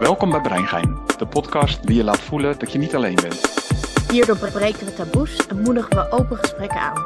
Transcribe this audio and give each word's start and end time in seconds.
Welkom 0.00 0.30
bij 0.30 0.40
Breingein, 0.40 0.98
de 1.18 1.26
podcast 1.26 1.86
die 1.86 1.96
je 1.96 2.04
laat 2.04 2.20
voelen 2.20 2.58
dat 2.58 2.72
je 2.72 2.78
niet 2.78 2.94
alleen 2.94 3.14
bent. 3.14 3.40
Hierdoor 4.10 4.50
breken 4.50 4.86
we 4.86 4.94
taboes 4.94 5.46
en 5.46 5.60
moedigen 5.60 5.96
we 5.96 6.10
open 6.10 6.36
gesprekken 6.36 6.80
aan. 6.80 7.04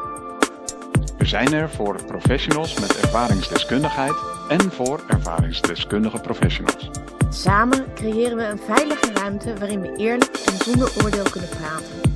We 1.18 1.26
zijn 1.26 1.52
er 1.52 1.70
voor 1.70 2.04
professionals 2.04 2.80
met 2.80 3.00
ervaringsdeskundigheid 3.00 4.14
en 4.48 4.72
voor 4.72 5.00
ervaringsdeskundige 5.08 6.20
professionals. 6.20 6.90
Samen 7.30 7.84
creëren 7.95 8.36
we 8.36 8.45
een 8.45 8.61
veilige 8.66 9.12
ruimte 9.14 9.54
waarin 9.58 9.80
we 9.80 9.96
eerlijk 9.96 10.36
en 10.46 10.64
zonder 10.64 10.92
oordeel 11.04 11.30
kunnen 11.30 11.50
praten. 11.50 12.12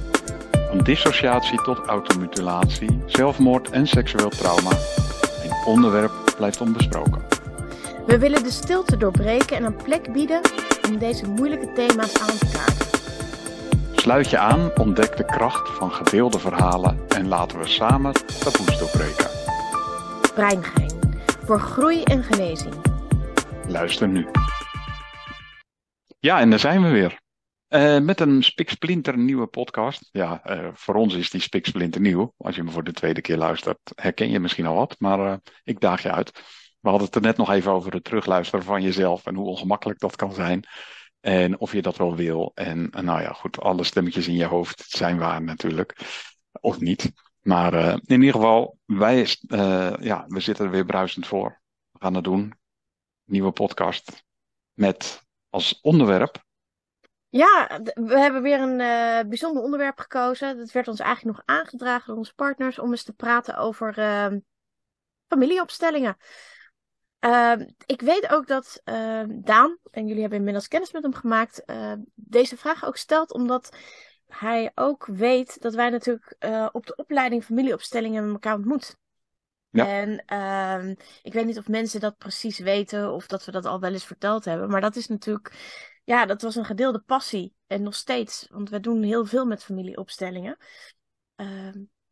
Van 0.68 0.78
dissociatie 0.78 1.62
tot 1.62 1.78
automutilatie, 1.78 3.00
zelfmoord 3.06 3.70
en 3.70 3.86
seksueel 3.86 4.30
trauma. 4.30 4.70
Een 5.42 5.66
onderwerp 5.66 6.12
blijft 6.36 6.60
onbesproken. 6.60 7.37
We 8.08 8.18
willen 8.18 8.42
de 8.42 8.50
stilte 8.50 8.96
doorbreken 8.96 9.56
en 9.56 9.64
een 9.64 9.76
plek 9.76 10.12
bieden 10.12 10.40
om 10.88 10.98
deze 10.98 11.26
moeilijke 11.26 11.72
thema's 11.72 12.20
aan 12.20 12.38
te 12.38 12.48
kaarten. 12.52 12.86
Sluit 13.96 14.30
je 14.30 14.38
aan, 14.38 14.78
ontdek 14.78 15.16
de 15.16 15.24
kracht 15.24 15.70
van 15.70 15.90
gedeelde 15.90 16.38
verhalen 16.38 17.08
en 17.08 17.28
laten 17.28 17.58
we 17.58 17.66
samen 17.66 18.12
taboes 18.12 18.78
doorbreken. 18.78 19.30
Breingein, 20.34 20.90
voor 21.44 21.60
groei 21.60 22.02
en 22.02 22.22
genezing. 22.22 22.74
Luister 23.66 24.08
nu. 24.08 24.26
Ja, 26.18 26.40
en 26.40 26.50
daar 26.50 26.58
zijn 26.58 26.82
we 26.82 26.88
weer. 26.88 27.20
Uh, 27.68 27.98
met 27.98 28.20
een 28.20 28.42
spiksplinter 28.42 29.18
nieuwe 29.18 29.46
podcast. 29.46 30.08
Ja, 30.12 30.42
uh, 30.46 30.68
voor 30.72 30.94
ons 30.94 31.14
is 31.14 31.30
die 31.30 31.40
spiksplinter 31.40 32.00
nieuw. 32.00 32.34
Als 32.36 32.56
je 32.56 32.62
me 32.62 32.70
voor 32.70 32.84
de 32.84 32.92
tweede 32.92 33.20
keer 33.20 33.36
luistert, 33.36 33.78
herken 33.94 34.30
je 34.30 34.40
misschien 34.40 34.66
al 34.66 34.74
wat. 34.74 34.94
Maar 34.98 35.18
uh, 35.18 35.34
ik 35.62 35.80
daag 35.80 36.02
je 36.02 36.12
uit. 36.12 36.42
We 36.80 36.88
hadden 36.88 37.06
het 37.06 37.16
er 37.16 37.22
net 37.22 37.36
nog 37.36 37.50
even 37.50 37.72
over 37.72 37.92
het 37.92 38.04
terugluisteren 38.04 38.64
van 38.64 38.82
jezelf 38.82 39.26
en 39.26 39.34
hoe 39.34 39.46
ongemakkelijk 39.46 39.98
dat 39.98 40.16
kan 40.16 40.32
zijn. 40.32 40.64
En 41.20 41.58
of 41.58 41.72
je 41.72 41.82
dat 41.82 41.96
wel 41.96 42.16
wil. 42.16 42.50
En 42.54 42.90
nou 42.90 43.20
ja, 43.20 43.32
goed, 43.32 43.60
alle 43.60 43.84
stemmetjes 43.84 44.28
in 44.28 44.36
je 44.36 44.44
hoofd 44.44 44.84
zijn 44.88 45.18
waar 45.18 45.42
natuurlijk. 45.42 45.96
Of 46.60 46.80
niet. 46.80 47.12
Maar 47.40 47.74
uh, 47.74 47.92
in 47.92 48.20
ieder 48.20 48.34
geval, 48.34 48.78
wij, 48.84 49.36
uh, 49.48 49.94
ja, 50.00 50.24
we 50.28 50.40
zitten 50.40 50.64
er 50.64 50.70
weer 50.70 50.84
bruisend 50.84 51.26
voor. 51.26 51.60
We 51.90 51.98
gaan 52.00 52.14
het 52.14 52.24
doen. 52.24 52.54
Nieuwe 53.24 53.52
podcast. 53.52 54.24
Met 54.72 55.22
als 55.50 55.80
onderwerp. 55.80 56.46
Ja, 57.28 57.80
we 57.94 58.18
hebben 58.18 58.42
weer 58.42 58.60
een 58.60 59.28
bijzonder 59.28 59.62
onderwerp 59.62 59.98
gekozen. 59.98 60.56
Dat 60.56 60.70
werd 60.70 60.88
ons 60.88 61.00
eigenlijk 61.00 61.36
nog 61.36 61.56
aangedragen 61.56 62.06
door 62.06 62.16
onze 62.16 62.34
partners 62.34 62.78
om 62.78 62.90
eens 62.90 63.02
te 63.02 63.12
praten 63.12 63.56
over 63.56 63.94
familieopstellingen. 65.26 66.16
Uh, 67.20 67.52
ik 67.86 68.00
weet 68.00 68.28
ook 68.30 68.46
dat 68.46 68.80
uh, 68.84 69.22
Daan, 69.28 69.78
en 69.90 70.06
jullie 70.06 70.20
hebben 70.20 70.38
inmiddels 70.38 70.68
kennis 70.68 70.92
met 70.92 71.02
hem 71.02 71.14
gemaakt, 71.14 71.62
uh, 71.66 71.92
deze 72.14 72.56
vraag 72.56 72.84
ook 72.84 72.96
stelt 72.96 73.32
omdat 73.32 73.76
hij 74.26 74.70
ook 74.74 75.06
weet 75.06 75.62
dat 75.62 75.74
wij 75.74 75.90
natuurlijk 75.90 76.36
uh, 76.40 76.68
op 76.72 76.86
de 76.86 76.96
opleiding 76.96 77.44
familieopstellingen 77.44 78.24
met 78.24 78.32
elkaar 78.32 78.54
ontmoet. 78.54 78.96
Ja. 79.70 79.86
En 79.86 80.24
ehm, 80.26 80.94
ik 81.22 81.32
weet 81.32 81.46
niet 81.46 81.58
of 81.58 81.68
mensen 81.68 82.00
dat 82.00 82.16
precies 82.16 82.58
weten 82.58 83.12
of 83.12 83.26
dat 83.26 83.44
we 83.44 83.50
dat 83.50 83.64
al 83.64 83.80
wel 83.80 83.92
eens 83.92 84.06
verteld 84.06 84.44
hebben, 84.44 84.70
maar 84.70 84.80
dat 84.80 84.96
is 84.96 85.06
natuurlijk, 85.06 85.54
ja, 86.04 86.26
dat 86.26 86.42
was 86.42 86.56
een 86.56 86.64
gedeelde 86.64 87.02
passie 87.06 87.54
en 87.66 87.82
nog 87.82 87.94
steeds, 87.94 88.46
want 88.50 88.70
we 88.70 88.80
doen 88.80 89.02
heel 89.02 89.24
veel 89.24 89.46
met 89.46 89.64
familieopstellingen. 89.64 90.56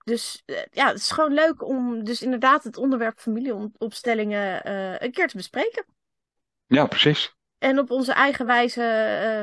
Ehm, 0.07 0.15
dus 0.15 0.43
uh, 0.47 0.57
ja, 0.71 0.87
het 0.87 0.97
is 0.97 1.11
gewoon 1.11 1.33
leuk 1.33 1.63
om 1.63 2.05
dus 2.05 2.23
inderdaad 2.23 2.65
het 2.65 2.77
onderwerp 2.77 3.19
familieopstellingen 3.19 4.69
uh, 4.69 4.99
een 4.99 5.13
keer 5.13 5.29
te 5.29 5.37
bespreken. 5.37 5.85
Ja, 6.67 6.87
precies. 6.87 7.35
En 7.59 7.79
op 7.79 7.91
onze 7.91 8.13
eigen 8.13 8.47
wijze 8.47 8.83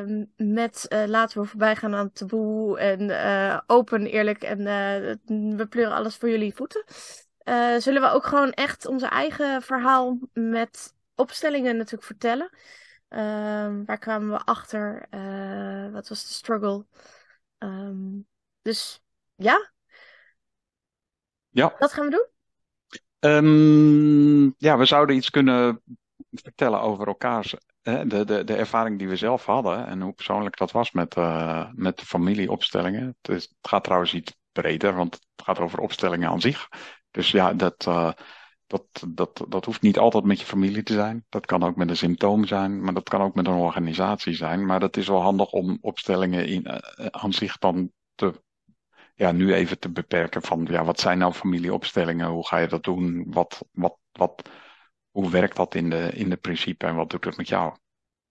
uh, 0.07 0.47
met 0.47 0.85
laten 1.05 1.41
we 1.41 1.47
voorbij 1.47 1.75
gaan 1.75 1.95
aan 1.95 2.11
taboe 2.11 2.79
en 2.79 3.63
open, 3.67 4.05
eerlijk 4.05 4.43
en 4.43 4.63
we 5.57 5.67
pleuren 5.69 5.93
alles 5.93 6.15
voor 6.15 6.29
jullie 6.29 6.55
voeten. 6.55 6.83
zullen 7.77 8.01
we 8.01 8.09
ook 8.09 8.25
gewoon 8.25 8.51
echt 8.51 8.85
onze 8.85 9.07
eigen 9.07 9.61
verhaal 9.61 10.17
met 10.33 10.93
opstellingen 11.15 11.75
natuurlijk 11.75 12.03
vertellen. 12.03 12.49
Ehm, 13.07 13.85
waar 13.85 13.99
kwamen 13.99 14.29
we 14.29 14.39
achter? 14.45 15.07
wat 15.91 16.07
was 16.07 16.27
de 16.27 16.33
struggle? 16.33 16.85
Um, 17.57 18.27
dus 18.61 19.01
ja, 19.35 19.72
ja. 21.53 21.75
Wat 21.79 21.93
gaan 21.93 22.05
we 22.05 22.11
doen? 22.11 22.31
Um, 23.31 24.55
ja, 24.57 24.77
we 24.77 24.85
zouden 24.85 25.15
iets 25.15 25.29
kunnen 25.29 25.81
vertellen 26.31 26.81
over 26.81 27.07
elkaars, 27.07 27.55
hè, 27.81 28.07
de, 28.07 28.25
de, 28.25 28.43
de 28.43 28.55
ervaring 28.55 28.99
die 28.99 29.07
we 29.07 29.15
zelf 29.15 29.45
hadden 29.45 29.87
en 29.87 30.01
hoe 30.01 30.13
persoonlijk 30.13 30.57
dat 30.57 30.71
was 30.71 30.91
met, 30.91 31.15
uh, 31.15 31.69
met 31.73 31.97
de 31.99 32.05
familieopstellingen. 32.05 33.17
Het, 33.21 33.35
is, 33.35 33.43
het, 33.43 33.67
gaat 33.69 33.83
trouwens 33.83 34.13
iets 34.13 34.35
breder, 34.51 34.95
want 34.95 35.13
het 35.13 35.45
gaat 35.45 35.59
over 35.59 35.79
opstellingen 35.79 36.29
aan 36.29 36.41
zich. 36.41 36.69
Dus 37.11 37.31
ja, 37.31 37.53
dat, 37.53 37.85
uh, 37.87 38.11
dat, 38.67 38.85
dat, 39.07 39.45
dat 39.49 39.65
hoeft 39.65 39.81
niet 39.81 39.97
altijd 39.97 40.23
met 40.23 40.39
je 40.39 40.45
familie 40.45 40.83
te 40.83 40.93
zijn. 40.93 41.25
Dat 41.29 41.45
kan 41.45 41.63
ook 41.63 41.75
met 41.75 41.89
een 41.89 41.97
symptoom 41.97 42.45
zijn, 42.45 42.83
maar 42.83 42.93
dat 42.93 43.09
kan 43.09 43.21
ook 43.21 43.35
met 43.35 43.47
een 43.47 43.53
organisatie 43.53 44.33
zijn. 44.33 44.65
Maar 44.65 44.79
dat 44.79 44.97
is 44.97 45.07
wel 45.07 45.21
handig 45.21 45.51
om 45.51 45.77
opstellingen 45.81 46.47
in, 46.47 46.67
uh, 46.67 47.05
aan 47.05 47.33
zich 47.33 47.57
dan 47.57 47.91
te 48.15 48.41
ja, 49.23 49.31
nu 49.31 49.53
even 49.53 49.79
te 49.79 49.91
beperken 49.91 50.41
van 50.41 50.67
ja, 50.69 50.85
wat 50.85 50.99
zijn 50.99 51.17
nou 51.17 51.33
familieopstellingen? 51.33 52.27
Hoe 52.27 52.47
ga 52.47 52.57
je 52.57 52.67
dat 52.67 52.83
doen? 52.83 53.25
Wat, 53.27 53.65
wat, 53.71 53.97
wat, 54.11 54.49
hoe 55.11 55.29
werkt 55.29 55.55
dat 55.55 55.75
in 55.75 55.89
de, 55.89 56.11
in 56.13 56.29
de 56.29 56.37
principe 56.37 56.85
en 56.85 56.95
wat 56.95 57.09
doet 57.09 57.25
het 57.25 57.37
met 57.37 57.47
jou? 57.47 57.75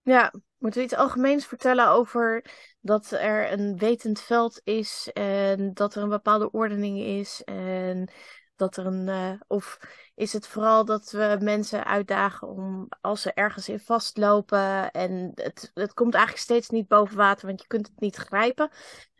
Ja, 0.03 0.33
moeten 0.59 0.81
we 0.81 0.87
iets 0.87 0.97
algemeens 0.97 1.47
vertellen 1.47 1.89
over 1.89 2.45
dat 2.81 3.11
er 3.11 3.53
een 3.53 3.77
wetend 3.77 4.21
veld 4.21 4.61
is 4.65 5.11
en 5.13 5.75
dat 5.75 5.95
er 5.95 6.03
een 6.03 6.09
bepaalde 6.09 6.51
ordening 6.51 6.99
is 6.99 7.43
en 7.45 8.11
dat 8.57 8.77
er 8.77 8.87
een. 8.87 9.07
Uh, 9.07 9.41
of 9.47 9.79
is 10.15 10.33
het 10.33 10.47
vooral 10.47 10.85
dat 10.85 11.11
we 11.11 11.39
mensen 11.41 11.85
uitdagen 11.85 12.49
om 12.49 12.89
als 13.01 13.23
ze 13.23 13.33
ergens 13.33 13.69
in 13.69 13.81
vastlopen 13.81 14.91
en 14.91 15.33
het, 15.35 15.71
het 15.75 15.95
komt 15.95 16.15
eigenlijk 16.15 16.45
steeds 16.45 16.69
niet 16.69 16.89
boven 16.89 17.17
water, 17.17 17.47
want 17.47 17.61
je 17.61 17.67
kunt 17.67 17.87
het 17.87 18.01
niet 18.01 18.17
grijpen. 18.17 18.71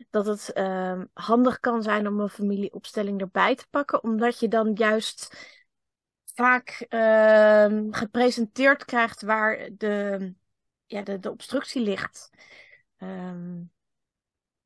Dat 0.09 0.25
het 0.25 0.51
uh, 0.53 1.01
handig 1.13 1.59
kan 1.59 1.83
zijn 1.83 2.07
om 2.07 2.19
een 2.19 2.29
familieopstelling 2.29 3.21
erbij 3.21 3.55
te 3.55 3.67
pakken, 3.69 4.03
omdat 4.03 4.39
je 4.39 4.47
dan 4.47 4.73
juist 4.73 5.35
vaak 6.33 6.85
uh, 6.89 7.87
gepresenteerd 7.89 8.85
krijgt 8.85 9.21
waar 9.21 9.69
de, 9.77 10.33
ja, 10.85 11.01
de, 11.01 11.19
de 11.19 11.31
obstructie 11.31 11.81
ligt. 11.81 12.29
Um, 12.97 13.71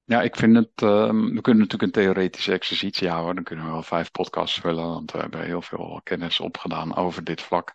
ja, 0.07 0.21
ik 0.21 0.35
vind 0.35 0.55
het. 0.55 0.81
Uh, 0.83 1.09
we 1.09 1.41
kunnen 1.41 1.63
natuurlijk 1.63 1.81
een 1.81 1.91
theoretische 1.91 2.51
exercitie 2.51 3.09
houden. 3.09 3.35
Dan 3.35 3.43
kunnen 3.43 3.65
we 3.65 3.71
wel 3.71 3.83
vijf 3.83 4.11
podcasts 4.11 4.59
vullen, 4.59 4.87
want 4.87 5.11
we 5.11 5.19
hebben 5.19 5.45
heel 5.45 5.61
veel 5.61 5.99
kennis 6.03 6.39
opgedaan 6.39 6.95
over 6.95 7.23
dit 7.23 7.41
vlak. 7.41 7.73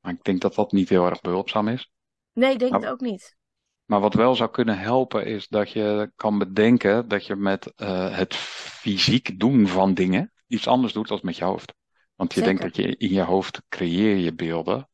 Maar 0.00 0.12
ik 0.12 0.22
denk 0.22 0.40
dat 0.40 0.54
dat 0.54 0.72
niet 0.72 0.88
heel 0.88 1.06
erg 1.06 1.20
behulpzaam 1.20 1.68
is. 1.68 1.90
Nee, 2.32 2.52
ik 2.52 2.58
denk 2.58 2.72
het 2.72 2.86
ook 2.86 3.00
niet. 3.00 3.36
Maar 3.84 4.00
wat 4.00 4.14
wel 4.14 4.34
zou 4.34 4.50
kunnen 4.50 4.78
helpen, 4.78 5.26
is 5.26 5.48
dat 5.48 5.70
je 5.70 6.12
kan 6.16 6.38
bedenken 6.38 7.08
dat 7.08 7.26
je 7.26 7.36
met 7.36 7.72
uh, 7.76 8.16
het 8.16 8.34
fysiek 8.34 9.38
doen 9.38 9.66
van 9.66 9.94
dingen 9.94 10.32
iets 10.46 10.66
anders 10.66 10.92
doet 10.92 11.08
dan 11.08 11.18
met 11.22 11.36
je 11.36 11.44
hoofd. 11.44 11.74
Want 12.14 12.34
je 12.34 12.40
Zeker. 12.40 12.58
denkt 12.58 12.76
dat 12.76 12.84
je 12.84 12.96
in 12.96 13.12
je 13.12 13.22
hoofd 13.22 13.62
creëer 13.68 14.16
je 14.16 14.34
beelden. 14.34 14.88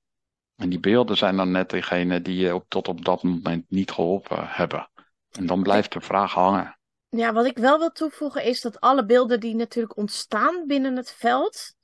En 0.56 0.68
die 0.68 0.80
beelden 0.80 1.16
zijn 1.16 1.36
dan 1.36 1.50
net 1.50 1.70
degene 1.70 2.22
die 2.22 2.36
je 2.36 2.54
op, 2.54 2.64
tot 2.68 2.88
op 2.88 3.04
dat 3.04 3.22
moment 3.22 3.64
niet 3.70 3.90
geholpen 3.90 4.48
hebben. 4.48 4.90
En 5.30 5.46
dan 5.46 5.62
blijft 5.62 5.92
de 5.92 6.00
vraag 6.00 6.32
hangen. 6.32 6.75
Ja, 7.16 7.32
wat 7.32 7.46
ik 7.46 7.58
wel 7.58 7.78
wil 7.78 7.90
toevoegen 7.90 8.44
is 8.44 8.60
dat 8.60 8.80
alle 8.80 9.04
beelden 9.04 9.40
die 9.40 9.54
natuurlijk 9.54 9.96
ontstaan 9.96 10.66
binnen 10.66 10.96
het 10.96 11.10
veld, 11.10 11.74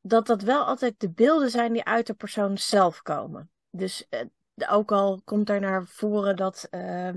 dat 0.00 0.26
dat 0.26 0.42
wel 0.42 0.64
altijd 0.64 1.00
de 1.00 1.10
beelden 1.10 1.50
zijn 1.50 1.72
die 1.72 1.84
uit 1.84 2.06
de 2.06 2.14
persoon 2.14 2.58
zelf 2.58 3.02
komen. 3.02 3.50
Dus 3.70 4.06
eh, 4.08 4.20
ook 4.68 4.92
al 4.92 5.20
komt 5.24 5.48
er 5.48 5.60
naar 5.60 5.86
voren 5.86 6.36
dat 6.36 6.68
uh, 6.70 7.14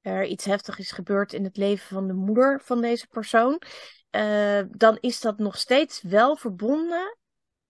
er 0.00 0.24
iets 0.24 0.44
heftig 0.44 0.78
is 0.78 0.90
gebeurd 0.90 1.32
in 1.32 1.44
het 1.44 1.56
leven 1.56 1.86
van 1.86 2.06
de 2.06 2.12
moeder 2.12 2.60
van 2.64 2.80
deze 2.80 3.06
persoon, 3.06 3.62
uh, 4.10 4.60
dan 4.70 4.98
is 5.00 5.20
dat 5.20 5.38
nog 5.38 5.58
steeds 5.58 6.02
wel 6.02 6.36
verbonden 6.36 7.16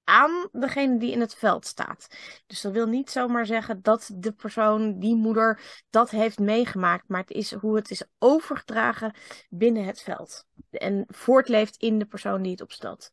aan 0.05 0.49
degene 0.53 0.99
die 0.99 1.13
in 1.13 1.21
het 1.21 1.35
veld 1.35 1.67
staat. 1.67 2.17
Dus 2.47 2.61
dat 2.61 2.73
wil 2.73 2.87
niet 2.87 3.11
zomaar 3.11 3.47
zeggen 3.47 3.83
dat 3.83 4.11
de 4.15 4.33
persoon, 4.33 4.99
die 4.99 5.17
moeder, 5.17 5.61
dat 5.91 6.11
heeft 6.11 6.39
meegemaakt. 6.39 7.09
Maar 7.09 7.21
het 7.21 7.31
is 7.31 7.55
hoe 7.55 7.77
het 7.77 7.91
is 7.91 8.05
overgedragen 8.19 9.15
binnen 9.49 9.85
het 9.85 10.03
veld. 10.03 10.47
En 10.71 11.05
voortleeft 11.09 11.77
in 11.77 11.99
de 11.99 12.07
persoon 12.07 12.43
die 12.43 12.53
het 12.53 12.61
opstelt. 12.61 13.13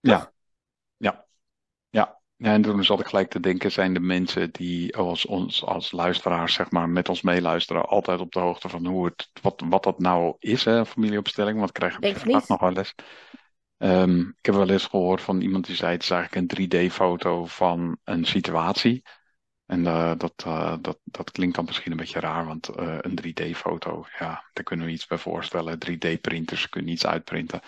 Ja, 0.00 0.32
ja, 0.96 1.26
ja. 1.90 2.20
Ja, 2.38 2.52
en 2.52 2.62
toen 2.62 2.84
zat 2.84 3.00
ik 3.00 3.06
gelijk 3.06 3.30
te 3.30 3.40
denken, 3.40 3.72
zijn 3.72 3.94
de 3.94 4.00
mensen 4.00 4.50
die 4.50 4.96
als 4.96 5.26
ons 5.26 5.64
als 5.64 5.92
luisteraars, 5.92 6.54
zeg 6.54 6.70
maar, 6.70 6.88
met 6.88 7.08
ons 7.08 7.22
meeluisteren, 7.22 7.88
altijd 7.88 8.20
op 8.20 8.32
de 8.32 8.40
hoogte 8.40 8.68
van 8.68 8.86
hoe 8.86 9.04
het, 9.04 9.30
wat, 9.42 9.62
wat 9.68 9.82
dat 9.82 9.98
nou 9.98 10.36
is, 10.38 10.64
hè, 10.64 10.86
familieopstelling? 10.86 11.58
Want 11.58 11.72
krijg 11.72 11.98
ik 11.98 12.48
nog 12.48 12.60
wel 12.60 12.72
les. 12.72 12.94
Um, 13.78 14.28
ik 14.38 14.46
heb 14.46 14.54
wel 14.54 14.68
eens 14.68 14.86
gehoord 14.86 15.20
van 15.20 15.40
iemand 15.40 15.66
die 15.66 15.76
zei: 15.76 15.92
het 15.92 16.02
is 16.02 16.10
eigenlijk 16.10 16.52
een 16.52 16.68
3D-foto 16.88 17.46
van 17.46 17.98
een 18.04 18.24
situatie. 18.24 19.02
En 19.66 19.80
uh, 19.80 20.12
dat, 20.16 20.44
uh, 20.46 20.76
dat, 20.80 20.98
dat 21.04 21.30
klinkt 21.30 21.54
dan 21.54 21.64
misschien 21.64 21.90
een 21.90 21.98
beetje 21.98 22.20
raar, 22.20 22.46
want 22.46 22.78
uh, 22.78 22.98
een 23.00 23.18
3D-foto, 23.22 24.06
ja, 24.18 24.44
daar 24.52 24.64
kunnen 24.64 24.86
we 24.86 24.92
iets 24.92 25.06
bij 25.06 25.18
voorstellen. 25.18 25.78
3D-printers 25.78 26.68
kunnen 26.68 26.92
iets 26.92 27.06
uitprinten. 27.06 27.60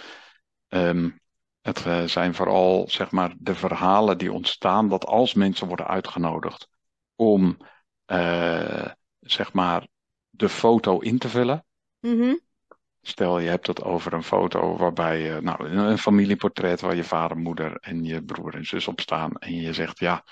Um, 0.69 1.21
het 1.61 2.11
zijn 2.11 2.35
vooral 2.35 2.89
zeg 2.89 3.11
maar, 3.11 3.35
de 3.39 3.55
verhalen 3.55 4.19
die 4.19 4.33
ontstaan 4.33 4.89
dat 4.89 5.07
als 5.07 5.35
mensen 5.35 5.67
worden 5.67 5.87
uitgenodigd 5.87 6.69
om 7.15 7.57
zeg 9.21 9.53
maar, 9.53 9.87
de 10.31 10.49
foto 10.49 10.99
in 10.99 11.19
te 11.19 11.29
vullen. 11.29 11.65
Mm. 12.01 12.41
Stel, 13.09 13.39
je 13.39 13.49
hebt 13.49 13.67
het 13.67 13.83
over 13.83 14.13
een 14.13 14.23
foto 14.23 14.77
waarbij 14.77 15.21
je, 15.21 15.41
nou, 15.41 15.69
een 15.69 15.99
familieportret 15.99 16.81
waar 16.81 16.97
je 16.97 17.05
vader, 17.05 17.37
moeder 17.37 17.77
en 17.77 18.05
je 18.05 18.25
broer 18.25 18.55
en 18.55 18.67
zus 18.67 18.89
op 18.89 19.01
staan. 19.01 19.37
En 19.37 19.55
je 19.55 19.73
zegt, 19.73 19.99
ja, 19.99 20.25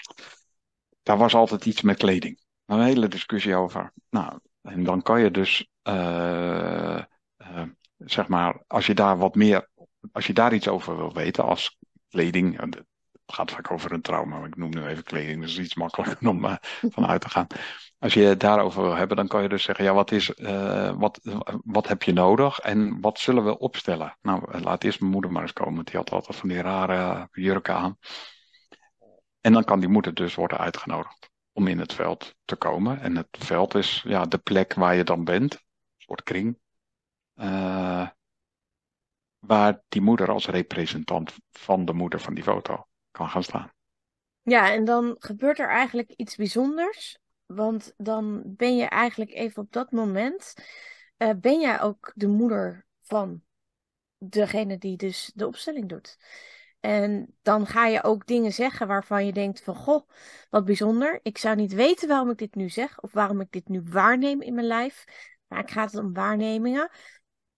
daar 1.02 1.16
was 1.16 1.34
altijd 1.34 1.66
iets 1.66 1.82
met 1.82 1.96
kleding. 1.96 2.40
Een 2.66 2.82
hele 2.82 3.08
discussie 3.08 3.54
over. 3.54 3.92
Nou, 4.10 4.38
en 4.62 4.84
dan 4.84 5.02
kan 5.02 5.20
je 5.20 5.30
dus, 5.30 5.68
uh, 5.88 7.02
uh, 7.38 7.62
zeg 7.96 8.28
maar, 8.28 8.62
als 8.66 8.86
je 8.86 8.94
daar 8.94 9.18
wat 9.18 9.34
meer, 9.34 9.70
als 10.12 10.26
je 10.26 10.32
daar 10.32 10.54
iets 10.54 10.68
over 10.68 10.96
wil 10.96 11.12
weten, 11.12 11.44
als 11.44 11.78
kleding, 12.08 12.60
het 12.60 12.82
gaat 13.26 13.50
vaak 13.50 13.70
over 13.70 13.92
een 13.92 14.02
trauma, 14.02 14.38
maar 14.38 14.48
ik 14.48 14.56
noem 14.56 14.70
nu 14.70 14.86
even 14.86 15.04
kleding, 15.04 15.40
dus 15.40 15.58
iets 15.58 15.74
makkelijker 15.74 16.28
om 16.28 16.44
uh, 16.44 16.56
van 16.80 17.06
uit 17.06 17.20
te 17.20 17.30
gaan. 17.30 17.46
Als 18.06 18.14
je 18.14 18.24
het 18.24 18.40
daarover 18.40 18.82
wil 18.82 18.94
hebben, 18.94 19.16
dan 19.16 19.28
kan 19.28 19.42
je 19.42 19.48
dus 19.48 19.62
zeggen, 19.62 19.84
ja, 19.84 19.94
wat, 19.94 20.12
is, 20.12 20.32
wat, 20.96 21.20
wat 21.64 21.88
heb 21.88 22.02
je 22.02 22.12
nodig 22.12 22.58
en 22.58 23.00
wat 23.00 23.18
zullen 23.18 23.44
we 23.44 23.58
opstellen? 23.58 24.16
Nou, 24.22 24.60
laat 24.60 24.84
eerst 24.84 25.00
mijn 25.00 25.12
moeder 25.12 25.32
maar 25.32 25.42
eens 25.42 25.52
komen, 25.52 25.74
want 25.74 25.86
die 25.86 25.96
had 25.96 26.10
altijd 26.10 26.36
van 26.36 26.48
die 26.48 26.60
rare 26.60 27.28
jurken 27.32 27.74
aan. 27.74 27.98
En 29.40 29.52
dan 29.52 29.64
kan 29.64 29.80
die 29.80 29.88
moeder 29.88 30.14
dus 30.14 30.34
worden 30.34 30.58
uitgenodigd 30.58 31.30
om 31.52 31.66
in 31.66 31.78
het 31.78 31.92
veld 31.92 32.34
te 32.44 32.56
komen. 32.56 33.00
En 33.00 33.16
het 33.16 33.28
veld 33.30 33.74
is 33.74 34.04
ja, 34.06 34.24
de 34.24 34.38
plek 34.38 34.74
waar 34.74 34.94
je 34.94 35.04
dan 35.04 35.24
bent, 35.24 35.54
een 35.54 35.60
soort 35.96 36.22
kring, 36.22 36.58
uh, 37.34 38.08
waar 39.38 39.82
die 39.88 40.00
moeder 40.00 40.30
als 40.30 40.46
representant 40.46 41.34
van 41.50 41.84
de 41.84 41.92
moeder 41.92 42.20
van 42.20 42.34
die 42.34 42.44
foto 42.44 42.86
kan 43.10 43.28
gaan 43.28 43.42
staan. 43.42 43.72
Ja, 44.42 44.72
en 44.72 44.84
dan 44.84 45.16
gebeurt 45.18 45.58
er 45.58 45.68
eigenlijk 45.68 46.10
iets 46.10 46.36
bijzonders. 46.36 47.24
Want 47.46 47.94
dan 47.96 48.42
ben 48.46 48.76
je 48.76 48.84
eigenlijk 48.84 49.30
even 49.30 49.62
op 49.62 49.72
dat 49.72 49.90
moment, 49.90 50.54
uh, 51.18 51.30
ben 51.40 51.60
jij 51.60 51.80
ook 51.80 52.12
de 52.14 52.26
moeder 52.26 52.86
van 53.00 53.42
degene 54.18 54.78
die 54.78 54.96
dus 54.96 55.30
de 55.34 55.46
opstelling 55.46 55.88
doet. 55.88 56.16
En 56.80 57.34
dan 57.42 57.66
ga 57.66 57.86
je 57.86 58.02
ook 58.02 58.26
dingen 58.26 58.52
zeggen 58.52 58.86
waarvan 58.86 59.26
je 59.26 59.32
denkt 59.32 59.62
van 59.62 59.74
goh, 59.74 60.08
wat 60.50 60.64
bijzonder. 60.64 61.20
Ik 61.22 61.38
zou 61.38 61.56
niet 61.56 61.72
weten 61.72 62.08
waarom 62.08 62.30
ik 62.30 62.38
dit 62.38 62.54
nu 62.54 62.68
zeg 62.68 63.00
of 63.00 63.12
waarom 63.12 63.40
ik 63.40 63.50
dit 63.50 63.68
nu 63.68 63.82
waarneem 63.82 64.42
in 64.42 64.54
mijn 64.54 64.66
lijf. 64.66 65.04
Maar 65.46 65.60
ik 65.60 65.70
ga 65.70 65.82
het 65.84 65.94
om 65.94 66.12
waarnemingen. 66.12 66.90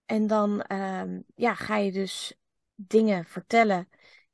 En 0.05 0.27
dan 0.27 0.73
um, 0.73 1.25
ja, 1.35 1.55
ga 1.55 1.77
je 1.77 1.93
dus 1.93 2.35
dingen 2.75 3.25
vertellen 3.25 3.89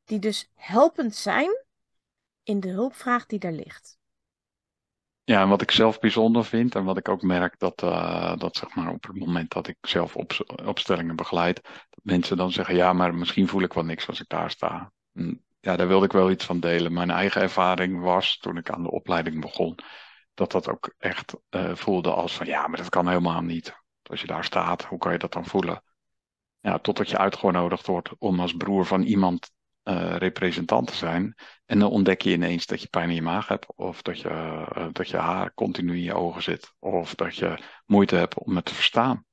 die 0.05 0.19
dus 0.19 0.51
helpend 0.55 1.15
zijn 1.15 1.65
in 2.43 2.61
de 2.61 2.69
hulpvraag 2.69 3.27
die 3.27 3.39
daar 3.39 3.53
ligt. 3.53 3.99
Ja, 5.25 5.43
en 5.43 5.49
wat 5.49 5.63
ik 5.63 5.71
zelf 5.71 5.99
bijzonder 5.99 6.45
vind 6.45 6.75
en 6.75 6.85
wat 6.85 6.97
ik 6.97 7.09
ook 7.09 7.23
merk 7.23 7.59
dat, 7.59 7.83
uh, 7.83 8.37
dat 8.37 8.57
zeg 8.57 8.75
maar 8.75 8.93
op 8.93 9.07
het 9.07 9.19
moment 9.19 9.51
dat 9.53 9.69
ik 9.69 9.77
zelf 9.81 10.17
op, 10.17 10.33
opstellingen 10.65 11.17
begeleid, 11.17 11.63
dat 11.63 12.01
mensen 12.03 12.37
dan 12.37 12.53
zeggen, 12.53 12.75
ja, 12.75 12.93
maar 12.93 13.15
misschien 13.15 13.49
voel 13.49 13.63
ik 13.63 13.73
wel 13.73 13.85
niks 13.85 14.09
als 14.09 14.21
ik 14.21 14.29
daar 14.29 14.51
sta. 14.51 14.93
En 15.13 15.45
ja, 15.61 15.77
daar 15.77 15.89
wilde 15.89 16.05
ik 16.05 16.13
wel 16.13 16.31
iets 16.31 16.45
van 16.45 16.61
delen. 16.61 16.93
Mijn 16.93 17.11
eigen 17.11 17.43
ervaring 17.43 18.01
was, 18.01 18.39
toen 18.39 18.57
ik 18.57 18.71
aan 18.71 18.83
de 18.83 18.91
opleiding 18.91 19.41
begon, 19.41 19.79
dat 20.35 20.53
dat 20.53 20.69
ook 20.69 20.95
echt 20.99 21.37
uh, 21.51 21.75
voelde 21.75 22.11
als 22.11 22.37
van, 22.37 22.47
ja, 22.47 22.67
maar 22.67 22.79
dat 22.79 22.89
kan 22.89 23.09
helemaal 23.09 23.43
niet. 23.43 23.83
Als 24.03 24.21
je 24.21 24.27
daar 24.27 24.45
staat, 24.45 24.85
hoe 24.85 24.99
kan 24.99 25.13
je 25.13 25.19
dat 25.19 25.33
dan 25.33 25.47
voelen? 25.47 25.83
Ja, 26.61 26.79
totdat 26.79 27.11
je 27.11 27.19
uitgenodigd 27.19 27.87
wordt 27.87 28.11
om 28.19 28.41
als 28.41 28.57
broer 28.57 28.87
van 28.87 29.03
iemand 29.03 29.51
uh, 29.85 30.17
representant 30.17 30.87
te 30.87 30.95
zijn. 30.95 31.35
En 31.67 31.79
dan 31.79 31.91
ontdek 31.91 32.23
je 32.23 32.33
ineens 32.33 32.67
dat 32.67 32.83
je 32.83 32.89
pijn 32.89 33.09
in 33.09 33.15
je 33.15 33.23
maag 33.23 33.49
hebt. 33.49 33.67
Of 33.77 34.03
dat 34.03 34.21
je, 34.21 34.29
uh, 34.29 34.89
dat 34.93 35.09
je 35.09 35.17
haar 35.17 35.55
continu 35.55 35.93
in 35.93 36.03
je 36.03 36.15
ogen 36.15 36.43
zit. 36.43 36.75
Of 36.79 37.15
dat 37.15 37.37
je 37.37 37.59
moeite 37.87 38.17
hebt 38.17 38.39
om 38.39 38.57
het 38.57 38.65
te 38.65 38.75
verstaan. 38.75 39.25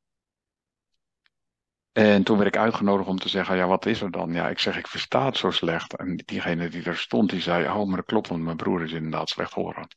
En 1.92 2.24
toen 2.24 2.38
werd 2.38 2.56
ik 2.56 2.62
uitgenodigd 2.62 3.10
om 3.10 3.20
te 3.20 3.30
zeggen, 3.30 3.56
ja, 3.56 3.68
wat 3.68 3.86
is 3.86 4.02
er 4.02 4.12
dan? 4.12 4.34
Ja, 4.34 4.50
ik 4.50 4.60
zeg, 4.60 4.78
ik 4.78 4.88
versta 4.88 5.26
het 5.26 5.38
zo 5.38 5.52
slecht. 5.52 5.96
En 5.96 6.16
diegene 6.16 6.70
die 6.70 6.84
er 6.84 6.98
stond, 6.98 7.30
die 7.30 7.42
zei, 7.42 7.68
oh, 7.68 7.88
maar 7.88 7.96
dat 7.96 8.06
klopt, 8.06 8.28
want 8.28 8.44
mijn 8.44 8.58
broer 8.58 8.84
is 8.84 8.92
inderdaad 8.92 9.30
slecht 9.30 9.54
horen. 9.54 9.88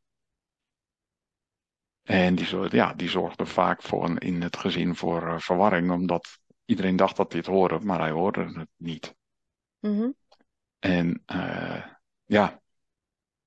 En 2.03 2.35
die, 2.35 2.77
ja, 2.77 2.95
die 2.95 3.09
zorgde 3.09 3.47
vaak 3.47 3.83
voor 3.83 4.05
een, 4.05 4.19
in 4.19 4.43
het 4.43 4.57
gezin 4.57 4.97
voor 4.97 5.23
uh, 5.23 5.39
verwarring, 5.39 5.91
omdat 5.91 6.39
iedereen 6.65 6.97
dacht 6.97 7.17
dat 7.17 7.33
hij 7.33 7.41
het 7.41 7.51
hoorde, 7.51 7.79
maar 7.81 7.99
hij 7.99 8.11
hoorde 8.11 8.45
het 8.59 8.69
niet. 8.77 9.15
Mm. 9.81 10.15
En 10.85 11.23
uh, 11.35 11.85
ja, 12.25 12.61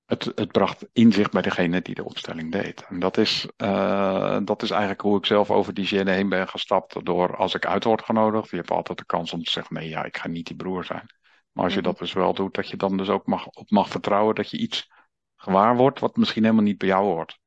het, 0.05 0.23
het 0.23 0.51
bracht 0.51 0.87
inzicht 0.93 1.31
bij 1.31 1.41
degene 1.41 1.81
die 1.81 1.95
de 1.95 2.03
opstelling 2.03 2.51
deed. 2.51 2.85
En 2.87 2.99
dat 2.99 3.17
is, 3.17 3.47
uh, 3.57 4.39
dat 4.43 4.61
is 4.61 4.69
eigenlijk 4.69 5.01
hoe 5.01 5.17
ik 5.17 5.25
zelf 5.25 5.51
over 5.51 5.73
die 5.73 5.85
gene 5.85 6.11
heen 6.11 6.29
ben 6.29 6.47
gestapt. 6.47 7.05
Door 7.05 7.35
als 7.35 7.53
ik 7.53 7.65
uit 7.65 7.83
word 7.83 8.03
genodigd, 8.03 8.49
je 8.49 8.55
hebt 8.55 8.71
altijd 8.71 8.97
de 8.97 9.05
kans 9.05 9.33
om 9.33 9.43
te 9.43 9.51
zeggen: 9.51 9.75
nee, 9.75 9.89
ja, 9.89 10.03
ik 10.03 10.17
ga 10.17 10.27
niet 10.27 10.47
die 10.47 10.55
broer 10.55 10.85
zijn. 10.85 11.05
Maar 11.51 11.63
als 11.63 11.73
je 11.73 11.81
dat 11.81 11.97
dus 11.97 12.13
wel 12.13 12.33
doet, 12.33 12.53
dat 12.53 12.69
je 12.69 12.77
dan 12.77 12.97
dus 12.97 13.09
ook 13.09 13.25
mag, 13.25 13.47
op 13.47 13.69
mag 13.69 13.89
vertrouwen 13.89 14.35
dat 14.35 14.49
je 14.49 14.57
iets 14.57 14.91
gewaar 15.35 15.75
wordt 15.75 15.99
wat 15.99 16.15
misschien 16.15 16.43
helemaal 16.43 16.63
niet 16.63 16.77
bij 16.77 16.87
jou 16.87 17.03
hoort. 17.03 17.39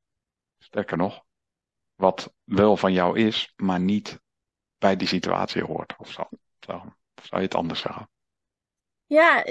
Sterker 0.57 0.97
nog, 0.97 1.23
wat 1.95 2.33
wel 2.43 2.77
van 2.77 2.93
jou 2.93 3.19
is, 3.19 3.53
maar 3.55 3.79
niet 3.79 4.21
bij 4.77 4.95
die 4.95 5.07
situatie 5.07 5.63
hoort 5.63 5.95
of 5.97 6.11
zo. 6.11 6.29
zo. 6.59 6.73
Of 7.15 7.25
zou 7.25 7.41
je 7.41 7.47
het 7.47 7.55
anders 7.55 7.79
zeggen? 7.79 8.09
Ja, 9.11 9.45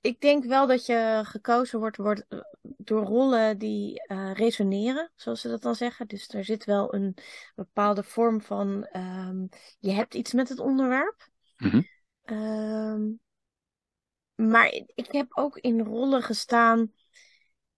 ik 0.00 0.20
denk 0.20 0.44
wel 0.44 0.66
dat 0.66 0.86
je 0.86 1.20
gekozen 1.24 1.78
wordt, 1.78 1.96
wordt 1.96 2.26
door 2.60 3.04
rollen 3.04 3.58
die 3.58 4.02
uh, 4.06 4.32
resoneren, 4.32 5.12
zoals 5.14 5.40
ze 5.40 5.48
dat 5.48 5.62
dan 5.62 5.74
zeggen. 5.74 6.06
Dus 6.06 6.28
er 6.28 6.44
zit 6.44 6.64
wel 6.64 6.94
een 6.94 7.16
bepaalde 7.54 8.02
vorm 8.02 8.40
van, 8.40 8.88
um, 8.92 9.48
je 9.78 9.90
hebt 9.90 10.14
iets 10.14 10.32
met 10.32 10.48
het 10.48 10.58
onderwerp. 10.58 11.28
Mm 11.56 11.70
-hmm. 11.70 11.86
um, 12.36 13.20
maar 14.34 14.72
ik 14.94 15.12
heb 15.12 15.26
ook 15.36 15.56
in 15.56 15.80
rollen 15.80 16.22
gestaan 16.22 16.92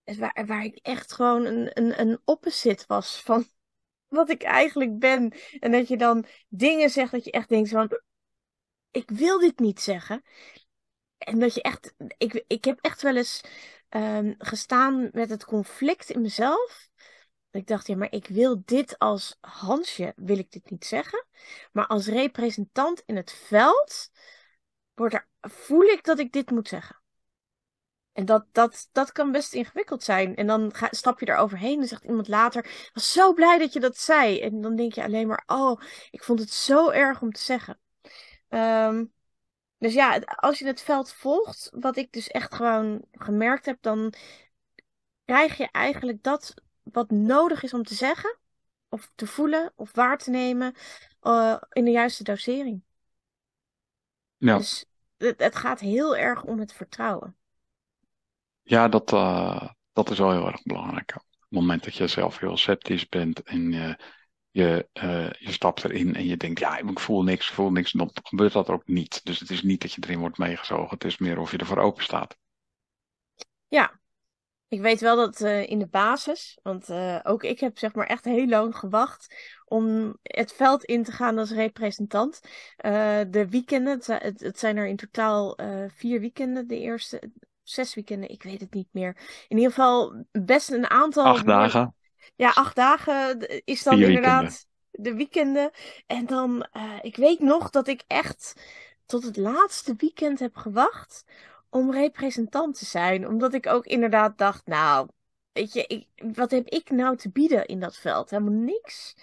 waar, 0.04 0.44
waar 0.46 0.64
ik 0.64 0.78
echt 0.82 1.12
gewoon 1.12 1.44
een, 1.44 1.70
een, 1.72 2.00
een 2.00 2.20
opposite 2.24 2.84
was 2.86 3.22
van 3.22 3.44
wat 4.18 4.30
ik 4.30 4.42
eigenlijk 4.42 4.98
ben. 4.98 5.32
En 5.58 5.72
dat 5.72 5.88
je 5.88 5.96
dan 5.96 6.24
dingen 6.48 6.90
zegt 6.90 7.12
dat 7.12 7.24
je 7.24 7.30
echt 7.30 7.48
denkt 7.48 7.68
van, 7.68 8.00
ik 8.90 9.10
wil 9.10 9.38
dit 9.38 9.58
niet 9.58 9.80
zeggen. 9.80 10.22
En 11.18 11.38
dat 11.38 11.54
je 11.54 11.62
echt, 11.62 11.94
ik, 12.18 12.44
ik 12.46 12.64
heb 12.64 12.78
echt 12.80 13.02
wel 13.02 13.16
eens 13.16 13.40
um, 13.90 14.34
gestaan 14.38 15.08
met 15.12 15.30
het 15.30 15.44
conflict 15.44 16.10
in 16.10 16.20
mezelf. 16.20 16.88
Ik 17.50 17.66
dacht, 17.66 17.86
ja, 17.86 17.96
maar 17.96 18.12
ik 18.12 18.26
wil 18.26 18.62
dit 18.64 18.98
als 18.98 19.36
Hansje, 19.40 20.12
wil 20.16 20.38
ik 20.38 20.50
dit 20.50 20.70
niet 20.70 20.84
zeggen. 20.84 21.26
Maar 21.72 21.86
als 21.86 22.06
representant 22.06 23.02
in 23.06 23.16
het 23.16 23.32
veld, 23.32 24.10
wordt 24.94 25.14
er, 25.14 25.28
voel 25.40 25.82
ik 25.82 26.04
dat 26.04 26.18
ik 26.18 26.32
dit 26.32 26.50
moet 26.50 26.68
zeggen. 26.68 27.02
En 28.12 28.24
dat, 28.24 28.46
dat, 28.52 28.88
dat 28.92 29.12
kan 29.12 29.32
best 29.32 29.52
ingewikkeld 29.52 30.02
zijn. 30.02 30.36
En 30.36 30.46
dan 30.46 30.74
ga, 30.74 30.88
stap 30.90 31.20
je 31.20 31.26
er 31.26 31.36
overheen 31.36 31.80
en 31.80 31.88
zegt 31.88 32.04
iemand 32.04 32.28
later: 32.28 32.90
was 32.92 33.12
zo 33.12 33.32
blij 33.32 33.58
dat 33.58 33.72
je 33.72 33.80
dat 33.80 33.96
zei. 33.96 34.40
En 34.40 34.60
dan 34.60 34.76
denk 34.76 34.92
je 34.92 35.02
alleen 35.02 35.26
maar: 35.26 35.42
Oh, 35.46 35.80
ik 36.10 36.22
vond 36.22 36.40
het 36.40 36.50
zo 36.50 36.90
erg 36.90 37.22
om 37.22 37.32
te 37.32 37.40
zeggen. 37.40 37.80
Um, 38.48 39.12
dus 39.78 39.94
ja, 39.94 40.18
als 40.18 40.58
je 40.58 40.66
het 40.66 40.82
veld 40.82 41.12
volgt, 41.12 41.70
wat 41.72 41.96
ik 41.96 42.12
dus 42.12 42.28
echt 42.28 42.54
gewoon 42.54 43.04
gemerkt 43.12 43.66
heb, 43.66 43.78
dan 43.80 44.12
krijg 45.24 45.56
je 45.56 45.68
eigenlijk 45.70 46.22
dat 46.22 46.54
wat 46.82 47.10
nodig 47.10 47.62
is 47.62 47.74
om 47.74 47.82
te 47.82 47.94
zeggen, 47.94 48.38
of 48.88 49.10
te 49.14 49.26
voelen, 49.26 49.72
of 49.76 49.92
waar 49.92 50.18
te 50.18 50.30
nemen, 50.30 50.74
uh, 51.22 51.56
in 51.72 51.84
de 51.84 51.90
juiste 51.90 52.24
dosering. 52.24 52.82
Ja. 54.36 54.56
Dus 54.56 54.84
het, 55.16 55.40
het, 55.40 55.56
gaat 55.56 55.80
heel 55.80 56.16
erg 56.16 56.44
om 56.44 56.58
het 56.58 56.72
vertrouwen. 56.72 57.36
Ja, 58.62 58.88
dat, 58.88 59.12
uh, 59.12 59.68
dat 59.92 60.10
is 60.10 60.18
wel 60.18 60.32
heel 60.32 60.46
erg 60.46 60.62
belangrijk. 60.62 61.14
Op 61.16 61.24
het 61.38 61.50
moment 61.50 61.84
dat 61.84 61.94
je 61.94 62.06
zelf 62.06 62.38
heel 62.38 62.56
sceptisch 62.56 63.08
bent 63.08 63.42
en 63.42 63.72
je 63.72 63.98
je, 64.58 64.88
uh, 65.02 65.30
je 65.30 65.52
stapt 65.52 65.84
erin 65.84 66.14
en 66.14 66.26
je 66.26 66.36
denkt, 66.36 66.58
ja, 66.58 66.78
ik 66.78 66.98
voel 66.98 67.22
niks, 67.22 67.48
ik 67.48 67.54
voel 67.54 67.70
niks. 67.70 67.92
Dan 67.92 68.10
gebeurt 68.22 68.52
dat 68.52 68.68
ook 68.68 68.86
niet. 68.86 69.24
Dus 69.24 69.40
het 69.40 69.50
is 69.50 69.62
niet 69.62 69.80
dat 69.80 69.92
je 69.92 70.02
erin 70.04 70.18
wordt 70.18 70.38
meegezogen. 70.38 70.90
Het 70.90 71.04
is 71.04 71.18
meer 71.18 71.38
of 71.38 71.50
je 71.50 71.58
ervoor 71.58 71.78
open 71.78 72.02
staat. 72.02 72.36
Ja, 73.68 74.00
ik 74.68 74.80
weet 74.80 75.00
wel 75.00 75.16
dat 75.16 75.40
uh, 75.40 75.68
in 75.68 75.78
de 75.78 75.86
basis, 75.86 76.58
want 76.62 76.88
uh, 76.88 77.18
ook 77.22 77.42
ik 77.42 77.60
heb 77.60 77.78
zeg 77.78 77.94
maar 77.94 78.06
echt 78.06 78.24
heel 78.24 78.46
lang 78.46 78.76
gewacht 78.76 79.34
om 79.64 80.16
het 80.22 80.52
veld 80.52 80.84
in 80.84 81.04
te 81.04 81.12
gaan 81.12 81.38
als 81.38 81.50
representant. 81.50 82.40
Uh, 82.84 83.20
de 83.30 83.48
weekenden, 83.48 83.92
het, 84.06 84.40
het, 84.40 84.58
zijn 84.58 84.76
er 84.76 84.86
in 84.86 84.96
totaal 84.96 85.58
vier 85.88 86.20
weekenden. 86.20 86.66
De 86.66 86.78
eerste, 86.78 87.30
zes 87.62 87.94
weekenden, 87.94 88.30
ik 88.30 88.42
weet 88.42 88.60
het 88.60 88.74
niet 88.74 88.88
meer. 88.90 89.16
In 89.48 89.56
ieder 89.56 89.72
geval 89.72 90.24
best 90.30 90.70
een 90.70 90.90
aantal. 90.90 91.24
Acht 91.24 91.46
dagen. 91.46 91.94
Ja, 92.36 92.50
acht 92.50 92.76
dagen 92.76 93.48
is 93.64 93.82
dan 93.82 94.02
inderdaad 94.02 94.66
de 94.90 95.14
weekenden. 95.14 95.70
En 96.06 96.26
dan, 96.26 96.66
uh, 96.76 96.98
ik 97.02 97.16
weet 97.16 97.40
nog 97.40 97.70
dat 97.70 97.88
ik 97.88 98.02
echt 98.06 98.54
tot 99.06 99.24
het 99.24 99.36
laatste 99.36 99.94
weekend 99.96 100.38
heb 100.38 100.56
gewacht 100.56 101.24
om 101.68 101.92
representant 101.92 102.78
te 102.78 102.84
zijn. 102.84 103.26
Omdat 103.26 103.54
ik 103.54 103.66
ook 103.66 103.86
inderdaad 103.86 104.38
dacht, 104.38 104.66
nou, 104.66 105.08
weet 105.52 105.72
je, 105.72 105.86
ik, 105.86 106.06
wat 106.34 106.50
heb 106.50 106.68
ik 106.68 106.90
nou 106.90 107.16
te 107.16 107.30
bieden 107.30 107.66
in 107.66 107.80
dat 107.80 107.96
veld? 107.96 108.30
Helemaal 108.30 108.52
niks. 108.52 109.16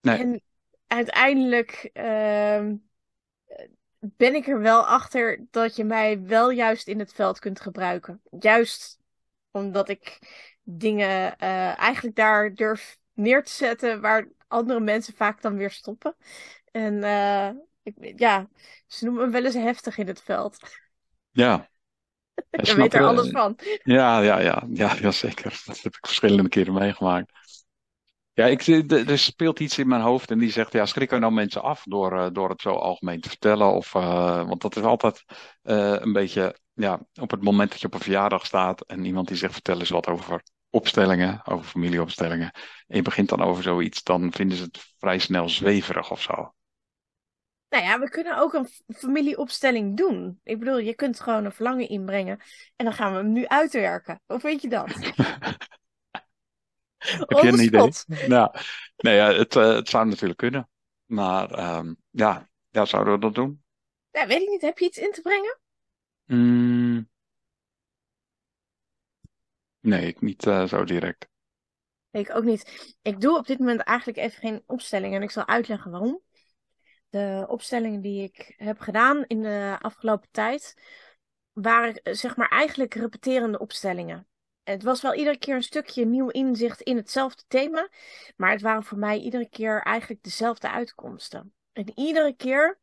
Nee. 0.00 0.18
En 0.18 0.42
uiteindelijk 0.86 1.90
uh, 1.94 2.70
ben 4.00 4.34
ik 4.34 4.46
er 4.46 4.60
wel 4.60 4.86
achter 4.86 5.46
dat 5.50 5.76
je 5.76 5.84
mij 5.84 6.22
wel 6.22 6.50
juist 6.50 6.88
in 6.88 6.98
het 6.98 7.12
veld 7.12 7.38
kunt 7.38 7.60
gebruiken. 7.60 8.22
Juist 8.40 8.98
omdat 9.50 9.88
ik 9.88 10.18
dingen 10.62 11.34
uh, 11.42 11.78
eigenlijk 11.78 12.16
daar 12.16 12.54
durf 12.54 12.98
neer 13.12 13.44
te 13.44 13.52
zetten 13.52 14.00
waar 14.00 14.28
andere 14.48 14.80
mensen 14.80 15.14
vaak 15.14 15.42
dan 15.42 15.56
weer 15.56 15.70
stoppen. 15.70 16.16
En 16.70 16.94
uh, 16.94 17.48
ik, 17.82 18.18
ja, 18.18 18.48
ze 18.86 19.04
noemen 19.04 19.24
me 19.24 19.30
wel 19.30 19.44
eens 19.44 19.54
heftig 19.54 19.98
in 19.98 20.06
het 20.06 20.22
veld. 20.22 20.58
Ja. 21.30 21.70
Je 22.50 22.74
weet 22.74 22.94
er 22.94 23.04
alles 23.04 23.30
van. 23.30 23.58
Ja, 23.82 24.20
ja, 24.20 24.40
ja, 24.40 24.64
ja, 24.72 24.94
ja, 25.00 25.10
zeker. 25.10 25.62
Dat 25.64 25.80
heb 25.80 25.94
ik 25.94 26.06
verschillende 26.06 26.48
keren 26.48 26.74
meegemaakt. 26.74 27.32
Ja, 28.34 28.46
ik, 28.46 28.66
er 28.90 29.18
speelt 29.18 29.60
iets 29.60 29.78
in 29.78 29.88
mijn 29.88 30.00
hoofd 30.00 30.30
en 30.30 30.38
die 30.38 30.50
zegt, 30.50 30.72
ja, 30.72 30.86
schrikken 30.86 31.20
nou 31.20 31.32
mensen 31.32 31.62
af 31.62 31.82
door, 31.84 32.32
door 32.32 32.48
het 32.48 32.60
zo 32.60 32.70
algemeen 32.70 33.20
te 33.20 33.28
vertellen? 33.28 33.72
Of, 33.72 33.94
uh, 33.94 34.48
want 34.48 34.60
dat 34.60 34.76
is 34.76 34.82
altijd 34.82 35.24
uh, 35.62 35.96
een 35.98 36.12
beetje, 36.12 36.56
ja, 36.74 37.00
op 37.20 37.30
het 37.30 37.42
moment 37.42 37.70
dat 37.70 37.80
je 37.80 37.86
op 37.86 37.94
een 37.94 38.00
verjaardag 38.00 38.46
staat 38.46 38.80
en 38.86 39.04
iemand 39.04 39.28
die 39.28 39.36
zegt, 39.36 39.52
vertel 39.52 39.78
eens 39.78 39.90
wat 39.90 40.06
over 40.06 40.42
opstellingen, 40.70 41.46
over 41.46 41.64
familieopstellingen. 41.64 42.50
En 42.86 42.96
je 42.96 43.02
begint 43.02 43.28
dan 43.28 43.42
over 43.42 43.62
zoiets, 43.62 44.02
dan 44.02 44.32
vinden 44.32 44.56
ze 44.56 44.64
het 44.64 44.94
vrij 44.98 45.18
snel 45.18 45.48
zweverig 45.48 46.10
of 46.10 46.22
zo. 46.22 46.54
Nou 47.68 47.84
ja, 47.84 47.98
we 47.98 48.08
kunnen 48.08 48.38
ook 48.38 48.52
een 48.52 48.68
familieopstelling 48.86 49.96
doen. 49.96 50.40
Ik 50.42 50.58
bedoel, 50.58 50.78
je 50.78 50.94
kunt 50.94 51.20
gewoon 51.20 51.44
een 51.44 51.52
verlangen 51.52 51.88
inbrengen 51.88 52.40
en 52.76 52.84
dan 52.84 52.94
gaan 52.94 53.12
we 53.12 53.18
hem 53.18 53.32
nu 53.32 53.46
uitwerken. 53.46 54.20
Of 54.26 54.42
weet 54.42 54.62
je 54.62 54.68
dat? 54.68 54.88
Heb 57.26 57.38
je 57.42 57.48
een 57.48 57.62
idee? 57.62 58.28
Nou, 58.28 58.54
nee, 58.96 59.14
ja, 59.14 59.32
het, 59.32 59.54
uh, 59.54 59.74
het 59.74 59.88
zou 59.88 60.06
natuurlijk 60.06 60.38
kunnen. 60.38 60.68
Maar 61.04 61.76
um, 61.76 61.96
ja, 62.10 62.48
ja, 62.70 62.84
zouden 62.84 63.14
we 63.14 63.20
dat 63.20 63.34
doen? 63.34 63.62
Ja, 64.10 64.26
weet 64.26 64.42
ik 64.42 64.48
niet. 64.48 64.62
Heb 64.62 64.78
je 64.78 64.84
iets 64.84 64.98
in 64.98 65.12
te 65.12 65.20
brengen? 65.20 65.60
Mm. 66.26 67.08
Nee, 69.80 70.16
niet 70.20 70.46
uh, 70.46 70.66
zo 70.66 70.84
direct. 70.84 71.28
Ik 72.10 72.34
ook 72.34 72.44
niet. 72.44 72.94
Ik 73.02 73.20
doe 73.20 73.36
op 73.36 73.46
dit 73.46 73.58
moment 73.58 73.80
eigenlijk 73.80 74.18
even 74.18 74.40
geen 74.40 74.62
opstelling 74.66 75.14
en 75.14 75.22
ik 75.22 75.30
zal 75.30 75.46
uitleggen 75.46 75.90
waarom. 75.90 76.22
De 77.08 77.44
opstellingen 77.48 78.00
die 78.00 78.22
ik 78.22 78.54
heb 78.56 78.78
gedaan 78.78 79.24
in 79.26 79.42
de 79.42 79.76
afgelopen 79.80 80.28
tijd 80.30 80.74
waren 81.52 82.02
eh, 82.02 82.14
zeg 82.14 82.36
maar 82.36 82.48
eigenlijk 82.48 82.94
repeterende 82.94 83.58
opstellingen. 83.58 84.26
Het 84.62 84.82
was 84.82 85.02
wel 85.02 85.14
iedere 85.14 85.38
keer 85.38 85.54
een 85.54 85.62
stukje 85.62 86.06
nieuw 86.06 86.28
inzicht 86.28 86.80
in 86.80 86.96
hetzelfde 86.96 87.42
thema, 87.48 87.88
maar 88.36 88.50
het 88.50 88.60
waren 88.60 88.84
voor 88.84 88.98
mij 88.98 89.18
iedere 89.18 89.48
keer 89.48 89.82
eigenlijk 89.82 90.22
dezelfde 90.22 90.70
uitkomsten. 90.70 91.54
En 91.72 91.92
iedere 91.94 92.36
keer 92.36 92.80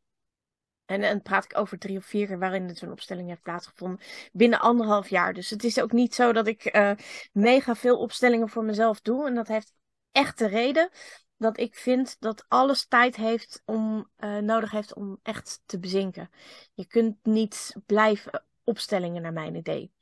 en 0.90 1.00
dan 1.00 1.22
praat 1.22 1.44
ik 1.44 1.58
over 1.58 1.78
drie 1.78 1.96
of 1.96 2.04
vier 2.04 2.26
keer 2.26 2.38
waarin 2.38 2.68
het 2.68 2.78
zo'n 2.78 2.90
opstelling 2.90 3.28
heeft 3.28 3.42
plaatsgevonden. 3.42 4.00
Binnen 4.32 4.60
anderhalf 4.60 5.08
jaar. 5.08 5.34
Dus 5.34 5.50
het 5.50 5.64
is 5.64 5.80
ook 5.80 5.92
niet 5.92 6.14
zo 6.14 6.32
dat 6.32 6.46
ik 6.46 6.74
uh, 6.76 6.92
mega 7.32 7.74
veel 7.74 7.98
opstellingen 7.98 8.48
voor 8.48 8.64
mezelf 8.64 9.00
doe. 9.00 9.26
En 9.26 9.34
dat 9.34 9.48
heeft 9.48 9.72
echt 10.12 10.38
de 10.38 10.46
reden 10.46 10.90
dat 11.36 11.58
ik 11.58 11.74
vind 11.74 12.16
dat 12.20 12.44
alles 12.48 12.86
tijd 12.86 13.16
heeft 13.16 13.62
om, 13.64 14.10
uh, 14.18 14.38
nodig 14.38 14.70
heeft 14.70 14.94
om 14.94 15.18
echt 15.22 15.62
te 15.66 15.78
bezinken. 15.78 16.30
Je 16.74 16.86
kunt 16.86 17.16
niet 17.22 17.76
blijven 17.86 18.44
opstellingen 18.64 19.22
naar 19.22 19.32
mijn 19.32 19.54
idee. 19.54 19.92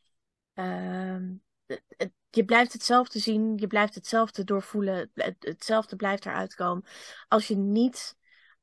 Het, 1.96 2.12
je 2.30 2.44
blijft 2.44 2.72
hetzelfde 2.72 3.18
zien, 3.18 3.56
je 3.56 3.66
blijft 3.66 3.94
hetzelfde 3.94 4.44
doorvoelen, 4.44 5.10
het, 5.14 5.36
hetzelfde 5.38 5.96
blijft 5.96 6.26
eruit 6.26 6.54
komen. 6.54 6.84
Als 7.28 7.48
je 7.48 7.56
niet 7.56 8.16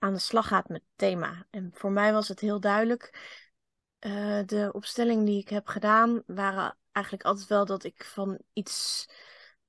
aan 0.05 0.13
de 0.13 0.19
slag 0.19 0.47
gaat 0.47 0.69
met 0.69 0.81
het 0.81 0.97
thema. 0.97 1.45
En 1.49 1.69
voor 1.73 1.91
mij 1.91 2.13
was 2.13 2.27
het 2.27 2.39
heel 2.39 2.59
duidelijk. 2.59 3.33
Uh, 3.99 4.39
de 4.45 4.69
opstellingen 4.73 5.25
die 5.25 5.39
ik 5.39 5.49
heb 5.49 5.67
gedaan 5.67 6.23
waren 6.25 6.77
eigenlijk 6.91 7.25
altijd 7.25 7.47
wel 7.47 7.65
dat 7.65 7.83
ik 7.83 8.03
van 8.03 8.39
iets. 8.53 9.07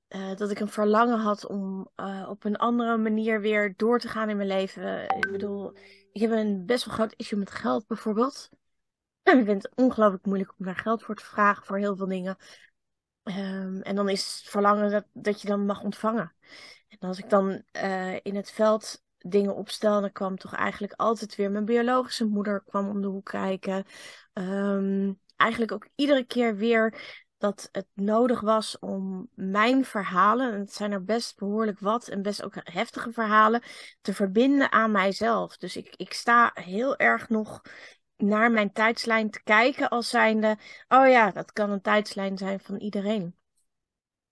Uh, 0.09 0.35
dat 0.35 0.51
ik 0.51 0.59
een 0.59 0.69
verlangen 0.69 1.19
had 1.19 1.45
om 1.45 1.89
uh, 1.95 2.27
op 2.29 2.43
een 2.43 2.55
andere 2.55 2.97
manier 2.97 3.41
weer 3.41 3.73
door 3.77 3.99
te 3.99 4.07
gaan 4.07 4.29
in 4.29 4.37
mijn 4.37 4.47
leven. 4.47 5.03
Ik 5.03 5.31
bedoel, 5.31 5.77
ik 6.11 6.21
heb 6.21 6.31
een 6.31 6.65
best 6.65 6.85
wel 6.85 6.93
groot 6.93 7.13
issue 7.15 7.39
met 7.39 7.51
geld 7.51 7.87
bijvoorbeeld. 7.87 8.49
En 9.23 9.37
ik 9.39 9.45
vind 9.45 9.63
het 9.63 9.75
ongelooflijk 9.75 10.25
moeilijk 10.25 10.53
om 10.57 10.65
daar 10.65 10.75
geld 10.75 11.03
voor 11.03 11.15
te 11.15 11.25
vragen 11.25 11.65
voor 11.65 11.77
heel 11.77 11.95
veel 11.95 12.07
dingen. 12.07 12.37
Um, 13.23 13.81
en 13.81 13.95
dan 13.95 14.09
is 14.09 14.39
het 14.39 14.49
verlangen 14.49 14.91
dat, 14.91 15.05
dat 15.13 15.41
je 15.41 15.47
dan 15.47 15.65
mag 15.65 15.83
ontvangen. 15.83 16.35
En 16.87 17.07
als 17.07 17.19
ik 17.19 17.29
dan 17.29 17.63
in 18.21 18.35
het 18.35 18.51
veld 18.51 19.05
dingen 19.17 19.55
opstelde, 19.55 20.11
kwam 20.11 20.37
toch 20.37 20.53
eigenlijk 20.53 20.93
altijd 20.93 21.35
weer 21.35 21.51
mijn 21.51 21.65
biologische 21.65 22.25
moeder 22.25 22.63
kwam 22.65 22.89
om 22.89 23.01
de 23.01 23.07
hoek 23.07 23.25
kijken. 23.25 23.85
Um, 24.33 25.19
eigenlijk 25.35 25.71
ook 25.71 25.87
iedere 25.95 26.23
keer 26.23 26.55
weer 26.55 27.01
dat 27.37 27.69
het 27.71 27.87
nodig 27.93 28.39
was 28.39 28.79
om 28.79 29.29
mijn 29.33 29.85
verhalen, 29.85 30.53
en 30.53 30.59
het 30.59 30.73
zijn 30.73 30.91
er 30.91 31.03
best 31.03 31.37
behoorlijk 31.37 31.79
wat 31.79 32.07
en 32.07 32.21
best 32.21 32.43
ook 32.43 32.53
heftige 32.63 33.11
verhalen, 33.11 33.63
te 34.01 34.13
verbinden 34.13 34.71
aan 34.71 34.91
mijzelf. 34.91 35.57
Dus 35.57 35.75
ik, 35.75 35.93
ik 35.95 36.13
sta 36.13 36.51
heel 36.53 36.97
erg 36.97 37.29
nog 37.29 37.61
naar 38.15 38.51
mijn 38.51 38.71
tijdslijn 38.71 39.29
te 39.29 39.43
kijken 39.43 39.89
als 39.89 40.09
zijnde, 40.09 40.57
oh 40.87 41.07
ja, 41.07 41.31
dat 41.31 41.51
kan 41.51 41.69
een 41.69 41.81
tijdslijn 41.81 42.37
zijn 42.37 42.59
van 42.59 42.77
iedereen. 42.77 43.35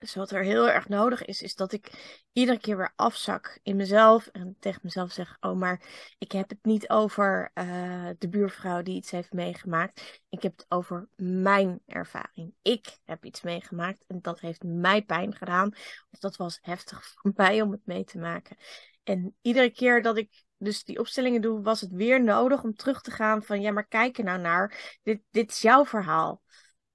Dus 0.05 0.15
wat 0.15 0.31
er 0.31 0.43
heel 0.43 0.69
erg 0.69 0.87
nodig 0.87 1.25
is, 1.25 1.41
is 1.41 1.55
dat 1.55 1.71
ik 1.71 1.91
iedere 2.31 2.59
keer 2.59 2.77
weer 2.77 2.93
afzak 2.95 3.59
in 3.63 3.75
mezelf. 3.75 4.27
En 4.27 4.55
tegen 4.59 4.79
mezelf 4.83 5.11
zeg: 5.11 5.37
Oh, 5.39 5.57
maar 5.57 5.81
ik 6.17 6.31
heb 6.31 6.49
het 6.49 6.57
niet 6.61 6.89
over 6.89 7.51
uh, 7.53 8.09
de 8.17 8.29
buurvrouw 8.29 8.81
die 8.81 8.95
iets 8.95 9.11
heeft 9.11 9.33
meegemaakt. 9.33 10.21
Ik 10.29 10.41
heb 10.41 10.57
het 10.57 10.65
over 10.69 11.07
mijn 11.15 11.81
ervaring. 11.85 12.53
Ik 12.61 12.97
heb 13.05 13.25
iets 13.25 13.41
meegemaakt 13.41 14.03
en 14.07 14.21
dat 14.21 14.39
heeft 14.39 14.63
mij 14.63 15.01
pijn 15.01 15.35
gedaan. 15.35 15.71
Of 16.11 16.19
dat 16.19 16.35
was 16.35 16.59
heftig 16.61 17.05
voor 17.13 17.31
mij 17.35 17.61
om 17.61 17.71
het 17.71 17.85
mee 17.85 18.03
te 18.03 18.17
maken. 18.17 18.57
En 19.03 19.35
iedere 19.41 19.69
keer 19.69 20.01
dat 20.01 20.17
ik 20.17 20.43
dus 20.57 20.83
die 20.83 20.99
opstellingen 20.99 21.41
doe, 21.41 21.61
was 21.61 21.81
het 21.81 21.91
weer 21.91 22.23
nodig 22.23 22.63
om 22.63 22.75
terug 22.75 23.01
te 23.01 23.11
gaan 23.11 23.43
van 23.43 23.61
ja, 23.61 23.71
maar 23.71 23.87
kijk 23.87 24.17
er 24.17 24.23
nou 24.23 24.39
naar. 24.39 24.99
Dit, 25.03 25.21
dit 25.31 25.51
is 25.51 25.61
jouw 25.61 25.85
verhaal. 25.85 26.41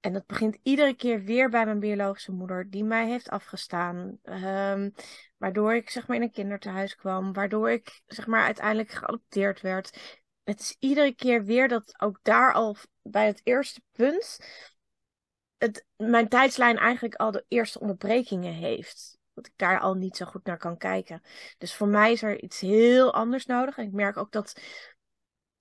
En 0.01 0.13
dat 0.13 0.25
begint 0.25 0.57
iedere 0.63 0.95
keer 0.95 1.23
weer 1.23 1.49
bij 1.49 1.65
mijn 1.65 1.79
biologische 1.79 2.31
moeder, 2.31 2.69
die 2.69 2.83
mij 2.83 3.07
heeft 3.07 3.29
afgestaan. 3.29 4.19
Um, 4.23 4.93
waardoor 5.37 5.75
ik 5.75 5.89
zeg 5.89 6.07
maar 6.07 6.17
in 6.17 6.23
een 6.23 6.31
kinderthuis 6.31 6.95
kwam. 6.95 7.33
Waardoor 7.33 7.71
ik 7.71 8.01
zeg 8.05 8.27
maar 8.27 8.43
uiteindelijk 8.43 8.91
geadopteerd 8.91 9.61
werd. 9.61 10.19
Het 10.43 10.59
is 10.59 10.75
iedere 10.79 11.15
keer 11.15 11.43
weer 11.43 11.67
dat 11.67 12.01
ook 12.01 12.19
daar 12.21 12.53
al 12.53 12.75
bij 13.01 13.25
het 13.25 13.41
eerste 13.43 13.81
punt. 13.91 14.39
Het, 15.57 15.85
mijn 15.95 16.27
tijdslijn 16.27 16.77
eigenlijk 16.77 17.15
al 17.15 17.31
de 17.31 17.45
eerste 17.47 17.79
onderbrekingen 17.79 18.53
heeft. 18.53 19.17
Dat 19.33 19.45
ik 19.45 19.53
daar 19.55 19.79
al 19.79 19.93
niet 19.93 20.17
zo 20.17 20.25
goed 20.25 20.45
naar 20.45 20.57
kan 20.57 20.77
kijken. 20.77 21.21
Dus 21.57 21.75
voor 21.75 21.87
mij 21.87 22.11
is 22.11 22.23
er 22.23 22.41
iets 22.41 22.59
heel 22.59 23.13
anders 23.13 23.45
nodig. 23.45 23.77
En 23.77 23.85
ik 23.85 23.91
merk 23.93 24.17
ook 24.17 24.31
dat 24.31 24.61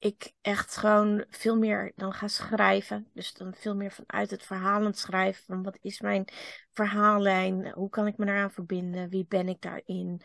ik 0.01 0.33
echt 0.41 0.77
gewoon 0.77 1.25
veel 1.29 1.57
meer 1.57 1.93
dan 1.97 2.13
ga 2.13 2.29
schrijven. 2.29 3.11
Dus 3.15 3.33
dan 3.33 3.55
veel 3.55 3.75
meer 3.75 3.91
vanuit 3.93 4.31
het 4.31 4.43
verhalend 4.43 4.99
schrijven. 4.99 5.45
Van 5.45 5.63
wat 5.63 5.79
is 5.81 6.01
mijn 6.01 6.25
verhaallijn? 6.71 7.71
Hoe 7.71 7.89
kan 7.89 8.07
ik 8.07 8.17
me 8.17 8.27
daaraan 8.27 8.53
verbinden? 8.53 9.09
Wie 9.09 9.27
ben 9.27 9.49
ik 9.49 9.61
daarin? 9.61 10.23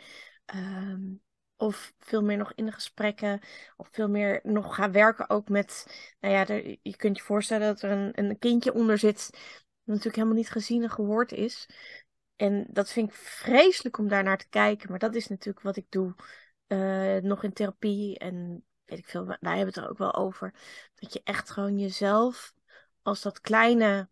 Um, 0.56 1.22
of 1.58 1.94
veel 2.00 2.22
meer 2.22 2.38
nog 2.38 2.54
in 2.56 2.66
de 2.66 2.72
gesprekken. 2.72 3.40
Of 3.78 3.88
veel 3.92 4.10
meer 4.10 4.40
nog 4.44 4.76
gaan 4.76 4.92
werken 4.92 5.30
ook 5.30 5.50
met. 5.50 5.86
Nou 6.20 6.34
ja, 6.34 6.54
je 6.82 6.96
kunt 6.96 7.18
je 7.18 7.24
voorstellen 7.24 7.68
dat 7.68 7.82
er 7.82 7.92
een, 7.92 8.12
een 8.14 8.40
kindje 8.40 8.74
onder 8.74 8.98
zit. 8.98 9.30
Dat 9.32 9.42
natuurlijk 9.86 10.16
helemaal 10.16 10.38
niet 10.38 10.50
gezien 10.50 10.84
en 10.84 10.90
gehoord 10.90 11.32
is. 11.32 11.70
En 12.36 12.68
dat 12.70 12.92
vind 12.92 13.10
ik 13.10 13.16
vreselijk 13.16 13.98
om 13.98 14.08
daar 14.08 14.24
naar 14.24 14.38
te 14.38 14.50
kijken. 14.50 14.90
Maar 14.90 15.00
dat 15.00 15.16
is 15.16 15.28
natuurlijk 15.28 15.66
wat 15.66 15.78
ik 15.78 15.86
doe. 15.90 16.16
Uh, 16.68 17.18
nog 17.18 17.44
in 17.44 17.54
therapie 17.54 18.18
en 18.18 18.66
weet 18.86 19.00
ik 19.00 19.08
veel, 19.08 19.26
wij 19.26 19.38
hebben 19.40 19.66
het 19.66 19.78
er 19.78 19.90
ook 19.90 19.98
wel 19.98 20.14
over. 20.14 20.54
Dat 20.96 21.14
je 21.14 21.22
echt 21.24 21.50
gewoon 21.50 21.80
jezelf 21.80 22.54
als 23.02 23.22
dat 23.22 23.42
kleine 23.42 24.10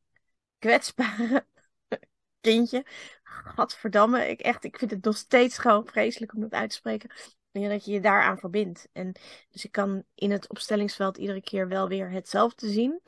kwetsbare 0.59 1.45
kindje. 2.41 2.85
Gadverdamme, 3.23 4.27
ik 4.27 4.39
echt, 4.39 4.63
ik 4.63 4.77
vind 4.77 4.91
het 4.91 5.03
nog 5.03 5.17
steeds 5.17 5.57
gewoon 5.57 5.87
vreselijk 5.87 6.33
om 6.33 6.41
dat 6.41 6.51
uit 6.51 6.69
te 6.69 6.75
spreken. 6.75 7.09
En 7.51 7.69
dat 7.69 7.85
je 7.85 7.91
je 7.91 7.99
daaraan 7.99 8.37
verbindt. 8.37 8.89
En 8.91 9.11
dus 9.49 9.65
ik 9.65 9.71
kan 9.71 10.03
in 10.15 10.31
het 10.31 10.49
opstellingsveld 10.49 11.17
iedere 11.17 11.41
keer 11.41 11.67
wel 11.67 11.87
weer 11.87 12.09
hetzelfde 12.09 12.69
zien. 12.69 13.01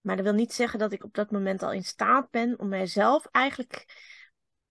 Maar 0.00 0.16
dat 0.16 0.24
wil 0.24 0.34
niet 0.34 0.52
zeggen 0.52 0.78
dat 0.78 0.92
ik 0.92 1.04
op 1.04 1.14
dat 1.14 1.30
moment 1.30 1.62
al 1.62 1.72
in 1.72 1.84
staat 1.84 2.30
ben 2.30 2.58
om 2.58 2.68
mijzelf 2.68 3.26
eigenlijk 3.30 3.86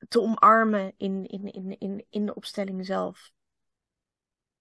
te 0.08 0.22
omarmen 0.22 0.94
in, 0.98 1.26
in, 1.26 1.52
in, 1.52 1.80
in, 1.80 2.06
in 2.10 2.26
de 2.26 2.36
opstelling 2.36 2.86
zelf. 2.86 3.32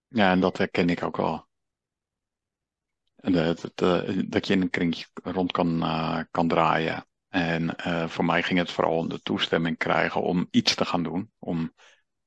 Ja, 0.09 0.31
en 0.31 0.41
dat 0.41 0.59
herken 0.59 0.89
ik 0.89 1.03
ook 1.03 1.17
wel. 1.17 1.49
Dat, 3.21 3.71
dat, 4.29 4.47
je 4.47 4.53
in 4.53 4.61
een 4.61 4.71
kring 4.71 5.07
rond 5.23 5.53
kan, 5.53 5.83
uh, 5.83 6.21
kan 6.31 6.49
draaien. 6.49 7.07
En 7.29 7.75
uh, 7.87 8.09
voor 8.09 8.25
mij 8.25 8.43
ging 8.43 8.59
het 8.59 8.71
vooral 8.71 8.97
om 8.97 9.09
de 9.09 9.21
toestemming 9.23 9.79
krijgen 9.79 10.23
om 10.23 10.49
iets 10.51 10.75
te 10.75 10.85
gaan 10.85 11.03
doen. 11.03 11.31
Om 11.39 11.73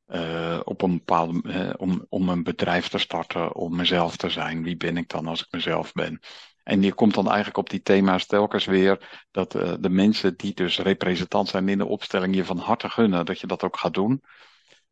uh, 0.08 0.60
op 0.64 0.82
een 0.82 0.98
bepaalde, 0.98 1.76
om, 1.78 2.06
om 2.10 2.30
een 2.30 2.44
bedrijf 2.44 2.88
te 2.88 2.98
starten, 2.98 3.56
om 3.56 3.76
mezelf 3.76 4.18
te 4.18 4.30
zijn. 4.30 4.64
Wie 4.64 4.78
ben 4.78 4.98
ik 4.98 5.10
dan 5.10 5.28
als 5.28 5.42
ik 5.42 5.48
mezelf 5.52 5.92
ben? 5.92 6.20
En 6.64 6.82
je 6.82 6.94
komt 6.94 7.14
dan 7.14 7.26
eigenlijk 7.26 7.58
op 7.58 7.70
die 7.70 7.82
thema's 7.82 8.26
telkens 8.26 8.66
weer 8.66 9.26
dat 9.32 9.56
uh, 9.56 9.74
de 9.80 9.90
mensen 9.90 10.38
die 10.38 10.54
dus 10.54 10.80
representant 10.80 11.50
zijn 11.50 11.70
in 11.70 11.78
de 11.78 11.86
opstelling 11.86 12.36
je 12.36 12.46
van 12.46 12.58
harte 12.58 12.90
gunnen 12.90 13.26
dat 13.26 13.40
je 13.40 13.48
dat 13.48 13.64
ook 13.64 13.78
gaat 13.78 13.94
doen. 13.94 14.24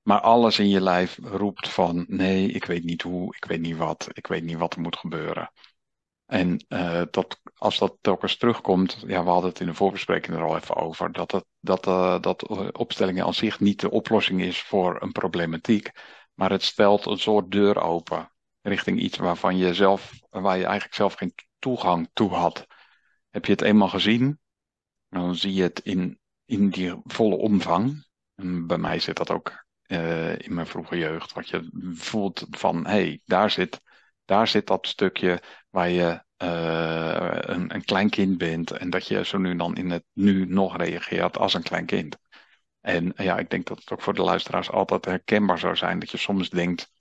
Maar 0.02 0.20
alles 0.20 0.60
in 0.60 0.70
je 0.70 0.82
lijf 0.82 1.18
roept 1.22 1.70
van 1.70 2.06
nee, 2.08 2.52
ik 2.52 2.66
weet 2.66 2.84
niet 2.84 3.02
hoe, 3.02 3.36
ik 3.36 3.46
weet 3.46 3.60
niet 3.62 3.78
wat, 3.78 4.08
ik 4.14 4.28
weet 4.28 4.44
niet 4.44 4.58
wat 4.58 4.74
er 4.74 4.82
moet 4.82 4.98
gebeuren. 4.98 5.52
En 6.32 6.66
uh, 6.70 7.02
dat, 7.10 7.42
als 7.56 7.78
dat 7.78 7.98
telkens 8.02 8.38
terugkomt, 8.38 9.04
ja, 9.08 9.24
we 9.24 9.30
hadden 9.30 9.50
het 9.50 9.60
in 9.60 9.66
de 9.66 9.74
voorbespreking 9.74 10.38
er 10.38 10.44
al 10.44 10.56
even 10.56 10.76
over, 10.76 11.12
dat, 11.12 11.32
het, 11.32 11.46
dat, 11.60 11.88
uh, 11.88 12.20
dat 12.20 12.48
opstellingen 12.78 13.26
aan 13.26 13.34
zich 13.34 13.60
niet 13.60 13.80
de 13.80 13.92
oplossing 13.92 14.42
is 14.42 14.62
voor 14.62 15.02
een 15.02 15.12
problematiek, 15.12 15.92
maar 16.34 16.52
het 16.52 16.64
stelt 16.64 17.06
een 17.06 17.18
soort 17.18 17.52
deur 17.52 17.82
open 17.82 18.32
richting 18.62 19.00
iets 19.00 19.18
waarvan 19.18 19.58
je 19.58 19.74
zelf, 19.74 20.12
waar 20.30 20.58
je 20.58 20.64
eigenlijk 20.64 20.96
zelf 20.96 21.14
geen 21.14 21.34
toegang 21.60 22.10
toe 22.14 22.30
had. 22.30 22.68
Heb 23.30 23.46
je 23.46 23.52
het 23.52 23.62
eenmaal 23.62 23.90
gezien, 23.90 24.40
dan 25.10 25.36
zie 25.36 25.54
je 25.54 25.64
het 25.64 25.80
in, 25.80 26.20
in 26.46 26.70
die 26.70 27.02
volle 27.04 27.36
omvang. 27.36 28.06
En 28.36 28.68
bij 28.68 28.78
mij 28.78 29.00
zit 29.00 29.16
dat 29.18 29.32
ook 29.32 29.66
uh, 29.88 30.40
in 30.40 30.54
mijn 30.54 30.68
vroege 30.68 30.98
jeugd, 30.98 31.34
wat 31.34 31.50
je 31.50 31.70
voelt 31.94 32.48
van, 32.50 32.86
hé, 32.86 32.92
hey, 32.92 33.22
daar 33.26 33.52
zit 33.52 33.82
daar 34.32 34.48
zit 34.48 34.68
dat 34.68 34.88
stukje 34.88 35.42
waar 35.70 35.90
je 35.90 36.24
uh, 36.44 37.38
een, 37.40 37.74
een 37.74 37.84
klein 37.84 38.10
kind 38.10 38.38
bent 38.38 38.72
en 38.72 38.90
dat 38.90 39.08
je 39.08 39.26
zo 39.26 39.38
nu 39.38 39.56
dan 39.56 39.76
in 39.76 39.90
het 39.90 40.04
nu 40.14 40.46
nog 40.46 40.78
reageert 40.78 41.38
als 41.38 41.54
een 41.54 41.64
klein 41.64 41.86
kind. 41.86 42.18
En 42.82 43.14
ja, 43.16 43.38
ik 43.38 43.50
denk 43.50 43.68
dat 43.68 43.80
het 43.80 43.92
ook 43.92 44.02
voor 44.02 44.14
de 44.14 44.22
luisteraars 44.22 44.70
altijd 44.70 45.06
herkenbaar 45.06 45.60
zou 45.60 45.76
zijn 45.76 46.00
dat 46.00 46.12
je 46.12 46.18
soms 46.18 46.50
denkt, 46.50 46.92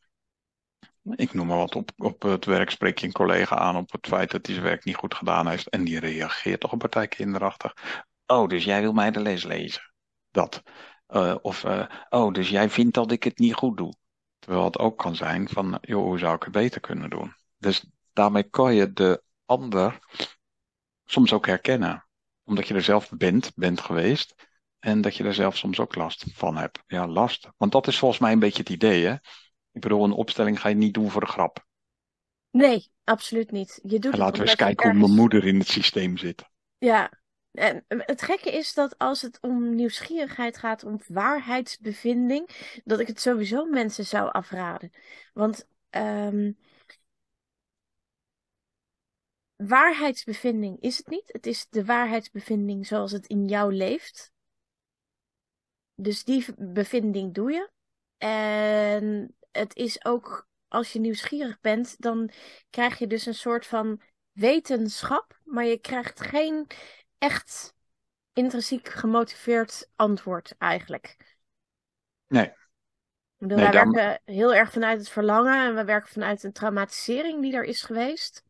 ik 1.14 1.34
noem 1.34 1.46
maar 1.46 1.56
wat, 1.56 1.75
op, 1.75 1.90
op 1.96 2.22
het 2.22 2.44
werk 2.44 2.70
spreek 2.70 2.99
je 2.99 3.06
een 3.06 3.12
collega 3.12 3.56
aan 3.56 3.76
op 3.76 3.92
het 3.92 4.06
feit 4.06 4.30
dat 4.30 4.46
hij 4.46 4.54
zijn 4.54 4.66
werk 4.66 4.84
niet 4.84 4.96
goed 4.96 5.14
gedaan 5.14 5.49
heeft 5.49 5.68
en 5.68 5.84
die 5.84 6.00
reageert 6.00 6.60
toch 6.60 6.72
een 6.72 6.78
partij 6.78 7.08
kinderachtig. 7.08 7.75
Oh, 8.26 8.49
dus 8.49 8.64
jij 8.64 8.80
wil 8.80 8.92
mij 8.92 9.10
de 9.10 9.20
les 9.20 9.44
lezen? 9.44 9.92
Dat. 10.30 10.62
Uh, 11.08 11.34
of, 11.42 11.64
oh, 12.08 12.32
dus 12.32 12.49
jij 12.49 12.70
vindt 12.70 12.94
dat 12.94 13.12
ik 13.12 13.22
het 13.22 13.38
niet 13.38 13.54
goed 13.54 13.76
doe? 13.76 14.00
Terwijl 14.50 14.71
het 14.71 14.80
ook 14.80 14.99
kan 14.99 15.16
zijn 15.16 15.49
van, 15.49 15.78
joh, 15.80 16.02
hoe 16.02 16.19
zou 16.19 16.35
ik 16.35 16.42
het 16.42 16.52
beter 16.52 16.80
kunnen 16.80 17.11
doen? 17.11 17.35
Dus 17.59 17.90
daarmee 18.12 18.42
kan 18.42 18.75
je 18.75 18.92
de 18.92 19.23
ander 19.45 19.99
soms 21.04 21.33
ook 21.33 21.47
herkennen. 21.47 22.07
Omdat 22.45 22.69
je 22.69 22.75
er 22.75 22.83
zelf 22.83 23.11
bent, 23.11 23.52
bent 23.54 23.80
geweest. 23.80 24.35
En 24.78 25.00
dat 25.00 25.16
je 25.16 25.25
er 25.25 25.35
zelf 25.35 25.57
soms 25.57 25.80
ook 25.80 25.95
last 25.95 26.25
van 26.33 26.57
hebt. 26.57 26.83
Ja, 26.87 27.07
last. 27.07 27.49
Want 27.57 27.73
dat 27.73 27.87
is 27.87 27.99
volgens 27.99 28.21
mij 28.21 28.33
een 28.33 28.38
beetje 28.38 28.62
het 28.62 28.69
idee, 28.69 29.04
hè? 29.04 29.12
Ik 29.73 29.80
bedoel, 29.80 30.04
een 30.04 30.12
opstelling 30.12 30.61
ga 30.61 30.69
je 30.69 30.75
niet 30.75 30.95
doen 30.95 31.11
voor 31.11 31.21
de 31.21 31.26
grap. 31.26 31.66
Nee, 32.50 32.90
absoluut 33.04 33.50
niet. 33.50 33.80
Je 33.83 33.99
doet 33.99 34.12
en 34.12 34.19
laten 34.19 34.42
we 34.42 34.49
eens 34.49 34.57
kijken 34.57 34.85
ergens... 34.85 34.99
hoe 34.99 35.09
mijn 35.09 35.21
moeder 35.21 35.45
in 35.45 35.59
het 35.59 35.69
systeem 35.69 36.16
zit. 36.16 36.45
Ja, 36.78 37.19
en 37.52 37.85
het 37.88 38.23
gekke 38.23 38.52
is 38.52 38.75
dat 38.75 38.99
als 38.99 39.23
het 39.23 39.38
om 39.40 39.75
nieuwsgierigheid 39.75 40.57
gaat, 40.57 40.85
om 40.85 41.00
waarheidsbevinding, 41.07 42.49
dat 42.85 43.00
ik 43.00 43.07
het 43.07 43.21
sowieso 43.21 43.64
mensen 43.64 44.07
zou 44.07 44.30
afraden. 44.30 44.92
Want 45.33 45.66
um, 45.90 46.59
waarheidsbevinding 49.57 50.81
is 50.81 50.96
het 50.96 51.07
niet. 51.09 51.33
Het 51.33 51.46
is 51.46 51.66
de 51.70 51.85
waarheidsbevinding 51.85 52.87
zoals 52.87 53.12
het 53.12 53.27
in 53.27 53.46
jou 53.46 53.74
leeft. 53.74 54.33
Dus 55.94 56.24
die 56.24 56.44
bevinding 56.57 57.35
doe 57.35 57.53
je. 57.53 57.70
En 58.18 59.37
het 59.51 59.77
is 59.77 60.05
ook, 60.05 60.48
als 60.68 60.92
je 60.92 61.01
nieuwsgierig 61.01 61.61
bent, 61.61 62.01
dan 62.01 62.31
krijg 62.70 62.98
je 62.98 63.07
dus 63.07 63.27
een 63.27 63.35
soort 63.35 63.66
van 63.66 64.03
wetenschap, 64.33 65.40
maar 65.44 65.64
je 65.64 65.79
krijgt 65.79 66.20
geen 66.20 66.66
echt 67.20 67.74
intrinsiek 68.33 68.88
gemotiveerd 68.88 69.90
antwoord 69.96 70.54
eigenlijk. 70.59 71.37
Nee. 72.26 72.52
Bedoel, 73.37 73.56
nee, 73.56 73.66
wij 73.66 73.85
dan... 73.85 73.92
werken 73.92 74.35
heel 74.35 74.54
erg 74.54 74.72
vanuit 74.72 74.98
het 74.98 75.09
verlangen 75.09 75.66
en 75.66 75.74
we 75.74 75.85
werken 75.85 76.09
vanuit 76.09 76.42
een 76.42 76.52
traumatisering 76.52 77.42
die 77.42 77.54
er 77.54 77.64
is 77.64 77.83
geweest. 77.83 78.44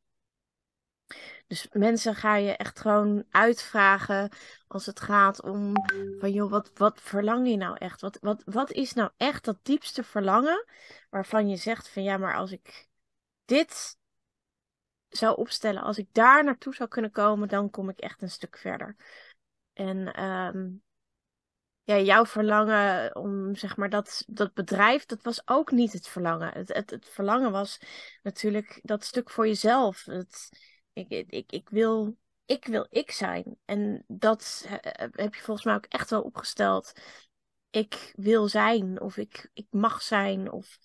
Dus 1.47 1.69
mensen 1.73 2.15
ga 2.15 2.37
je 2.37 2.57
echt 2.57 2.81
gewoon 2.81 3.25
uitvragen 3.31 4.31
als 4.67 4.87
het 4.87 5.01
gaat 5.01 5.43
om 5.43 5.73
van 6.19 6.33
joh, 6.33 6.51
wat, 6.51 6.71
wat 6.75 7.01
verlang 7.01 7.49
je 7.49 7.57
nou 7.57 7.77
echt? 7.79 8.01
Wat, 8.01 8.19
wat, 8.21 8.43
wat 8.45 8.71
is 8.71 8.93
nou 8.93 9.11
echt 9.17 9.45
dat 9.45 9.59
diepste 9.63 10.05
verlangen 10.05 10.65
waarvan 11.09 11.49
je 11.49 11.57
zegt 11.57 11.89
van 11.89 12.03
ja, 12.03 12.17
maar 12.17 12.37
als 12.37 12.53
ik 12.53 12.89
dit 13.45 13.99
zou 15.11 15.37
opstellen, 15.37 15.83
als 15.83 15.99
ik 15.99 16.09
daar 16.13 16.45
naartoe 16.45 16.75
zou 16.75 16.89
kunnen 16.89 17.11
komen, 17.11 17.49
dan 17.49 17.71
kom 17.71 17.89
ik 17.89 17.99
echt 17.99 18.23
een 18.23 18.31
stuk 18.31 18.57
verder. 18.57 18.97
En 19.73 20.25
um, 20.25 20.83
ja, 21.83 21.99
jouw 21.99 22.27
verlangen 22.27 23.17
om 23.17 23.55
zeg 23.55 23.77
maar 23.77 23.91
dat, 23.91 24.25
dat 24.27 24.55
bedrijf, 24.55 25.07
dat 25.07 25.23
was 25.23 25.49
ook 25.49 25.71
niet 25.71 25.93
het 25.93 26.09
verlangen. 26.09 26.53
Het, 26.53 26.69
het, 26.75 26.91
het 26.91 27.09
verlangen 27.09 27.53
was 27.53 27.81
natuurlijk 28.23 28.81
dat 28.83 29.05
stuk 29.05 29.31
voor 29.31 29.47
jezelf. 29.47 30.05
Het, 30.05 30.49
ik, 30.93 31.09
ik, 31.09 31.53
ik, 31.53 31.69
wil, 31.69 32.17
ik 32.45 32.67
wil 32.67 32.87
ik 32.91 33.11
zijn. 33.11 33.59
En 33.65 34.05
dat 34.07 34.67
heb 35.13 35.35
je 35.35 35.43
volgens 35.43 35.67
mij 35.67 35.75
ook 35.75 35.87
echt 35.87 36.11
wel 36.11 36.23
opgesteld. 36.23 36.93
Ik 37.71 38.13
wil 38.17 38.49
zijn, 38.49 39.01
of 39.01 39.17
ik, 39.17 39.51
ik 39.53 39.67
mag 39.71 40.03
zijn, 40.03 40.51
of 40.51 40.79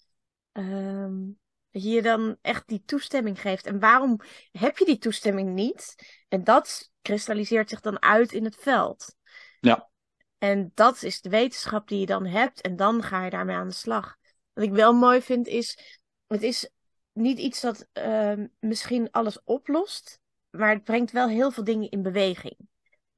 um, 0.51 1.39
dat 1.75 1.83
je 1.83 1.89
je 1.89 2.01
dan 2.01 2.37
echt 2.41 2.67
die 2.67 2.83
toestemming 2.85 3.41
geeft. 3.41 3.65
En 3.65 3.79
waarom 3.79 4.19
heb 4.51 4.77
je 4.77 4.85
die 4.85 4.97
toestemming 4.97 5.53
niet? 5.53 5.95
En 6.27 6.43
dat 6.43 6.91
kristalliseert 7.01 7.69
zich 7.69 7.81
dan 7.81 8.01
uit 8.01 8.31
in 8.31 8.43
het 8.43 8.55
veld. 8.55 9.15
Ja. 9.59 9.89
En 10.37 10.71
dat 10.73 11.03
is 11.03 11.21
de 11.21 11.29
wetenschap 11.29 11.87
die 11.87 11.99
je 11.99 12.05
dan 12.05 12.25
hebt. 12.25 12.61
En 12.61 12.75
dan 12.75 13.03
ga 13.03 13.23
je 13.23 13.29
daarmee 13.29 13.55
aan 13.55 13.67
de 13.67 13.73
slag. 13.73 14.15
Wat 14.53 14.63
ik 14.63 14.71
wel 14.71 14.93
mooi 14.93 15.21
vind 15.21 15.47
is, 15.47 15.99
het 16.27 16.41
is 16.41 16.69
niet 17.11 17.39
iets 17.39 17.61
dat 17.61 17.87
uh, 17.93 18.33
misschien 18.59 19.11
alles 19.11 19.43
oplost. 19.43 20.19
Maar 20.49 20.69
het 20.69 20.83
brengt 20.83 21.11
wel 21.11 21.27
heel 21.27 21.51
veel 21.51 21.63
dingen 21.63 21.89
in 21.89 22.01
beweging. 22.01 22.57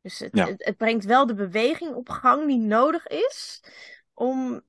Dus 0.02 0.20
het, 0.20 0.34
het, 0.34 0.66
het 0.66 0.78
brengt 0.78 1.06
wel 1.06 1.26
de 1.26 1.34
beweging 1.34 1.96
op 1.96 2.10
gang 2.10 2.48
die 2.48 2.60
nodig 2.60 3.08
is 3.08 3.64
om 4.14 4.62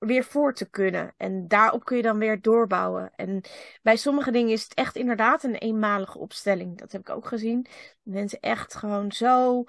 weer 0.00 0.24
voor 0.24 0.54
te 0.54 0.70
kunnen. 0.70 1.14
En 1.16 1.48
daarop 1.48 1.84
kun 1.84 1.96
je 1.96 2.02
dan 2.02 2.18
weer 2.18 2.40
doorbouwen. 2.40 3.12
En 3.16 3.40
bij 3.82 3.96
sommige 3.96 4.30
dingen 4.30 4.52
is 4.52 4.62
het 4.62 4.74
echt 4.74 4.96
inderdaad 4.96 5.42
een 5.42 5.54
eenmalige 5.54 6.18
opstelling. 6.18 6.78
Dat 6.78 6.92
heb 6.92 7.00
ik 7.00 7.10
ook 7.10 7.26
gezien. 7.26 7.66
Mensen 8.02 8.40
echt 8.40 8.74
gewoon 8.74 9.12
zo 9.12 9.64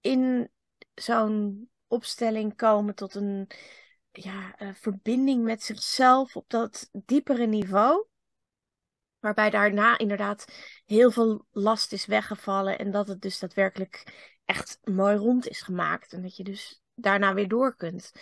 in 0.00 0.50
zo'n 0.94 1.68
opstelling 1.86 2.56
komen 2.56 2.94
tot 2.94 3.14
een 3.14 3.50
ja, 4.10 4.54
verbinding 4.74 5.44
met 5.44 5.62
zichzelf 5.62 6.36
op 6.36 6.44
dat 6.48 6.88
diepere 6.92 7.46
niveau. 7.46 8.06
Waarbij 9.18 9.50
daarna 9.50 9.98
inderdaad 9.98 10.44
heel 10.84 11.10
veel 11.10 11.46
last 11.50 11.92
is 11.92 12.06
weggevallen. 12.06 12.78
En 12.78 12.90
dat 12.90 13.08
het 13.08 13.20
dus 13.20 13.38
daadwerkelijk 13.38 14.04
echt 14.44 14.78
mooi 14.84 15.16
rond 15.16 15.48
is 15.48 15.62
gemaakt. 15.62 16.12
En 16.12 16.22
dat 16.22 16.36
je 16.36 16.44
dus 16.44 16.82
daarna 16.94 17.34
weer 17.34 17.48
door 17.48 17.76
kunt. 17.76 18.12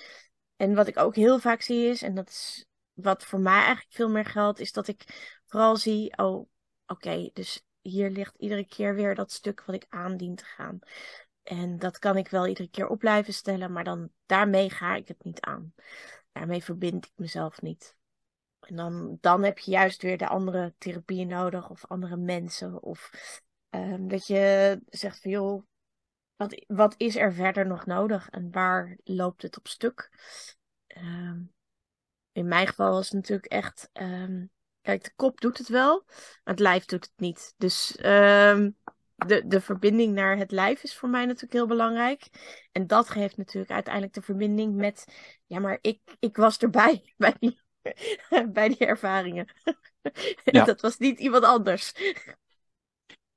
En 0.65 0.75
wat 0.75 0.87
ik 0.87 0.99
ook 0.99 1.15
heel 1.15 1.39
vaak 1.39 1.61
zie 1.61 1.87
is, 1.89 2.03
en 2.03 2.15
dat 2.15 2.29
is 2.29 2.67
wat 2.93 3.25
voor 3.25 3.41
mij 3.41 3.59
eigenlijk 3.59 3.95
veel 3.95 4.09
meer 4.09 4.25
geldt, 4.25 4.61
is 4.61 4.73
dat 4.73 4.89
ik 4.89 5.05
vooral 5.47 5.77
zie, 5.77 6.17
oh, 6.17 6.49
oké, 6.87 7.31
dus 7.33 7.65
hier 7.81 8.11
ligt 8.11 8.37
iedere 8.37 8.67
keer 8.67 8.95
weer 8.95 9.15
dat 9.15 9.33
stuk 9.33 9.65
wat 9.65 9.75
ik 9.75 9.87
aandien 9.89 10.35
te 10.35 10.45
gaan. 10.45 10.79
En 11.43 11.79
dat 11.79 11.99
kan 11.99 12.17
ik 12.17 12.29
wel 12.29 12.47
iedere 12.47 12.69
keer 12.69 12.89
op 12.89 12.99
blijven 12.99 13.35
stellen, 13.35 13.73
maar 13.73 13.85
dan 13.85 14.11
daarmee 14.27 14.71
ga 14.71 14.95
ik 14.95 15.09
het 15.09 15.25
niet 15.25 15.41
aan. 15.41 15.75
Daarmee 16.33 16.65
verbind 16.65 17.07
ik 17.07 17.13
mezelf 17.17 17.63
niet. 17.63 17.97
En 18.61 18.77
dan, 18.77 19.19
dan 19.21 19.43
heb 19.43 19.59
je 19.59 19.71
juist 19.71 20.03
weer 20.03 20.19
de 20.19 20.29
andere 20.29 20.75
therapieën 20.79 21.29
nodig, 21.29 21.71
of 21.71 21.87
andere 21.87 22.17
mensen. 22.17 22.83
Of 22.83 23.11
um, 23.71 24.09
dat 24.09 24.27
je 24.27 24.81
zegt 24.87 25.21
van 25.21 25.31
joh, 25.31 25.65
wat, 26.37 26.65
wat 26.67 26.95
is 26.97 27.17
er 27.17 27.33
verder 27.33 27.67
nog 27.67 27.87
nodig 27.87 28.29
en 28.31 28.51
waar 28.51 28.99
loopt 29.05 29.43
het 29.43 29.57
op 29.57 29.69
stuk? 29.69 30.11
Um, 30.97 31.53
in 32.33 32.49
mijn 32.49 32.67
geval 32.67 32.91
was 32.91 33.05
het 33.05 33.15
natuurlijk 33.15 33.47
echt. 33.47 33.91
Um, 33.93 34.51
kijk, 34.81 35.05
de 35.05 35.13
kop 35.17 35.41
doet 35.41 35.59
het 35.59 35.69
wel, 35.69 36.05
maar 36.07 36.55
het 36.55 36.59
lijf 36.59 36.85
doet 36.85 37.05
het 37.05 37.13
niet. 37.17 37.55
Dus 37.57 37.99
um, 38.05 38.77
de, 39.15 39.47
de 39.47 39.61
verbinding 39.61 40.15
naar 40.15 40.37
het 40.37 40.51
lijf 40.51 40.83
is 40.83 40.97
voor 40.97 41.09
mij 41.09 41.25
natuurlijk 41.25 41.53
heel 41.53 41.67
belangrijk. 41.67 42.29
En 42.73 42.87
dat 42.87 43.11
geeft 43.11 43.37
natuurlijk 43.37 43.73
uiteindelijk 43.73 44.15
de 44.15 44.23
verbinding 44.23 44.75
met, 44.75 45.05
ja, 45.47 45.59
maar 45.59 45.79
ik, 45.81 46.01
ik 46.19 46.37
was 46.37 46.59
erbij 46.59 47.13
bij 47.17 47.35
die, 47.39 47.61
bij 48.53 48.69
die 48.69 48.87
ervaringen. 48.87 49.53
Ja. 50.45 50.65
dat 50.65 50.81
was 50.81 50.99
niet 50.99 51.19
iemand 51.19 51.45
anders. 51.45 51.93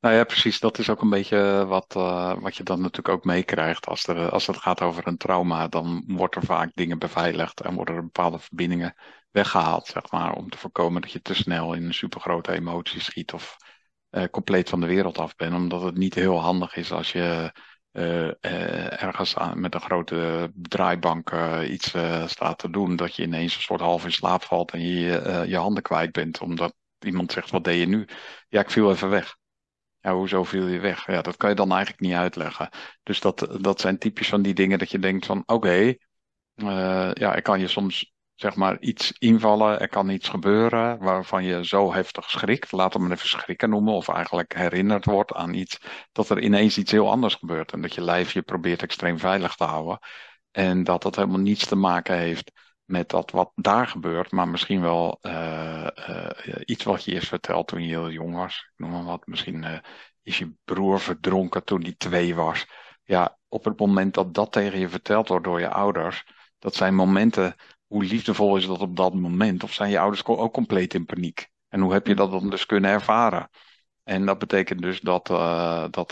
Nou 0.07 0.19
ja, 0.19 0.25
precies. 0.25 0.59
Dat 0.59 0.77
is 0.77 0.89
ook 0.89 1.01
een 1.01 1.09
beetje 1.09 1.65
wat, 1.65 1.95
uh, 1.97 2.33
wat 2.39 2.55
je 2.55 2.63
dan 2.63 2.81
natuurlijk 2.81 3.15
ook 3.15 3.23
meekrijgt. 3.23 3.87
Als, 3.87 4.07
er, 4.07 4.29
als 4.29 4.47
het 4.47 4.57
gaat 4.57 4.81
over 4.81 5.07
een 5.07 5.17
trauma, 5.17 5.67
dan 5.67 6.03
wordt 6.07 6.35
er 6.35 6.43
vaak 6.43 6.71
dingen 6.73 6.99
beveiligd 6.99 7.61
en 7.61 7.73
worden 7.75 7.95
er 7.95 8.03
bepaalde 8.03 8.39
verbindingen 8.39 8.95
weggehaald, 9.31 9.87
zeg 9.87 10.11
maar, 10.11 10.33
om 10.33 10.49
te 10.49 10.57
voorkomen 10.57 11.01
dat 11.01 11.11
je 11.11 11.21
te 11.21 11.33
snel 11.33 11.73
in 11.73 11.83
een 11.83 11.93
supergrote 11.93 12.51
emotie 12.51 13.01
schiet 13.01 13.33
of 13.33 13.57
compleet 14.31 14.69
van 14.69 14.79
de 14.79 14.87
wereld 14.87 15.17
af 15.17 15.35
bent. 15.35 15.53
Omdat 15.53 15.81
het 15.81 15.97
niet 15.97 16.15
heel 16.15 16.39
handig 16.39 16.75
is 16.75 16.91
als 16.91 17.11
je 17.11 17.51
ergens 18.89 19.35
met 19.53 19.73
een 19.73 19.81
grote 19.81 20.51
draaibank 20.55 21.31
iets 21.67 21.93
staat 22.25 22.57
te 22.57 22.69
doen, 22.69 22.95
dat 22.95 23.15
je 23.15 23.23
ineens 23.23 23.55
een 23.55 23.61
soort 23.61 23.81
half 23.81 24.03
in 24.03 24.11
slaap 24.11 24.43
valt 24.43 24.71
en 24.71 24.81
je 24.81 25.45
je 25.47 25.57
handen 25.57 25.83
kwijt 25.83 26.11
bent, 26.11 26.41
omdat 26.41 26.73
iemand 26.99 27.31
zegt, 27.31 27.51
wat 27.51 27.63
deed 27.63 27.79
je 27.79 27.87
nu? 27.87 28.07
Ja, 28.49 28.59
ik 28.59 28.71
viel 28.71 28.91
even 28.91 29.09
weg. 29.09 29.35
Ja, 30.07 30.13
hoezo 30.13 30.43
viel 30.43 30.67
je 30.67 30.79
weg? 30.79 31.07
Ja, 31.07 31.21
dat 31.21 31.37
kan 31.37 31.49
je 31.49 31.55
dan 31.55 31.71
eigenlijk 31.71 32.01
niet 32.01 32.13
uitleggen. 32.13 32.69
Dus 33.03 33.19
dat, 33.19 33.57
dat 33.61 33.79
zijn 33.79 33.97
typisch 33.97 34.29
van 34.29 34.41
die 34.41 34.53
dingen 34.53 34.79
dat 34.79 34.91
je 34.91 34.99
denkt 34.99 35.25
van, 35.25 35.43
oké, 35.45 35.53
okay, 35.53 35.99
ja, 37.13 37.35
ik 37.35 37.43
kan 37.43 37.59
je 37.59 37.67
soms 37.67 38.13
zeg 38.35 38.55
maar 38.55 38.79
iets 38.79 39.11
invallen, 39.11 39.79
er 39.79 39.89
kan 39.89 40.09
iets 40.09 40.29
gebeuren 40.29 40.97
waarvan 40.99 41.43
je 41.43 41.65
zo 41.65 41.93
heftig 41.93 42.29
schrikt, 42.29 42.71
laten 42.71 42.99
we 42.99 43.09
het 43.09 43.17
even 43.17 43.29
schrikken 43.29 43.69
noemen, 43.69 43.93
of 43.93 44.07
eigenlijk 44.07 44.55
herinnerd 44.55 45.05
wordt 45.05 45.33
aan 45.33 45.53
iets, 45.53 45.79
dat 46.11 46.29
er 46.29 46.41
ineens 46.41 46.77
iets 46.77 46.91
heel 46.91 47.09
anders 47.09 47.35
gebeurt 47.35 47.71
en 47.71 47.81
dat 47.81 47.93
je 47.93 48.01
lijf 48.01 48.31
je 48.33 48.41
probeert 48.41 48.81
extreem 48.81 49.19
veilig 49.19 49.55
te 49.55 49.63
houden 49.63 49.99
en 50.51 50.83
dat 50.83 51.01
dat 51.01 51.15
helemaal 51.15 51.39
niets 51.39 51.65
te 51.65 51.75
maken 51.75 52.17
heeft 52.17 52.51
met 52.87 53.09
dat 53.09 53.31
wat 53.31 53.51
daar 53.55 53.87
gebeurt, 53.87 54.31
maar 54.31 54.47
misschien 54.47 54.81
wel 54.81 55.19
uh, 55.21 55.87
uh, 56.09 56.29
iets 56.65 56.83
wat 56.83 57.03
je 57.03 57.11
eerst 57.11 57.27
verteld 57.27 57.67
toen 57.67 57.81
je 57.81 57.87
heel 57.87 58.11
jong 58.11 58.35
was. 58.35 58.69
Ik 58.73 58.79
noem 58.79 58.91
maar 58.91 59.03
wat, 59.03 59.27
misschien 59.27 59.63
uh, 59.63 59.77
is 60.23 60.37
je 60.37 60.53
broer 60.65 60.99
verdronken 60.99 61.63
toen 61.63 61.81
hij 61.81 61.95
twee 61.97 62.35
was. 62.35 62.67
Ja, 63.03 63.37
op 63.47 63.65
het 63.65 63.79
moment 63.79 64.13
dat 64.13 64.33
dat 64.33 64.51
tegen 64.51 64.79
je 64.79 64.89
verteld 64.89 65.27
wordt 65.27 65.43
door 65.43 65.59
je 65.59 65.69
ouders, 65.69 66.25
dat 66.59 66.75
zijn 66.75 66.95
momenten 66.95 67.55
hoe 67.87 68.03
liefdevol 68.03 68.57
is 68.57 68.65
dat 68.65 68.79
op 68.79 68.95
dat 68.95 69.13
moment? 69.13 69.63
Of 69.63 69.73
zijn 69.73 69.89
je 69.89 69.99
ouders 69.99 70.25
ook 70.25 70.53
compleet 70.53 70.93
in 70.93 71.05
paniek? 71.05 71.49
En 71.67 71.79
hoe 71.79 71.93
heb 71.93 72.07
je 72.07 72.15
dat 72.15 72.31
dan 72.31 72.49
dus 72.49 72.65
kunnen 72.65 72.91
ervaren? 72.91 73.49
En 74.03 74.25
dat 74.25 74.37
betekent 74.37 74.81
dus 74.81 74.99
dat, 74.99 75.27
dat 75.93 76.11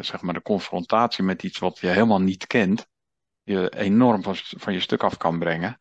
zeg 0.00 0.20
maar 0.20 0.34
de 0.34 0.42
confrontatie 0.42 1.24
met 1.24 1.42
iets 1.42 1.58
wat 1.58 1.78
je 1.78 1.86
helemaal 1.86 2.20
niet 2.20 2.46
kent, 2.46 2.86
je 3.42 3.68
enorm 3.70 4.22
van, 4.22 4.34
van 4.36 4.72
je 4.72 4.80
stuk 4.80 5.02
af 5.02 5.16
kan 5.16 5.38
brengen 5.38 5.78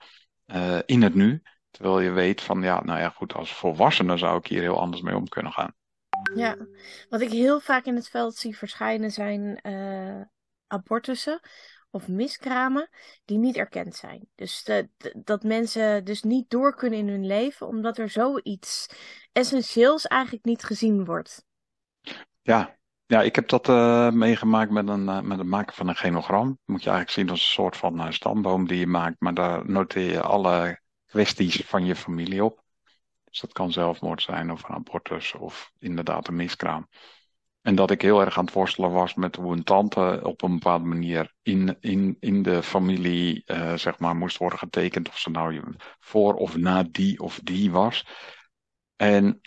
uh, 0.54 0.80
in 0.86 1.02
het 1.02 1.14
nu. 1.14 1.42
Terwijl 1.70 2.00
je 2.00 2.10
weet 2.10 2.42
van, 2.42 2.62
ja, 2.62 2.84
nou 2.84 3.00
ja, 3.00 3.10
goed, 3.10 3.34
als 3.34 3.56
volwassene 3.56 4.18
zou 4.18 4.38
ik 4.38 4.48
hier 4.48 4.62
heel 4.62 4.80
anders 4.80 5.02
mee 5.02 5.16
om 5.16 5.28
kunnen 5.28 5.52
gaan. 5.52 5.74
Ja, 6.36 6.58
wat 7.10 7.22
ik 7.22 7.30
heel 7.30 7.60
vaak 7.60 7.86
in 7.86 7.96
het 7.96 8.10
veld 8.10 8.36
zie 8.36 8.58
verschijnen 8.58 9.12
zijn 9.12 9.60
abortussen 10.68 11.40
of 11.90 12.08
miskramen 12.08 12.90
die 13.26 13.38
niet 13.38 13.58
erkend 13.58 13.96
zijn. 13.96 14.28
Dus 14.36 14.64
de, 14.64 14.90
dat 15.24 15.44
mensen 15.44 16.04
dus 16.04 16.22
niet 16.22 16.50
door 16.50 16.76
kunnen 16.76 17.00
in 17.00 17.08
hun 17.08 17.26
leven 17.26 17.68
omdat 17.68 17.98
er 17.98 18.10
zoiets 18.10 18.90
essentieels 19.32 20.08
eigenlijk 20.08 20.46
niet 20.46 20.64
gezien 20.64 21.06
wordt. 21.06 21.46
Ja, 22.42 22.78
ja 23.12 23.22
ik 23.22 23.36
heb 23.36 23.48
dat 23.48 23.70
uh, 23.70 24.10
meegemaakt 24.12 24.72
met, 24.72 24.88
een, 24.88 25.06
uh, 25.06 25.22
met 25.22 25.38
het 25.38 25.48
maken 25.48 25.76
van 25.76 25.88
een 25.88 25.96
genogram. 25.96 26.60
Moet 26.66 26.84
je 26.84 26.90
eigenlijk 26.90 27.10
zien 27.10 27.30
als 27.30 27.40
een 27.40 27.54
soort 27.54 27.78
van 27.78 28.02
uh, 28.02 28.12
stamboom 28.12 28.68
die 28.68 28.80
je 28.80 28.88
maakt, 28.88 29.16
maar 29.20 29.34
daar 29.34 29.70
noteer 29.70 30.12
je 30.12 30.22
alle 30.22 30.82
kwesties 31.06 31.62
van 31.66 31.86
je 31.86 31.96
familie 31.96 32.44
op. 32.44 32.64
Dus 33.24 33.40
dat 33.40 33.54
kan 33.54 33.72
zelfmoord 33.72 34.22
zijn 34.22 34.52
of 34.52 34.64
een 34.64 34.76
abortus 34.76 35.34
of 35.34 35.72
inderdaad 35.80 36.28
een 36.28 36.36
miskraam. 36.36 36.88
En 37.62 37.76
dat 37.76 37.92
ik 37.92 38.02
heel 38.02 38.22
erg 38.22 38.38
aan 38.38 38.46
het 38.46 38.54
worstelen 38.54 38.92
was 38.92 39.14
met 39.14 39.36
hoe 39.36 39.54
een 39.54 39.64
tante 39.64 40.20
op 40.24 40.42
een 40.42 40.54
bepaalde 40.54 40.86
manier 40.86 41.34
in, 41.42 41.78
in, 41.80 42.18
in 42.20 42.42
de 42.42 42.64
familie 42.64 43.44
zeg 43.76 44.00
maar, 44.00 44.16
moest 44.16 44.38
worden 44.38 44.60
getekend. 44.60 45.08
Of 45.08 45.18
ze 45.18 45.30
nou 45.30 45.76
voor 46.00 46.34
of 46.34 46.58
na 46.58 46.84
die 46.84 47.20
of 47.20 47.40
die 47.44 47.72
was. 47.72 48.06
En 48.96 49.42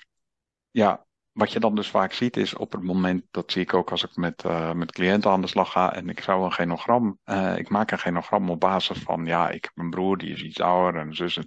ja, 0.70 1.06
wat 1.34 1.52
je 1.52 1.60
dan 1.60 1.74
dus 1.74 1.90
vaak 1.90 2.12
ziet 2.12 2.36
is 2.36 2.54
op 2.54 2.72
het 2.72 2.82
moment, 2.82 3.24
dat 3.30 3.52
zie 3.52 3.62
ik 3.62 3.74
ook 3.74 3.90
als 3.90 4.04
ik 4.04 4.16
met, 4.16 4.44
uh, 4.44 4.72
met 4.72 4.92
cliënten 4.92 5.30
aan 5.30 5.40
de 5.40 5.46
slag 5.46 5.72
ga 5.72 5.92
en 5.92 6.08
ik 6.08 6.20
zou 6.20 6.44
een 6.44 6.52
genogram, 6.52 7.18
uh, 7.24 7.58
ik 7.58 7.68
maak 7.68 7.90
een 7.90 7.98
genogram 7.98 8.50
op 8.50 8.60
basis 8.60 8.98
van, 8.98 9.26
ja, 9.26 9.50
ik 9.50 9.64
heb 9.64 9.72
een 9.74 9.90
broer 9.90 10.18
die 10.18 10.32
is 10.32 10.42
iets 10.42 10.60
ouder 10.60 11.00
en 11.00 11.14
zus. 11.14 11.40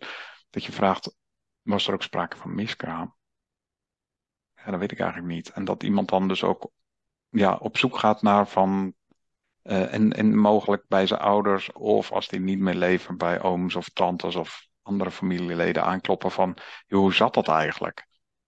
Dat 0.50 0.64
je 0.64 0.72
vraagt, 0.72 1.16
was 1.62 1.88
er 1.88 1.94
ook 1.94 2.04
sprake 2.04 2.38
van 2.38 2.56
miskraam? 2.56 3.16
Ja, 4.56 4.72
dat 4.72 4.80
weet 4.80 4.92
ik 4.92 5.00
eigenlijk 5.00 5.34
niet. 5.34 5.50
En 5.50 5.66
dat 5.66 5.84
iemand 5.84 6.10
dan 6.10 6.28
dus 6.28 6.44
ook 6.44 6.72
ja, 7.30 7.56
op 7.56 7.78
zoek 7.78 7.98
gaat 7.98 8.22
naar 8.22 8.48
van. 8.48 8.94
Uh, 9.64 9.94
en, 9.94 10.14
en 10.14 10.38
mogelijk 10.38 10.84
bij 10.88 11.08
zijn 11.08 11.20
ouders, 11.20 11.72
of 11.72 12.12
als 12.12 12.28
die 12.28 12.40
niet 12.40 12.60
meer 12.60 12.74
leven, 12.74 13.18
bij 13.18 13.42
ooms 13.42 13.76
of 13.76 13.90
tantes 13.90 14.36
of 14.36 14.68
andere 14.82 15.12
familieleden 15.12 15.84
aankloppen 15.84 16.32
van. 16.32 16.58
hoe 16.88 17.14
zat 17.14 17.34
dat 17.34 17.48
eigenlijk? 17.48 18.08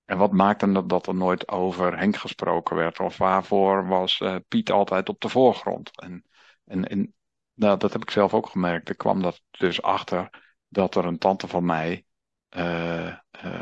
En 0.10 0.18
wat 0.18 0.32
maakte 0.32 0.72
dat 0.72 0.90
dat 0.90 1.08
er 1.08 1.16
nooit 1.16 1.48
over 1.48 1.98
Henk 1.98 2.16
gesproken 2.16 2.76
werd? 2.76 3.00
Of 3.00 3.18
waarvoor 3.18 3.88
was 3.88 4.20
uh, 4.20 4.36
Piet 4.48 4.72
altijd 4.72 5.10
op 5.10 5.22
de 5.22 5.30
voorgrond? 5.30 6.02
En, 6.02 6.24
en, 6.66 6.88
en 6.88 7.14
nou, 7.54 7.78
dat 7.78 7.94
heb 7.94 8.02
ik 8.02 8.10
zelf 8.10 8.34
ook 8.34 8.50
gemerkt. 8.50 8.90
Ik 8.90 8.98
kwam 8.98 9.22
dat 9.22 9.42
dus 9.52 9.82
achter 9.82 10.30
dat 10.68 10.96
er 10.96 11.06
een 11.06 11.18
tante 11.18 11.48
van 11.48 11.66
mij 11.66 12.06
uh, 12.58 13.16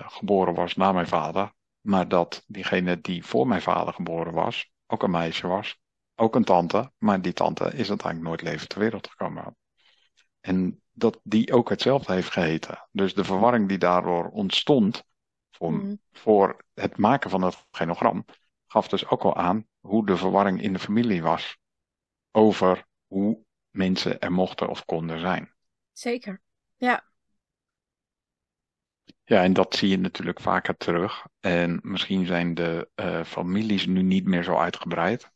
geboren 0.08 0.54
was 0.54 0.76
na 0.76 0.92
mijn 0.92 1.08
vader. 1.08 1.54
Maar 1.82 2.08
dat 2.08 2.44
diegene 2.48 3.02
die 3.02 3.26
voor 3.26 3.48
mijn 3.48 3.62
vader 3.62 3.94
geboren 3.94 4.34
was, 4.34 4.72
ook 4.86 5.04
een 5.04 5.12
meisje 5.12 5.48
was. 5.48 5.78
Ook 6.16 6.36
een 6.36 6.44
tante, 6.44 6.92
maar 6.98 7.22
die 7.22 7.34
tante 7.34 7.64
is 7.64 7.90
uiteindelijk 7.90 8.30
nooit 8.30 8.42
levend 8.42 8.70
ter 8.70 8.80
wereld 8.80 9.08
gekomen. 9.08 9.56
En 10.40 10.82
dat 10.92 11.20
die 11.24 11.54
ook 11.54 11.70
hetzelfde 11.70 12.14
heeft 12.14 12.32
geheten. 12.32 12.88
Dus 12.92 13.14
de 13.14 13.24
verwarring 13.24 13.68
die 13.68 13.78
daardoor 13.78 14.30
ontstond 14.30 15.06
voor, 15.58 15.72
mm. 15.72 16.02
voor 16.12 16.66
het 16.74 16.98
maken 16.98 17.30
van 17.30 17.42
het 17.42 17.66
genogram, 17.72 18.26
gaf 18.68 18.88
dus 18.88 19.08
ook 19.08 19.22
al 19.22 19.36
aan 19.36 19.68
hoe 19.80 20.06
de 20.06 20.18
verwarring 20.18 20.62
in 20.62 20.74
de 20.74 20.80
familie 20.80 21.22
was 21.22 21.58
over 22.32 22.86
hoe 23.08 23.46
mensen 23.70 24.20
er 24.20 24.32
mochten 24.32 24.70
of 24.70 24.86
konden 24.86 25.20
zijn. 25.20 25.54
Zeker, 25.92 26.42
ja. 26.76 27.06
Ja, 29.24 29.44
en 29.44 29.54
dat 29.54 29.76
zie 29.76 29.90
je 29.90 29.98
natuurlijk 29.98 30.40
vaker 30.40 30.78
terug. 30.78 31.26
En 31.40 31.80
misschien 31.82 32.26
zijn 32.26 32.54
de 32.54 32.90
uh, 32.96 33.24
families 33.24 33.86
nu 33.86 34.02
niet 34.02 34.26
meer 34.26 34.44
zo 34.44 34.58
uitgebreid. 34.58 35.32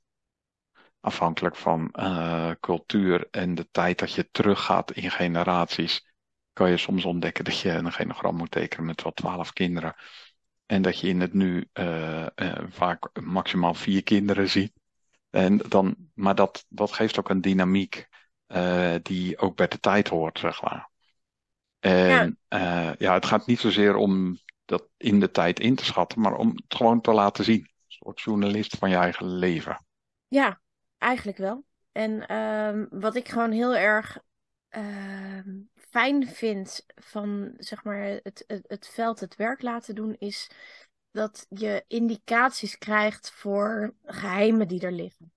Afhankelijk 1.00 1.56
van 1.56 1.90
uh, 2.00 2.52
cultuur 2.60 3.28
en 3.32 3.56
de 3.56 3.68
tijd 3.72 4.00
dat 4.00 4.14
je 4.14 4.30
teruggaat 4.32 4.92
in 4.92 5.12
generaties, 5.12 6.11
kan 6.54 6.70
je 6.70 6.78
soms 6.78 7.06
ontdekken 7.06 7.44
dat 7.44 7.60
je 7.60 7.70
een 7.70 7.92
genogram 7.92 8.36
moet 8.36 8.52
tekenen 8.52 8.86
met 8.86 9.04
wel 9.04 9.12
twaalf 9.12 9.54
kinderen. 9.54 9.96
En 10.66 10.82
dat 10.82 11.00
je 11.00 11.08
in 11.08 11.22
het 11.22 11.34
nu 11.34 11.70
uh, 11.74 12.26
vaak 12.70 13.22
maximaal 13.22 13.74
vier 13.74 14.04
kinderen 14.04 14.50
ziet. 14.50 14.72
En 15.30 15.58
dan, 15.58 15.96
maar 16.14 16.36
dat, 16.36 16.66
dat 16.70 16.92
geeft 16.92 17.20
ook 17.20 17.30
een 17.30 17.42
dynamiek 17.42 18.08
die 19.02 19.38
ook 19.38 19.56
bij 19.56 19.68
de 19.68 19.80
tijd 19.80 20.08
hoort, 20.08 20.40
zeg 20.40 20.62
maar. 20.62 20.90
En 21.80 22.38
ja. 22.50 22.96
Ja, 22.98 23.14
het 23.14 23.26
gaat 23.26 23.48
niet 23.48 23.60
zozeer 23.60 23.96
om 23.96 24.40
dat 24.66 24.88
in 24.98 25.20
de 25.20 25.32
tijd 25.32 25.60
in 25.60 25.76
te 25.76 25.86
schatten, 25.86 26.22
maar 26.22 26.36
om 26.36 26.50
het 26.50 26.76
gewoon 26.76 27.02
te 27.02 27.12
laten 27.12 27.44
zien. 27.44 27.60
Een 27.60 27.68
soort 27.88 28.22
journalist 28.22 28.78
van 28.78 28.90
je 28.90 28.96
eigen 28.96 29.26
leven. 29.26 29.86
Ja, 30.28 30.62
eigenlijk 30.98 31.38
wel. 31.38 31.66
En 31.92 32.32
uh, 32.32 32.86
wat 32.90 33.16
ik 33.16 33.30
gewoon 33.30 33.52
heel 33.52 33.76
erg 33.76 34.20
uh, 34.78 35.46
fijn 35.92 36.28
vind 36.28 36.86
van 36.96 37.54
zeg 37.58 37.84
maar 37.84 38.02
het, 38.02 38.44
het, 38.48 38.66
het 38.68 38.88
veld 38.88 39.20
het 39.20 39.36
werk 39.36 39.62
laten 39.62 39.96
doen, 39.96 40.16
is 40.20 40.50
dat 41.12 41.46
je 41.50 41.84
indicaties 41.88 42.78
krijgt 42.78 43.32
voor 43.32 43.96
geheimen 44.04 44.68
die 44.68 44.82
er 44.82 44.92
liggen. 44.92 45.32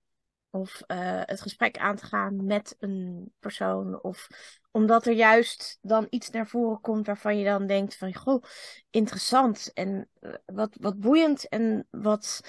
Of 0.49 0.81
uh, 0.87 1.21
het 1.25 1.41
gesprek 1.41 1.77
aan 1.77 1.95
te 1.95 2.05
gaan 2.05 2.45
met 2.45 2.75
een 2.79 3.31
persoon. 3.39 4.03
Of 4.03 4.27
omdat 4.71 5.05
er 5.05 5.13
juist 5.13 5.77
dan 5.81 6.07
iets 6.09 6.29
naar 6.29 6.47
voren 6.47 6.81
komt 6.81 7.05
waarvan 7.05 7.37
je 7.37 7.45
dan 7.45 7.67
denkt 7.67 7.97
van... 7.97 8.13
Goh, 8.15 8.43
interessant 8.89 9.73
en 9.73 10.09
eh, 10.19 10.33
wat, 10.45 10.77
wat 10.79 10.99
boeiend 10.99 11.47
en 11.47 11.87
wat 11.91 12.41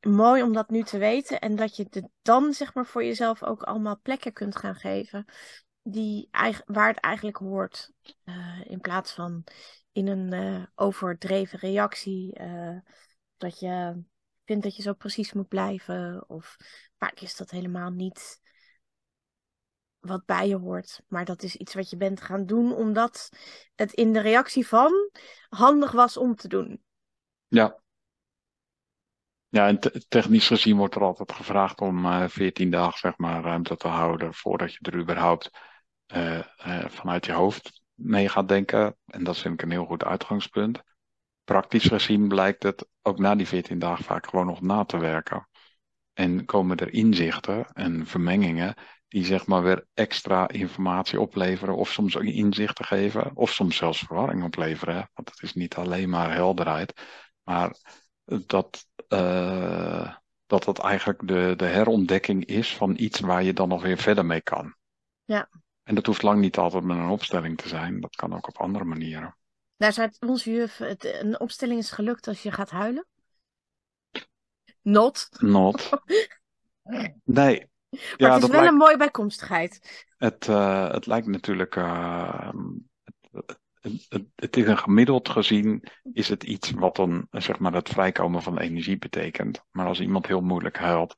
mooi 0.00 0.42
om 0.42 0.52
dat 0.52 0.70
nu 0.70 0.82
te 0.82 0.98
weten. 0.98 1.40
En 1.40 1.56
dat 1.56 1.76
je 1.76 1.86
het 1.90 2.08
dan 2.22 2.52
zeg 2.52 2.74
maar 2.74 2.86
voor 2.86 3.04
jezelf 3.04 3.42
ook 3.42 3.62
allemaal 3.62 4.00
plekken 4.02 4.32
kunt 4.32 4.56
gaan 4.56 4.74
geven. 4.74 5.24
Die, 5.88 6.28
waar 6.66 6.88
het 6.88 7.00
eigenlijk 7.00 7.36
hoort. 7.36 7.92
Uh, 8.24 8.60
in 8.64 8.80
plaats 8.80 9.12
van 9.12 9.44
in 9.92 10.06
een 10.06 10.32
uh, 10.32 10.62
overdreven 10.74 11.58
reactie. 11.58 12.38
dat 13.36 13.58
je 13.58 14.02
vindt 14.44 14.64
dat 14.64 14.76
je 14.76 14.82
zo 14.82 14.92
precies 14.92 15.32
moet 15.32 15.48
blijven. 15.48 16.24
Of 16.28 16.56
vaak 16.98 17.20
is 17.20 17.36
dat 17.36 17.50
helemaal 17.50 17.90
niet 17.90 18.40
wat 20.06 20.24
bij 20.24 20.48
je 20.48 20.56
hoort. 20.56 21.02
Maar 21.08 21.24
dat 21.24 21.42
is 21.42 21.56
iets 21.56 21.74
wat 21.74 21.90
je 21.90 21.96
bent 21.96 22.20
gaan 22.20 22.46
doen 22.46 22.72
omdat 22.72 23.28
het 23.74 23.92
in 23.92 24.12
de 24.12 24.20
reactie 24.20 24.66
van 24.66 25.10
handig 25.48 25.92
was 25.92 26.16
om 26.16 26.34
te 26.34 26.48
doen. 26.48 26.82
Ja. 27.48 27.84
Ja, 29.48 29.66
en 29.66 29.78
technisch 30.08 30.46
gezien 30.46 30.76
wordt 30.76 30.94
er 30.94 31.02
altijd 31.02 31.32
gevraagd 31.32 31.80
om 31.80 32.06
eh, 32.06 32.28
14 32.28 32.70
dagen 32.70 32.98
zeg 32.98 33.18
maar, 33.18 33.42
ruimte 33.42 33.76
te 33.76 33.88
houden 33.88 34.34
voordat 34.34 34.72
je 34.72 34.78
er 34.82 34.98
überhaupt 34.98 35.50
uh, 36.14 36.40
vanuit 36.86 37.26
je 37.26 37.32
hoofd 37.32 37.82
mee 37.94 38.28
gaat 38.28 38.48
denken. 38.48 38.96
En 39.06 39.24
dat 39.24 39.38
vind 39.38 39.54
ik 39.54 39.62
een 39.62 39.70
heel 39.70 39.84
goed 39.84 40.04
uitgangspunt. 40.04 40.82
Praktisch 41.44 41.84
gezien 41.84 42.28
blijkt 42.28 42.62
het 42.62 42.88
ook 43.02 43.18
na 43.18 43.34
die 43.34 43.46
14 43.46 43.78
dagen 43.78 44.04
vaak 44.04 44.26
gewoon 44.26 44.46
nog 44.46 44.60
na 44.60 44.84
te 44.84 44.98
werken. 44.98 45.48
En 46.12 46.44
komen 46.44 46.76
er 46.76 46.92
inzichten 46.92 47.66
en 47.72 48.06
vermengingen 48.06 48.74
die 49.08 49.24
zeg 49.24 49.46
maar 49.46 49.62
weer 49.62 49.86
extra 49.94 50.48
informatie 50.48 51.20
opleveren, 51.20 51.76
of 51.76 51.92
soms 51.92 52.14
inzichten 52.14 52.84
geven, 52.84 53.36
of 53.36 53.52
soms 53.52 53.76
zelfs 53.76 53.98
verwarring 53.98 54.44
opleveren. 54.44 55.10
Want 55.14 55.30
het 55.30 55.42
is 55.42 55.54
niet 55.54 55.74
alleen 55.74 56.08
maar 56.08 56.32
helderheid, 56.32 57.00
maar 57.42 57.76
dat, 58.24 58.86
uh, 59.08 60.14
dat 60.46 60.64
het 60.64 60.78
eigenlijk 60.78 61.28
de, 61.28 61.54
de 61.56 61.64
herontdekking 61.64 62.44
is 62.44 62.76
van 62.76 62.94
iets 62.98 63.20
waar 63.20 63.42
je 63.42 63.52
dan 63.52 63.68
nog 63.68 63.82
weer 63.82 63.98
verder 63.98 64.26
mee 64.26 64.42
kan. 64.42 64.74
Ja. 65.24 65.48
En 65.86 65.94
dat 65.94 66.06
hoeft 66.06 66.22
lang 66.22 66.40
niet 66.40 66.56
altijd 66.56 66.84
met 66.84 66.96
een 66.96 67.08
opstelling 67.08 67.58
te 67.58 67.68
zijn, 67.68 68.00
dat 68.00 68.16
kan 68.16 68.34
ook 68.34 68.48
op 68.48 68.58
andere 68.58 68.84
manieren. 68.84 69.36
Daar 69.76 69.92
zei 69.92 70.10
onze 70.26 70.50
juf, 70.50 70.76
het, 70.76 71.04
een 71.04 71.40
opstelling 71.40 71.78
is 71.78 71.90
gelukt 71.90 72.28
als 72.28 72.42
je 72.42 72.52
gaat 72.52 72.70
huilen. 72.70 73.06
Not. 74.82 75.28
Not. 75.38 75.88
Nee, 77.24 77.70
maar 77.96 78.14
ja, 78.16 78.34
het 78.34 78.42
is 78.42 78.48
wel 78.48 78.66
een 78.66 78.74
mooie 78.74 78.96
bijkomstigheid. 78.96 80.04
Het, 80.16 80.46
uh, 80.46 80.90
het 80.90 81.06
lijkt 81.06 81.26
natuurlijk. 81.26 81.76
Uh, 81.76 82.50
het, 83.30 84.06
het, 84.08 84.24
het, 84.34 84.56
is 84.56 84.66
een 84.66 84.78
gemiddeld 84.78 85.28
gezien 85.28 85.84
is 86.12 86.28
het 86.28 86.42
iets 86.42 86.70
wat 86.70 86.96
dan 86.96 87.26
zeg 87.30 87.58
maar 87.58 87.72
het 87.72 87.88
vrijkomen 87.88 88.42
van 88.42 88.58
energie 88.58 88.98
betekent. 88.98 89.64
Maar 89.70 89.86
als 89.86 90.00
iemand 90.00 90.26
heel 90.26 90.40
moeilijk 90.40 90.76
huilt, 90.78 91.16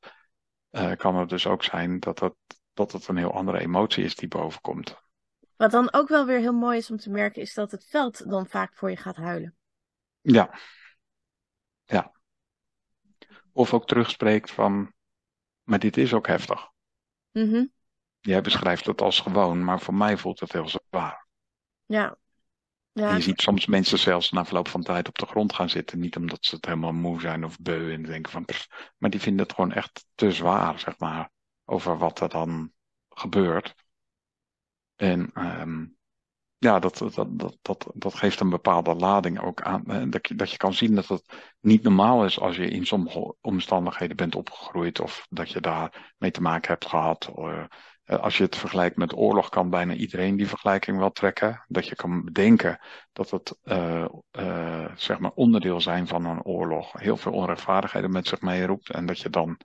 uh, 0.71 0.91
kan 0.95 1.15
het 1.15 1.29
dus 1.29 1.47
ook 1.47 1.63
zijn 1.63 1.99
dat 1.99 2.19
het, 2.19 2.35
dat 2.79 2.91
het 2.91 3.07
een 3.07 3.17
heel 3.17 3.33
andere 3.33 3.59
emotie 3.59 4.03
is 4.03 4.15
die 4.15 4.27
bovenkomt. 4.27 4.97
Wat 5.55 5.71
dan 5.71 5.93
ook 5.93 6.07
wel 6.07 6.25
weer 6.25 6.39
heel 6.39 6.53
mooi 6.53 6.77
is 6.77 6.91
om 6.91 6.97
te 6.97 7.09
merken, 7.09 7.41
is 7.41 7.53
dat 7.53 7.71
het 7.71 7.85
veld 7.85 8.29
dan 8.29 8.47
vaak 8.47 8.75
voor 8.75 8.89
je 8.89 8.95
gaat 8.97 9.15
huilen. 9.15 9.55
Ja. 10.21 10.59
Ja. 11.85 12.11
Of 13.51 13.73
ook 13.73 13.87
terugspreekt 13.87 14.51
van, 14.51 14.93
maar 15.63 15.79
dit 15.79 15.97
is 15.97 16.13
ook 16.13 16.27
heftig. 16.27 16.69
Mm 17.31 17.71
Jij 18.19 18.41
beschrijft 18.41 18.85
het 18.85 19.01
als 19.01 19.19
gewoon, 19.19 19.63
maar 19.63 19.79
voor 19.79 19.93
mij 19.93 20.17
voelt 20.17 20.39
het 20.39 20.51
heel 20.51 20.67
zwaar. 20.67 21.27
Ja. 21.85 22.17
ja. 22.91 23.09
En 23.09 23.15
je 23.15 23.21
ziet 23.21 23.41
soms 23.41 23.65
mensen 23.65 23.99
zelfs 23.99 24.31
na 24.31 24.45
verloop 24.45 24.67
van 24.67 24.83
tijd 24.83 25.07
op 25.07 25.17
de 25.17 25.25
grond 25.25 25.53
gaan 25.53 25.69
zitten. 25.69 25.99
Niet 25.99 26.15
omdat 26.15 26.45
ze 26.45 26.55
het 26.55 26.65
helemaal 26.65 26.93
moe 26.93 27.19
zijn 27.19 27.45
of 27.45 27.59
beu 27.59 27.93
en 27.93 28.03
denken 28.03 28.31
van... 28.31 28.45
Pff, 28.45 28.93
maar 28.97 29.09
die 29.09 29.19
vinden 29.19 29.45
het 29.45 29.55
gewoon 29.55 29.71
echt 29.71 30.05
te 30.15 30.31
zwaar, 30.31 30.79
zeg 30.79 30.99
maar. 30.99 31.31
Over 31.69 31.97
wat 31.97 32.19
er 32.19 32.29
dan 32.29 32.71
gebeurt. 33.09 33.75
En 34.95 35.31
um, 35.33 35.97
ja, 36.57 36.79
dat, 36.79 36.97
dat, 36.97 37.27
dat, 37.29 37.57
dat, 37.61 37.91
dat 37.93 38.15
geeft 38.15 38.39
een 38.39 38.49
bepaalde 38.49 38.95
lading 38.95 39.39
ook 39.41 39.61
aan. 39.61 40.09
Dat 40.09 40.27
je, 40.27 40.35
dat 40.35 40.51
je 40.51 40.57
kan 40.57 40.73
zien 40.73 40.95
dat 40.95 41.07
het 41.07 41.53
niet 41.59 41.83
normaal 41.83 42.25
is 42.25 42.39
als 42.39 42.55
je 42.55 42.69
in 42.69 42.85
sommige 42.85 43.35
omstandigheden 43.41 44.15
bent 44.15 44.35
opgegroeid 44.35 44.99
of 44.99 45.25
dat 45.29 45.51
je 45.51 45.61
daar 45.61 46.13
mee 46.17 46.31
te 46.31 46.41
maken 46.41 46.69
hebt 46.69 46.85
gehad. 46.85 47.31
Eh, 47.35 48.19
als 48.19 48.37
je 48.37 48.43
het 48.43 48.55
vergelijkt 48.55 48.97
met 48.97 49.15
oorlog, 49.15 49.49
kan 49.49 49.69
bijna 49.69 49.93
iedereen 49.93 50.35
die 50.35 50.47
vergelijking 50.47 50.97
wel 50.97 51.11
trekken. 51.11 51.65
Dat 51.67 51.87
je 51.87 51.95
kan 51.95 52.23
bedenken 52.23 52.79
dat 53.13 53.29
het 53.29 53.57
uh, 53.63 54.05
zeg 54.95 55.19
maar 55.19 55.31
onderdeel 55.31 55.81
zijn 55.81 56.07
van 56.07 56.25
een 56.25 56.43
oorlog 56.43 56.91
heel 56.91 57.17
veel 57.17 57.31
onrechtvaardigheden 57.31 58.11
met 58.11 58.27
zich 58.27 58.41
meeroept. 58.41 58.89
En 58.89 59.05
dat 59.05 59.19
je 59.19 59.29
dan 59.29 59.59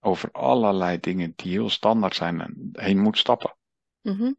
over 0.00 0.30
allerlei 0.30 1.00
dingen 1.00 1.32
die 1.36 1.52
heel 1.52 1.70
standaard 1.70 2.14
zijn 2.14 2.58
heen 2.72 2.98
moet 2.98 3.18
stappen. 3.18 3.56
Mm 4.02 4.36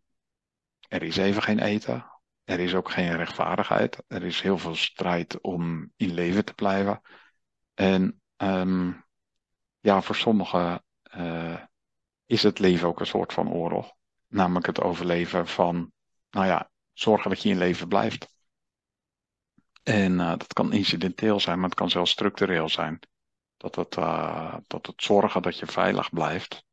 er 0.89 1.03
is 1.03 1.17
even 1.17 1.41
geen 1.41 1.59
eten. 1.59 2.05
Er 2.43 2.59
is 2.59 2.75
ook 2.75 2.91
geen 2.91 3.15
rechtvaardigheid. 3.15 4.03
Er 4.07 4.23
is 4.23 4.41
heel 4.41 4.57
veel 4.57 4.75
strijd 4.75 5.41
om 5.41 5.91
in 5.95 6.13
leven 6.13 6.45
te 6.45 6.53
blijven. 6.53 7.01
En 7.73 8.21
um, 8.37 9.05
ja, 9.79 10.01
voor 10.01 10.15
sommigen 10.15 10.83
uh, 11.17 11.61
is 12.25 12.43
het 12.43 12.59
leven 12.59 12.87
ook 12.87 12.99
een 12.99 13.05
soort 13.05 13.33
van 13.33 13.51
oorlog. 13.51 13.93
Namelijk 14.27 14.65
het 14.65 14.81
overleven 14.81 15.47
van, 15.47 15.91
nou 16.29 16.45
ja, 16.45 16.69
zorgen 16.93 17.29
dat 17.29 17.41
je 17.41 17.49
in 17.49 17.57
leven 17.57 17.87
blijft. 17.87 18.27
En 19.83 20.11
uh, 20.11 20.29
dat 20.29 20.53
kan 20.53 20.73
incidenteel 20.73 21.39
zijn, 21.39 21.59
maar 21.59 21.69
het 21.69 21.77
kan 21.77 21.89
zelfs 21.89 22.11
structureel 22.11 22.69
zijn. 22.69 22.99
Dat 23.59 23.75
het, 23.75 23.95
uh, 23.95 24.55
dat 24.67 24.85
het 24.85 25.03
zorgen 25.03 25.41
dat 25.41 25.57
je 25.59 25.67
veilig 25.67 26.09
blijft, 26.09 26.65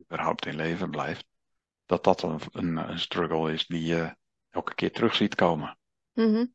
überhaupt 0.00 0.46
in 0.46 0.56
leven 0.56 0.90
blijft, 0.90 1.24
dat 1.86 2.04
dat 2.04 2.22
een, 2.22 2.40
een, 2.52 2.76
een 2.76 2.98
struggle 2.98 3.52
is 3.52 3.66
die 3.66 3.84
je 3.84 4.16
elke 4.50 4.74
keer 4.74 4.92
terug 4.92 5.14
ziet 5.14 5.34
komen. 5.34 5.78
Mm 6.12 6.52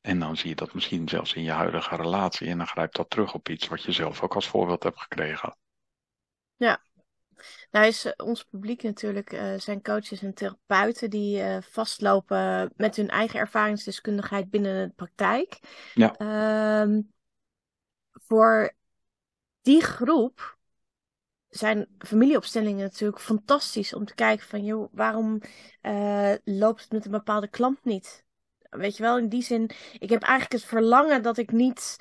En 0.00 0.18
dan 0.18 0.36
zie 0.36 0.48
je 0.48 0.54
dat 0.54 0.74
misschien 0.74 1.08
zelfs 1.08 1.34
in 1.34 1.42
je 1.42 1.50
huidige 1.50 1.96
relatie 1.96 2.48
en 2.48 2.58
dan 2.58 2.66
grijpt 2.66 2.96
dat 2.96 3.10
terug 3.10 3.34
op 3.34 3.48
iets 3.48 3.68
wat 3.68 3.82
je 3.82 3.92
zelf 3.92 4.22
ook 4.22 4.34
als 4.34 4.48
voorbeeld 4.48 4.82
hebt 4.82 5.00
gekregen. 5.00 5.56
Ja. 6.56 6.82
Nou 7.70 7.86
is 7.86 8.06
uh, 8.06 8.12
ons 8.16 8.44
publiek 8.44 8.82
natuurlijk, 8.82 9.32
uh, 9.32 9.58
zijn 9.58 9.82
coaches 9.82 10.22
en 10.22 10.34
therapeuten 10.34 11.10
die 11.10 11.38
uh, 11.38 11.56
vastlopen 11.60 12.72
met 12.76 12.96
hun 12.96 13.08
eigen 13.08 13.38
ervaringsdeskundigheid 13.38 14.50
binnen 14.50 14.88
de 14.88 14.94
praktijk. 14.94 15.58
Ja. 15.94 16.14
Uh, 16.18 16.98
voor 18.26 18.74
die 19.60 19.82
groep 19.82 20.58
zijn 21.48 21.86
familieopstellingen 21.98 22.82
natuurlijk 22.82 23.20
fantastisch 23.20 23.94
om 23.94 24.04
te 24.04 24.14
kijken 24.14 24.46
van, 24.46 24.64
joh, 24.64 24.88
waarom 24.92 25.40
uh, 25.82 26.34
loopt 26.44 26.80
het 26.80 26.92
met 26.92 27.04
een 27.04 27.10
bepaalde 27.10 27.48
klant 27.48 27.84
niet? 27.84 28.24
Weet 28.70 28.96
je 28.96 29.02
wel, 29.02 29.18
in 29.18 29.28
die 29.28 29.42
zin, 29.42 29.70
ik 29.98 30.10
heb 30.10 30.22
eigenlijk 30.22 30.52
het 30.52 30.70
verlangen 30.70 31.22
dat 31.22 31.36
ik 31.36 31.52
niet 31.52 31.96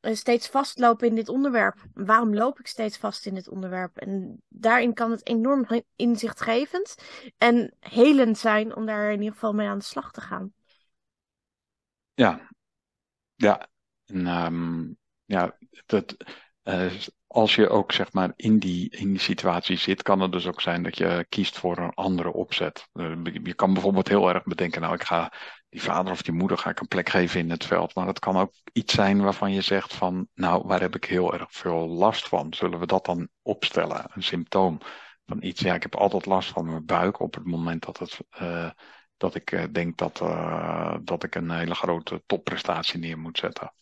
uh, 0.00 0.14
steeds 0.14 0.48
vastloop 0.48 1.02
in 1.02 1.14
dit 1.14 1.28
onderwerp. 1.28 1.84
Waarom 1.94 2.34
loop 2.34 2.58
ik 2.58 2.66
steeds 2.66 2.96
vast 2.96 3.26
in 3.26 3.34
dit 3.34 3.48
onderwerp? 3.48 3.96
En 3.96 4.42
daarin 4.48 4.94
kan 4.94 5.10
het 5.10 5.26
enorm 5.26 5.66
inzichtgevend 5.96 6.94
en 7.38 7.74
helend 7.80 8.38
zijn 8.38 8.76
om 8.76 8.86
daar 8.86 9.12
in 9.12 9.18
ieder 9.18 9.32
geval 9.32 9.52
mee 9.52 9.68
aan 9.68 9.78
de 9.78 9.84
slag 9.84 10.12
te 10.12 10.20
gaan. 10.20 10.52
Ja, 12.14 12.48
ja. 13.34 13.68
En, 14.06 14.26
um, 14.26 15.00
ja, 15.32 15.56
dat, 15.86 16.16
uh, 16.64 16.92
als 17.26 17.54
je 17.54 17.68
ook 17.68 17.92
zeg 17.92 18.12
maar 18.12 18.32
in 18.36 18.58
die, 18.58 18.90
in 18.90 19.08
die 19.08 19.20
situatie 19.20 19.76
zit, 19.76 20.02
kan 20.02 20.20
het 20.20 20.32
dus 20.32 20.46
ook 20.46 20.60
zijn 20.60 20.82
dat 20.82 20.98
je 20.98 21.26
kiest 21.28 21.58
voor 21.58 21.78
een 21.78 21.94
andere 21.94 22.32
opzet. 22.32 22.88
Uh, 22.94 23.24
je 23.42 23.54
kan 23.54 23.72
bijvoorbeeld 23.72 24.08
heel 24.08 24.28
erg 24.28 24.44
bedenken, 24.44 24.80
nou 24.80 24.94
ik 24.94 25.02
ga 25.02 25.32
die 25.68 25.82
vader 25.82 26.12
of 26.12 26.22
die 26.22 26.34
moeder 26.34 26.58
ga 26.58 26.70
ik 26.70 26.80
een 26.80 26.88
plek 26.88 27.08
geven 27.08 27.40
in 27.40 27.50
het 27.50 27.64
veld. 27.64 27.94
Maar 27.94 28.06
het 28.06 28.18
kan 28.18 28.36
ook 28.36 28.52
iets 28.72 28.94
zijn 28.94 29.22
waarvan 29.22 29.52
je 29.52 29.60
zegt 29.60 29.94
van, 29.94 30.28
nou 30.34 30.66
waar 30.66 30.80
heb 30.80 30.94
ik 30.94 31.04
heel 31.04 31.34
erg 31.34 31.46
veel 31.52 31.88
last 31.88 32.28
van? 32.28 32.54
Zullen 32.54 32.78
we 32.78 32.86
dat 32.86 33.04
dan 33.04 33.28
opstellen? 33.42 34.04
Een 34.08 34.22
symptoom 34.22 34.78
van 35.26 35.42
iets. 35.42 35.60
Ja, 35.60 35.74
ik 35.74 35.82
heb 35.82 35.94
altijd 35.96 36.26
last 36.26 36.48
van 36.48 36.66
mijn 36.66 36.86
buik 36.86 37.20
op 37.20 37.34
het 37.34 37.44
moment 37.44 37.84
dat 37.84 37.98
het... 37.98 38.18
Uh, 38.40 38.70
dat 39.16 39.34
ik 39.34 39.74
denk 39.74 39.98
dat, 39.98 40.18
dat 41.06 41.22
ik 41.22 41.34
een 41.34 41.50
hele 41.50 41.74
grote 41.74 42.22
topprestatie 42.26 42.98
neer 42.98 43.18
moet 43.18 43.38
zetten. 43.38 43.72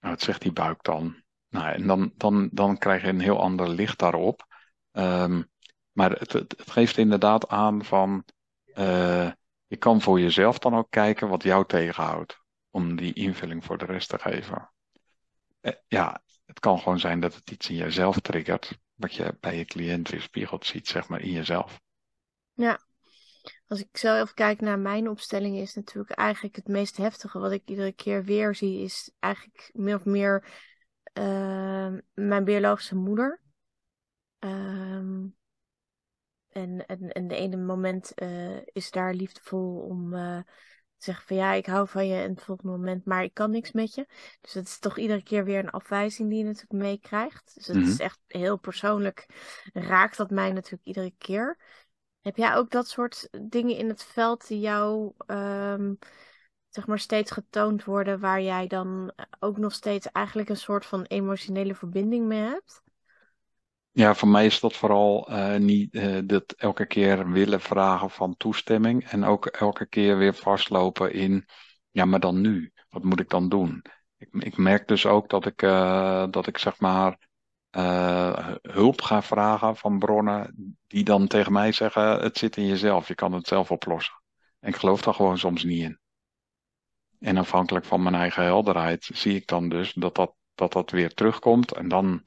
Nou, 0.00 0.14
wat 0.14 0.22
zegt 0.22 0.42
die 0.42 0.52
buik 0.52 0.82
dan? 0.82 1.22
Nou, 1.48 1.72
en 1.72 1.86
dan, 1.86 2.12
dan, 2.16 2.48
dan 2.52 2.78
krijg 2.78 3.02
je 3.02 3.08
een 3.08 3.20
heel 3.20 3.40
ander 3.40 3.68
licht 3.68 3.98
daarop. 3.98 4.46
Um, 4.92 5.50
maar 5.92 6.10
het, 6.10 6.54
geeft 6.56 6.96
inderdaad 6.96 7.48
aan 7.48 7.84
van, 7.84 8.24
uh, 8.66 9.30
je 9.66 9.76
kan 9.78 10.00
voor 10.00 10.20
jezelf 10.20 10.58
dan 10.58 10.74
ook 10.74 10.90
kijken 10.90 11.28
wat 11.28 11.42
jou 11.42 11.66
tegenhoudt. 11.66 12.38
Om 12.70 12.96
die 12.96 13.12
invulling 13.12 13.64
voor 13.64 13.78
de 13.78 13.84
rest 13.84 14.08
te 14.08 14.18
geven. 14.18 14.70
Uh, 15.60 15.72
ja, 15.86 16.22
het 16.46 16.60
kan 16.60 16.78
gewoon 16.78 17.00
zijn 17.00 17.20
dat 17.20 17.34
het 17.34 17.50
iets 17.50 17.68
in 17.68 17.76
jezelf 17.76 18.20
triggert. 18.20 18.78
Wat 18.94 19.14
je 19.14 19.36
bij 19.40 19.56
je 19.56 19.64
cliënt 19.64 20.08
weerspiegeld 20.08 20.66
ziet, 20.66 20.88
zeg 20.88 21.08
maar, 21.08 21.20
in 21.20 21.32
jezelf. 21.32 21.80
Ja, 22.52 22.80
als 23.70 23.80
ik 23.80 23.96
zelf 23.96 24.34
kijk 24.34 24.60
naar 24.60 24.78
mijn 24.78 25.08
opstellingen, 25.08 25.60
is 25.60 25.74
natuurlijk 25.74 26.10
eigenlijk 26.10 26.56
het 26.56 26.68
meest 26.68 26.96
heftige 26.96 27.38
wat 27.38 27.52
ik 27.52 27.62
iedere 27.64 27.92
keer 27.92 28.24
weer 28.24 28.54
zie, 28.54 28.82
is 28.82 29.12
eigenlijk 29.18 29.70
meer 29.72 29.96
of 29.96 30.04
meer 30.04 30.44
uh, 31.18 31.92
mijn 32.14 32.44
biologische 32.44 32.96
moeder. 32.96 33.40
Um, 34.38 35.36
en, 36.48 36.86
en, 36.86 37.12
en 37.12 37.28
de 37.28 37.34
ene 37.34 37.56
moment 37.56 38.12
uh, 38.22 38.58
is 38.64 38.90
daar 38.90 39.14
liefdevol 39.14 39.80
om 39.80 40.14
uh, 40.14 40.40
zeggen 40.96 41.26
van 41.26 41.36
ja, 41.36 41.52
ik 41.52 41.66
hou 41.66 41.88
van 41.88 42.06
je 42.06 42.22
in 42.22 42.30
het 42.30 42.42
volgende 42.42 42.76
moment, 42.76 43.04
maar 43.04 43.22
ik 43.22 43.34
kan 43.34 43.50
niks 43.50 43.72
met 43.72 43.94
je. 43.94 44.06
Dus 44.40 44.54
het 44.54 44.66
is 44.66 44.78
toch 44.78 44.98
iedere 44.98 45.22
keer 45.22 45.44
weer 45.44 45.58
een 45.58 45.70
afwijzing 45.70 46.28
die 46.28 46.38
je 46.38 46.44
natuurlijk 46.44 46.82
meekrijgt. 46.82 47.54
Dus 47.54 47.66
het 47.66 47.76
Mhm. 47.76 47.88
is 47.88 47.98
echt 47.98 48.20
heel 48.26 48.58
persoonlijk, 48.58 49.26
raakt 49.72 50.16
dat 50.16 50.30
mij 50.30 50.52
natuurlijk 50.52 50.84
iedere 50.84 51.14
keer. 51.18 51.58
Heb 52.22 52.36
jij 52.36 52.54
ook 52.54 52.70
dat 52.70 52.88
soort 52.88 53.28
dingen 53.40 53.76
in 53.76 53.88
het 53.88 54.04
veld 54.04 54.48
die 54.48 54.60
jou, 54.60 55.12
ehm, 55.26 55.94
zeg 56.68 56.86
maar, 56.86 56.98
steeds 56.98 57.30
getoond 57.30 57.84
worden, 57.84 58.20
waar 58.20 58.42
jij 58.42 58.66
dan 58.66 59.12
ook 59.38 59.58
nog 59.58 59.72
steeds 59.72 60.12
eigenlijk 60.12 60.48
een 60.48 60.56
soort 60.56 60.86
van 60.86 61.02
emotionele 61.02 61.74
verbinding 61.74 62.26
mee 62.26 62.40
hebt? 62.40 62.82
Ja, 63.92 64.14
voor 64.14 64.28
mij 64.28 64.46
is 64.46 64.60
dat 64.60 64.76
vooral 64.76 65.28
eh, 65.28 65.56
niet 65.56 65.94
eh, 65.94 66.18
dat 66.24 66.52
elke 66.56 66.86
keer 66.86 67.30
willen 67.30 67.60
vragen 67.60 68.10
van 68.10 68.36
toestemming 68.36 69.04
en 69.04 69.24
ook 69.24 69.46
elke 69.46 69.86
keer 69.86 70.18
weer 70.18 70.34
vastlopen 70.34 71.12
in, 71.12 71.46
ja, 71.90 72.04
maar 72.04 72.20
dan 72.20 72.40
nu, 72.40 72.72
wat 72.88 73.04
moet 73.04 73.20
ik 73.20 73.28
dan 73.28 73.48
doen? 73.48 73.82
Ik, 74.16 74.28
ik 74.32 74.56
merk 74.56 74.88
dus 74.88 75.06
ook 75.06 75.28
dat 75.28 75.46
ik, 75.46 75.62
eh, 75.62 76.26
dat 76.30 76.46
ik 76.46 76.58
zeg 76.58 76.80
maar 76.80 77.28
eh, 77.70 78.54
hulp 78.62 79.02
ga 79.02 79.22
vragen 79.22 79.76
van 79.76 79.98
bronnen 79.98 80.76
die 80.86 81.04
dan 81.04 81.26
tegen 81.26 81.52
mij 81.52 81.72
zeggen, 81.72 82.20
het 82.20 82.38
zit 82.38 82.56
in 82.56 82.66
jezelf, 82.66 83.08
je 83.08 83.14
kan 83.14 83.32
het 83.32 83.46
zelf 83.46 83.70
oplossen. 83.70 84.14
En 84.60 84.68
ik 84.68 84.76
geloof 84.76 85.02
daar 85.02 85.14
gewoon 85.14 85.38
soms 85.38 85.64
niet 85.64 85.82
in. 85.82 85.98
En 87.18 87.36
afhankelijk 87.36 87.84
van 87.84 88.02
mijn 88.02 88.14
eigen 88.14 88.42
helderheid 88.42 89.10
zie 89.12 89.34
ik 89.34 89.46
dan 89.46 89.68
dus 89.68 89.92
dat 89.92 90.14
dat, 90.14 90.34
dat, 90.54 90.72
dat 90.72 90.90
weer 90.90 91.14
terugkomt 91.14 91.72
en 91.72 91.88
dan 91.88 92.22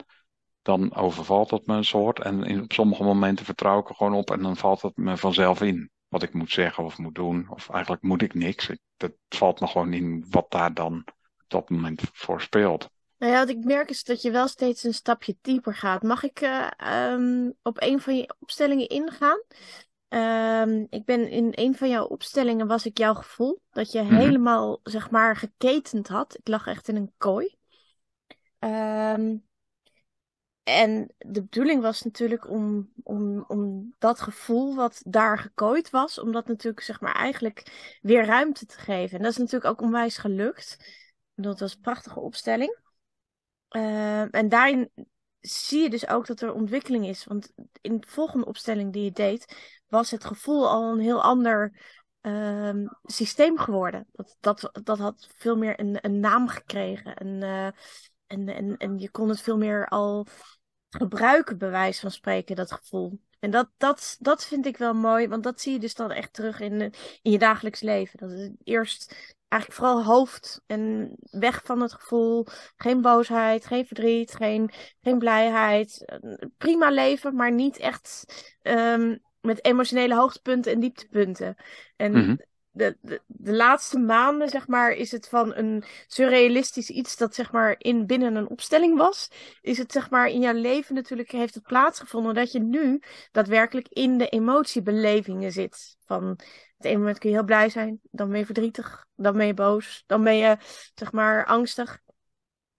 dan 0.64 0.96
overvalt 0.96 1.52
het 1.52 1.66
me 1.66 1.76
een 1.76 1.86
soort. 1.86 2.20
En 2.20 2.62
op 2.62 2.74
sommige 2.74 3.04
momenten 3.04 3.46
vertrouw 3.46 3.80
ik 3.80 3.90
er 3.90 3.96
gewoon 3.96 4.14
op 4.14 4.32
en 4.32 4.42
dan 4.42 4.58
valt 4.58 4.82
het 4.82 4.98
me 4.98 5.18
vanzelf 5.18 5.62
in. 5.62 5.92
Wat 6.08 6.24
ik 6.24 6.34
moet 6.34 6.52
zeggen 6.52 6.84
of 6.84 6.98
moet 6.98 7.16
doen. 7.16 7.50
Of 7.50 7.70
eigenlijk 7.70 8.04
moet 8.04 8.22
ik 8.22 8.34
niks. 8.34 8.70
Ik, 8.70 8.80
dat 8.98 9.12
valt 9.30 9.60
me 9.60 9.68
gewoon 9.68 9.94
in 9.94 10.26
wat 10.30 10.52
daar 10.52 10.74
dan 10.74 11.04
op 11.38 11.44
dat 11.48 11.70
moment 11.70 12.02
voor 12.14 12.42
speelt. 12.42 12.90
Nou 13.24 13.36
ja, 13.36 13.42
wat 13.42 13.50
ik 13.50 13.64
merk 13.64 13.90
is 13.90 14.04
dat 14.04 14.22
je 14.22 14.32
wel 14.32 14.48
steeds 14.48 14.84
een 14.84 14.94
stapje 14.94 15.36
dieper 15.42 15.76
gaat. 15.76 16.04
Mag 16.04 16.24
ik 16.24 16.42
eh, 16.42 16.68
ehm, 16.78 17.52
op 17.62 17.82
een 17.82 18.00
van 18.00 18.16
je 18.16 18.36
opstellingen 18.40 18.88
ingaan? 18.88 19.42
Ehm, 20.08 20.86
ik 20.90 21.06
ben 21.06 21.30
in 21.30 21.48
een 21.52 21.76
van 21.76 21.90
jouw 21.90 22.06
opstellingen 22.06 22.68
was 22.68 22.86
ik 22.86 22.98
jouw 22.98 23.14
gevoel 23.14 23.62
dat 23.72 23.92
je 23.92 24.02
Mhm. 24.02 24.16
helemaal 24.16 24.80
zeg 24.84 25.10
maar 25.10 25.36
geketend 25.36 26.08
had. 26.08 26.38
Ik 26.38 26.48
lag 26.48 26.68
echt 26.68 26.88
in 26.88 26.96
een 26.96 27.14
kooi. 27.18 27.56
Ehm, 28.60 29.36
en 30.64 31.14
de 31.18 31.42
bedoeling 31.42 31.82
was 31.82 32.02
natuurlijk 32.02 32.50
om, 32.50 32.92
om, 33.04 33.44
om 33.48 33.94
dat 34.00 34.22
gevoel 34.22 34.76
wat 34.76 35.02
daar 35.06 35.40
gekooid 35.40 35.90
was, 35.90 36.20
om 36.20 36.32
dat 36.32 36.48
natuurlijk 36.48 36.84
zeg 36.84 37.02
maar 37.02 37.16
eigenlijk 37.16 37.64
weer 38.02 38.26
ruimte 38.26 38.66
te 38.66 38.80
geven. 38.80 39.18
En 39.18 39.24
dat 39.24 39.32
is 39.32 39.38
natuurlijk 39.38 39.66
ook 39.72 39.82
onwijs 39.82 40.18
gelukt. 40.18 40.78
Dat 41.36 41.60
was 41.60 41.74
een 41.74 41.82
prachtige 41.82 42.20
opstelling. 42.20 42.82
Ehm, 43.74 44.28
en 44.32 44.50
daarin 44.50 44.90
zie 45.40 45.82
je 45.82 45.90
dus 45.90 46.08
ook 46.08 46.28
dat 46.28 46.42
er 46.42 46.54
ontwikkeling 46.54 47.08
is. 47.08 47.26
Want 47.26 47.52
in 47.82 48.00
de 48.00 48.08
volgende 48.08 48.46
opstelling 48.46 48.94
die 48.94 49.04
je 49.04 49.12
deed, 49.12 49.56
was 49.88 50.12
het 50.12 50.26
gevoel 50.26 50.70
al 50.70 50.92
een 50.92 51.00
heel 51.00 51.24
ander 51.24 51.80
ehm, 52.22 52.86
systeem 53.04 53.58
geworden. 53.58 54.08
Dat, 54.12 54.38
dat, 54.40 54.70
dat 54.84 54.98
had 54.98 55.30
veel 55.36 55.58
meer 55.58 55.80
een, 55.80 55.98
een 56.02 56.20
naam 56.20 56.48
gekregen. 56.48 57.16
En, 57.16 57.44
eh, 57.44 57.66
en, 58.28 58.48
en, 58.48 58.78
en 58.78 59.00
je 59.00 59.12
kon 59.12 59.30
het 59.30 59.42
veel 59.42 59.58
meer 59.58 59.88
al 59.88 60.28
gebruiken, 60.90 61.58
bij 61.58 61.70
wijze 61.70 62.00
van 62.00 62.12
spreken, 62.12 62.56
dat 62.56 62.72
gevoel. 62.72 63.20
En 63.40 63.52
dat, 63.52 63.70
dat, 63.78 64.18
dat 64.20 64.46
vind 64.46 64.66
ik 64.66 64.78
wel 64.78 64.94
mooi, 64.94 65.28
want 65.28 65.44
dat 65.44 65.62
zie 65.62 65.74
je 65.74 65.80
dus 65.80 65.96
dan 65.96 66.12
echt 66.12 66.34
terug 66.34 66.60
in, 66.60 66.82
in 67.22 67.32
je 67.32 67.38
dagelijks 67.38 67.82
leven. 67.82 68.20
Dat 68.20 68.32
het 68.32 68.56
eerst 68.64 69.36
eigenlijk 69.54 69.80
vooral 69.80 70.04
hoofd 70.04 70.62
en 70.66 71.12
weg 71.32 71.62
van 71.64 71.82
het 71.82 71.94
gevoel. 71.94 72.46
Geen 72.76 73.02
boosheid, 73.02 73.66
geen 73.66 73.86
verdriet, 73.86 74.34
geen, 74.36 74.72
geen 75.02 75.18
blijheid. 75.18 76.20
Prima 76.58 76.90
leven, 76.90 77.36
maar 77.36 77.52
niet 77.52 77.78
echt 77.78 78.26
ehm, 78.62 79.18
met 79.42 79.66
emotionele 79.66 80.16
hoogtepunten 80.16 80.72
en 80.72 80.80
dieptepunten. 80.80 81.56
En 81.96 82.12
Mhm. 82.12 82.36
de, 82.72 82.98
de, 83.02 83.22
de 83.28 83.54
laatste 83.54 84.00
maanden, 84.00 84.50
zeg 84.50 84.68
maar, 84.68 84.92
is 84.92 85.12
het 85.12 85.30
van 85.30 85.56
een 85.56 85.84
surrealistisch 86.08 86.90
iets 86.90 87.18
dat 87.18 87.36
zeg 87.36 87.52
maar 87.52 87.76
in 87.78 88.06
binnen 88.06 88.36
een 88.36 88.50
opstelling 88.50 88.98
was. 88.98 89.30
Is 89.62 89.78
het 89.78 89.92
zeg 89.92 90.10
maar 90.10 90.28
in 90.28 90.42
jouw 90.42 90.54
leven 90.54 90.96
natuurlijk 90.96 91.32
heeft 91.32 91.54
het 91.54 91.64
plaatsgevonden 91.64 92.34
dat 92.34 92.52
je 92.52 92.60
nu 92.60 93.02
daadwerkelijk 93.32 93.88
in 93.90 94.18
de 94.18 94.28
emotiebelevingen 94.30 95.52
zit. 95.52 95.98
Van 96.06 96.40
het 96.84 96.92
ene 96.92 96.98
moment 97.00 97.18
kun 97.20 97.30
je 97.30 97.36
heel 97.36 97.46
blij 97.46 97.70
zijn, 97.70 98.00
dan 98.12 98.30
ben 98.30 98.38
je 98.40 98.46
verdrietig, 98.46 99.06
dan 99.16 99.38
ben 99.38 99.46
je 99.46 99.54
boos, 99.54 100.04
dan 100.08 100.24
ben 100.24 100.36
je 100.38 100.58
zeg 100.96 101.12
maar 101.12 101.46
angstig. 101.46 102.02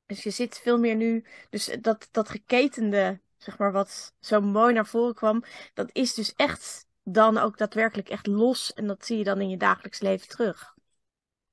Dus 0.07 0.23
je 0.23 0.31
zit 0.31 0.59
veel 0.59 0.79
meer 0.79 0.97
nu, 0.97 1.25
dus 1.51 1.77
dat, 1.81 2.09
dat 2.11 2.29
geketende, 2.29 3.21
zeg 3.39 3.59
maar, 3.59 3.73
wat 3.73 4.15
zo 4.21 4.41
mooi 4.41 4.75
naar 4.75 4.87
voren 4.87 5.15
kwam, 5.15 5.45
dat 5.75 5.91
is 5.93 6.15
dus 6.15 6.35
echt 6.35 6.87
dan 7.03 7.39
ook 7.39 7.59
daadwerkelijk 7.59 8.09
echt 8.09 8.27
los. 8.27 8.73
En 8.73 8.87
dat 8.87 9.07
zie 9.07 9.19
je 9.19 9.25
dan 9.25 9.41
in 9.41 9.51
je 9.51 9.57
dagelijks 9.57 10.01
leven 10.01 10.29
terug. 10.29 10.75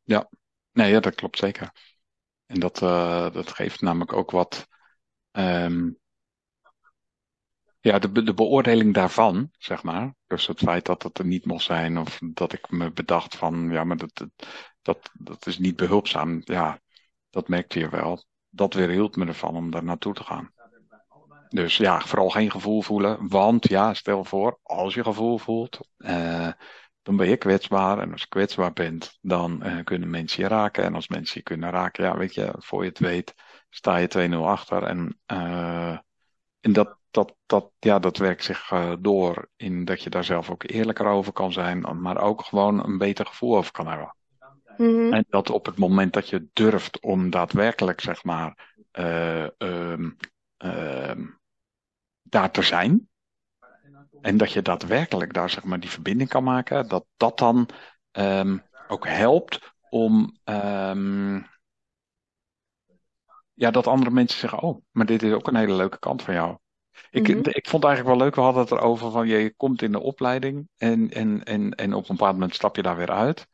Ja, 0.03 0.29
nee, 0.71 0.91
ja, 0.91 0.99
dat 0.99 1.15
klopt 1.15 1.37
zeker. 1.37 1.71
En 2.45 2.59
dat, 2.59 2.81
eh, 2.81 3.31
dat 3.33 3.51
geeft 3.51 3.81
namelijk 3.81 4.13
ook 4.13 4.31
wat. 4.31 4.67
ehm, 5.31 5.89
ja, 7.81 7.99
de, 7.99 8.23
de 8.23 8.33
beoordeling 8.33 8.93
daarvan, 8.93 9.51
zeg 9.57 9.83
maar. 9.83 10.15
Dus 10.27 10.47
het 10.47 10.59
feit 10.59 10.85
dat 10.85 11.03
het 11.03 11.17
er 11.17 11.25
niet 11.25 11.45
mocht 11.45 11.63
zijn, 11.63 11.97
of 11.97 12.19
dat 12.33 12.53
ik 12.53 12.69
me 12.69 12.91
bedacht 12.91 13.35
van, 13.35 13.69
ja, 13.69 13.83
maar 13.83 13.97
dat, 13.97 14.11
dat, 14.13 14.29
dat, 14.81 15.09
dat 15.13 15.47
is 15.47 15.57
niet 15.57 15.75
behulpzaam. 15.75 16.41
Ja, 16.43 16.79
dat 17.29 17.47
merkte 17.47 17.79
je 17.79 17.89
wel. 17.89 18.25
Dat 18.49 18.73
weerhield 18.73 19.15
me 19.15 19.25
ervan 19.25 19.55
om 19.55 19.71
daar 19.71 19.83
naartoe 19.83 20.13
te 20.13 20.23
gaan. 20.23 20.53
Dus 21.49 21.77
ja, 21.77 21.99
vooral 21.99 22.29
geen 22.29 22.51
gevoel 22.51 22.81
voelen. 22.81 23.27
Want 23.27 23.67
ja, 23.67 23.93
stel 23.93 24.23
voor, 24.23 24.59
als 24.63 24.93
je 24.93 25.03
gevoel 25.03 25.37
voelt, 25.37 25.79
eh, 25.97 26.51
dan 27.01 27.15
ben 27.15 27.29
je 27.29 27.37
kwetsbaar. 27.37 27.99
En 27.99 28.11
als 28.11 28.21
je 28.21 28.27
kwetsbaar 28.27 28.73
bent, 28.73 29.17
dan 29.21 29.63
eh, 29.63 29.83
kunnen 29.83 30.09
mensen 30.09 30.43
je 30.43 30.49
raken. 30.49 30.83
En 30.83 30.95
als 30.95 31.07
mensen 31.07 31.37
je 31.37 31.43
kunnen 31.43 31.69
raken, 31.69 32.03
ja, 32.03 32.17
weet 32.17 32.33
je, 32.33 32.53
voor 32.57 32.83
je 32.83 32.89
het 32.89 32.99
weet, 32.99 33.33
sta 33.69 33.97
je 33.97 34.07
2-0 34.07 34.45
achter. 34.45 34.83
En, 34.83 35.19
eh, 35.25 35.97
en 36.59 36.73
dat, 36.73 36.97
dat, 37.11 37.35
dat, 37.45 37.71
ja, 37.79 37.99
dat 37.99 38.17
werkt 38.17 38.43
zich 38.43 38.71
eh, 38.71 38.93
door 38.99 39.49
in 39.55 39.85
dat 39.85 40.03
je 40.03 40.09
daar 40.09 40.23
zelf 40.23 40.49
ook 40.49 40.63
eerlijker 40.63 41.05
over 41.05 41.33
kan 41.33 41.51
zijn, 41.51 42.01
maar 42.01 42.21
ook 42.21 42.41
gewoon 42.43 42.85
een 42.85 42.97
beter 42.97 43.25
gevoel 43.25 43.57
over 43.57 43.71
kan 43.71 43.87
hebben. 43.87 44.15
Mhm. 44.77 45.13
En 45.13 45.25
dat 45.29 45.49
op 45.49 45.65
het 45.65 45.77
moment 45.77 46.13
dat 46.13 46.29
je 46.29 46.47
durft 46.53 47.01
om 47.01 47.29
daadwerkelijk, 47.29 48.01
zeg 48.01 48.23
maar, 48.23 48.75
eh, 48.91 49.61
ehm, 49.61 50.09
ehm, 50.57 51.25
daar 52.21 52.51
te 52.51 52.61
zijn. 52.61 53.09
En 54.21 54.37
dat 54.37 54.51
je 54.51 54.61
daadwerkelijk 54.61 55.33
daar, 55.33 55.49
zeg 55.49 55.63
maar, 55.63 55.79
die 55.79 55.89
verbinding 55.89 56.29
kan 56.29 56.43
maken. 56.43 56.87
Dat 56.87 57.05
dat 57.17 57.37
dan 57.37 57.69
ehm, 58.11 58.57
ook 58.87 59.07
helpt 59.07 59.73
om, 59.89 60.39
ja, 63.53 63.71
dat 63.71 63.87
andere 63.87 64.11
mensen 64.11 64.39
zeggen, 64.39 64.59
oh, 64.59 64.81
maar 64.91 65.05
dit 65.05 65.23
is 65.23 65.33
ook 65.33 65.47
een 65.47 65.55
hele 65.55 65.73
leuke 65.73 65.99
kant 65.99 66.21
van 66.21 66.33
jou. 66.33 66.57
Ik, 67.09 67.27
Mhm. 67.27 67.37
ik 67.37 67.67
vond 67.67 67.83
het 67.83 67.91
eigenlijk 67.91 68.05
wel 68.05 68.17
leuk, 68.17 68.35
we 68.35 68.41
hadden 68.41 68.61
het 68.61 68.71
erover 68.71 69.11
van, 69.11 69.27
je 69.27 69.53
komt 69.57 69.81
in 69.81 69.91
de 69.91 69.99
opleiding 69.99 70.69
en, 70.77 71.09
en, 71.11 71.43
en, 71.43 71.75
en 71.75 71.93
op 71.93 72.09
een 72.09 72.15
bepaald 72.15 72.33
moment 72.33 72.55
stap 72.55 72.75
je 72.75 72.81
daar 72.81 72.97
weer 72.97 73.11
uit. 73.11 73.47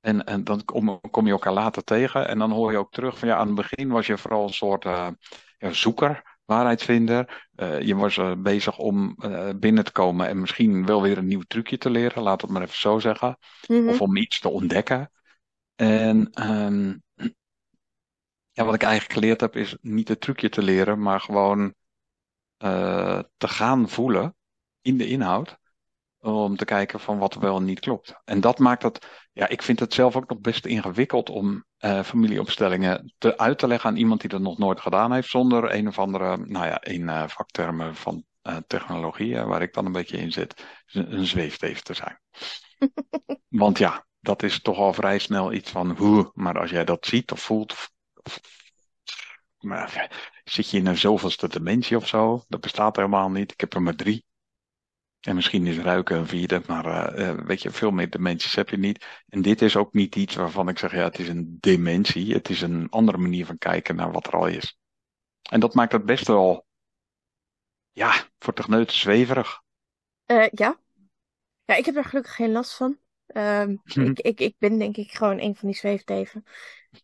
En, 0.00 0.24
en 0.24 0.44
dan 0.44 0.64
kom, 0.64 1.00
kom 1.10 1.26
je 1.26 1.32
elkaar 1.32 1.52
later 1.52 1.84
tegen. 1.84 2.28
En 2.28 2.38
dan 2.38 2.50
hoor 2.50 2.70
je 2.72 2.78
ook 2.78 2.92
terug 2.92 3.18
van 3.18 3.28
ja, 3.28 3.36
aan 3.36 3.46
het 3.46 3.56
begin 3.56 3.88
was 3.88 4.06
je 4.06 4.18
vooral 4.18 4.42
een 4.42 4.54
soort 4.54 4.84
eh, 4.84 5.08
ja, 5.58 5.72
zoeker, 5.72 6.38
waarheidsvinder. 6.44 7.48
Eh, 7.54 7.80
je 7.80 7.94
was 7.94 8.16
eh, 8.18 8.32
bezig 8.38 8.78
om 8.78 9.16
binnen 9.56 9.84
te 9.84 9.92
komen 9.92 10.28
en 10.28 10.40
misschien 10.40 10.86
wel 10.86 11.02
weer 11.02 11.18
een 11.18 11.26
nieuw 11.26 11.42
trucje 11.46 11.78
te 11.78 11.90
leren, 11.90 12.22
laat 12.22 12.40
het 12.40 12.50
maar 12.50 12.62
even 12.62 12.78
zo 12.78 12.98
zeggen. 12.98 13.38
Mhm. 13.66 13.88
Of 13.88 14.00
om 14.00 14.16
iets 14.16 14.40
te 14.40 14.48
ontdekken. 14.48 15.10
En 15.76 16.30
ehm, 16.32 16.94
ja, 18.52 18.64
wat 18.64 18.74
ik 18.74 18.82
eigenlijk 18.82 19.12
geleerd 19.12 19.40
heb, 19.40 19.56
is 19.56 19.76
niet 19.80 20.08
het 20.08 20.20
trucje 20.20 20.48
te 20.48 20.62
leren, 20.62 21.02
maar 21.02 21.20
gewoon 21.20 21.74
eh, 22.64 23.18
te 23.36 23.48
gaan 23.48 23.88
voelen 23.88 24.36
in 24.82 24.96
de 24.98 25.06
inhoud. 25.08 25.58
Om 26.20 26.56
te 26.56 26.64
kijken 26.64 27.00
van 27.00 27.18
wat 27.18 27.34
wel 27.34 27.56
en 27.56 27.64
niet 27.64 27.80
klopt. 27.80 28.14
En 28.24 28.40
dat 28.40 28.58
maakt 28.58 28.82
het, 28.82 29.06
ja, 29.32 29.48
ik 29.48 29.62
vind 29.62 29.80
het 29.80 29.94
zelf 29.94 30.16
ook 30.16 30.28
nog 30.28 30.40
best 30.40 30.66
ingewikkeld 30.66 31.30
om 31.30 31.64
eh, 31.76 32.02
familieopstellingen 32.02 33.14
te, 33.18 33.38
uit 33.38 33.58
te 33.58 33.66
leggen 33.66 33.90
aan 33.90 33.96
iemand 33.96 34.20
die 34.20 34.30
dat 34.30 34.40
nog 34.40 34.58
nooit 34.58 34.80
gedaan 34.80 35.12
heeft, 35.12 35.28
zonder 35.28 35.74
een 35.74 35.88
of 35.88 35.98
andere, 35.98 36.36
nou 36.36 36.66
ja, 36.66 36.82
in 36.82 37.08
eh, 37.08 37.28
vaktermen 37.28 37.94
van 37.94 38.24
technologie, 38.66 39.36
eh, 39.36 39.46
waar 39.46 39.62
ik 39.62 39.72
dan 39.74 39.86
een 39.86 39.92
beetje 39.92 40.16
in 40.18 40.32
zit, 40.32 40.64
een, 40.86 41.12
een 41.12 41.26
zweefteef 41.26 41.80
te 41.80 41.94
zijn. 41.94 42.20
Want 43.48 43.78
ja, 43.78 44.06
dat 44.20 44.42
is 44.42 44.60
toch 44.60 44.78
al 44.78 44.92
vrij 44.92 45.18
snel 45.18 45.52
iets 45.52 45.70
van, 45.70 45.96
hoe, 45.96 46.30
maar 46.34 46.58
als 46.60 46.70
jij 46.70 46.84
dat 46.84 47.06
ziet 47.06 47.32
of 47.32 47.40
voelt, 47.40 47.72
of, 47.72 47.90
of- 48.22 48.40
maar, 49.64 50.10
zit 50.44 50.70
je 50.70 50.78
in 50.78 50.86
een 50.86 50.98
zoveelste 50.98 51.48
dimensie 51.48 51.96
of 51.96 52.08
zo? 52.08 52.44
Dat 52.48 52.60
bestaat 52.60 52.96
helemaal 52.96 53.30
niet. 53.30 53.52
Ik 53.52 53.60
heb 53.60 53.74
er 53.74 53.82
maar 53.82 53.96
drie. 53.96 54.24
En 55.20 55.34
misschien 55.34 55.66
is 55.66 55.78
ruiken 55.78 56.16
een 56.16 56.26
vierde, 56.26 56.62
maar 56.66 57.18
uh, 57.18 57.32
weet 57.32 57.62
je, 57.62 57.70
veel 57.70 57.90
meer 57.90 58.10
dimensies 58.10 58.54
heb 58.54 58.68
je 58.68 58.76
niet. 58.76 59.22
En 59.28 59.42
dit 59.42 59.62
is 59.62 59.76
ook 59.76 59.92
niet 59.92 60.16
iets 60.16 60.34
waarvan 60.34 60.68
ik 60.68 60.78
zeg, 60.78 60.92
ja, 60.92 61.04
het 61.04 61.18
is 61.18 61.28
een 61.28 61.56
dimensie. 61.60 62.34
Het 62.34 62.48
is 62.48 62.60
een 62.60 62.90
andere 62.90 63.18
manier 63.18 63.46
van 63.46 63.58
kijken 63.58 63.96
naar 63.96 64.12
wat 64.12 64.26
er 64.26 64.32
al 64.32 64.46
is. 64.46 64.78
En 65.50 65.60
dat 65.60 65.74
maakt 65.74 65.92
het 65.92 66.04
best 66.04 66.26
wel, 66.26 66.66
ja, 67.92 68.28
voor 68.38 68.54
techneut 68.54 68.92
zweverig. 68.92 69.62
Uh, 70.26 70.46
ja. 70.50 70.78
Ja, 71.64 71.74
ik 71.74 71.84
heb 71.84 71.96
er 71.96 72.04
gelukkig 72.04 72.34
geen 72.34 72.52
last 72.52 72.74
van. 72.74 72.98
Um, 73.36 73.80
ik, 73.84 74.20
ik, 74.20 74.40
ik 74.40 74.54
ben 74.58 74.78
denk 74.78 74.96
ik 74.96 75.12
gewoon 75.12 75.40
een 75.40 75.56
van 75.56 75.68
die 75.68 75.76
zweefteven 75.76 76.44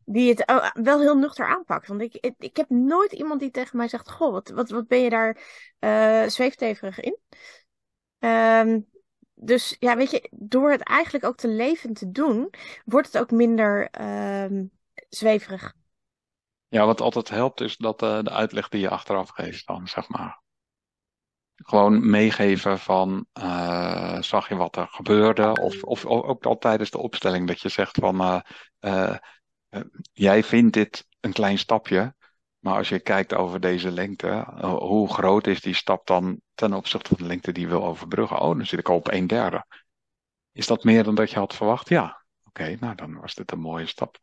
die 0.05 0.29
het 0.29 0.47
oh, 0.47 0.71
wel 0.73 1.01
heel 1.01 1.17
nuchter 1.17 1.47
aanpakt. 1.47 1.87
Want 1.87 2.01
ik, 2.01 2.35
ik, 2.39 2.57
heb 2.57 2.69
nooit 2.69 3.13
iemand 3.13 3.41
die 3.41 3.51
tegen 3.51 3.77
mij 3.77 3.89
zegt: 3.89 4.11
Goh, 4.11 4.33
wat, 4.33 4.49
wat, 4.49 4.71
wat 4.71 4.87
ben 4.87 5.01
je 5.01 5.11
daar 5.11 5.39
uh, 5.81 6.29
zweefteverig 6.29 7.01
in? 7.01 7.19
Um, 8.19 8.89
dus 9.35 9.77
ja, 9.79 9.97
weet 9.97 10.11
je, 10.11 10.29
door 10.31 10.71
het 10.71 10.83
eigenlijk 10.83 11.25
ook 11.25 11.37
te 11.37 11.49
leven 11.49 11.93
te 11.93 12.11
doen, 12.11 12.51
wordt 12.85 13.07
het 13.07 13.19
ook 13.23 13.31
minder 13.31 13.89
um, 14.45 14.71
zweverig. 15.09 15.75
Ja, 16.69 16.87
wat 16.87 17.01
altijd 17.01 17.29
helpt 17.29 17.61
is 17.61 17.77
dat 17.77 18.03
uh, 18.03 18.23
de 18.23 18.31
uitleg 18.31 18.69
die 18.69 18.81
je 18.81 18.91
achteraf 18.91 19.29
geeft 19.29 19.67
dan, 19.67 19.89
zeg 19.89 20.09
maar. 20.09 20.43
Gewoon 21.63 22.11
meegeven 22.11 22.79
van, 22.79 23.27
uh, 23.41 24.23
zag 24.23 24.49
je 24.49 24.57
wat 24.57 24.77
er 24.77 24.87
gebeurde? 24.91 25.53
Of, 25.53 25.83
of 25.83 26.07
ook 26.07 26.47
al 26.47 26.59
tijdens 26.59 26.91
de 26.91 26.99
opstelling 26.99 27.47
dat 27.47 27.61
je 27.61 27.69
zegt 27.69 27.99
van, 27.99 28.43
uh, 28.81 29.17
jij 30.13 30.45
vindt 30.45 30.73
dit 30.73 31.07
een 31.21 31.33
klein 31.33 31.59
stapje, 31.59 32.15
maar 32.61 32.77
als 32.77 32.89
je 32.89 33.01
kijkt 33.01 33.35
over 33.35 33.61
deze 33.61 33.91
lengte, 33.91 34.29
eh, 34.29 34.75
hoe 34.75 35.13
groot 35.13 35.47
is 35.47 35.61
die 35.61 35.75
stap 35.75 36.07
dan 36.07 36.41
ten 36.55 36.73
opzichte 36.73 37.09
van 37.09 37.17
de 37.19 37.25
lengte 37.27 37.53
die 37.53 37.63
je 37.63 37.69
wil 37.69 37.85
overbruggen? 37.85 38.41
Oh, 38.41 38.57
dan 38.57 38.67
zit 38.67 38.79
ik 38.79 38.89
al 38.89 38.97
op 38.97 39.13
een 39.13 39.27
derde. 39.27 39.67
Is 40.53 40.67
dat 40.67 40.85
meer 40.85 41.05
dan 41.05 41.15
dat 41.15 41.31
je 41.31 41.39
had 41.39 41.55
verwacht? 41.55 41.89
Ja. 41.89 42.25
Oké, 42.45 42.77
nou 42.81 42.95
dan 42.95 43.21
was 43.21 43.35
dit 43.35 43.53
een 43.53 43.61
mooie 43.61 43.87
stap. 43.87 44.19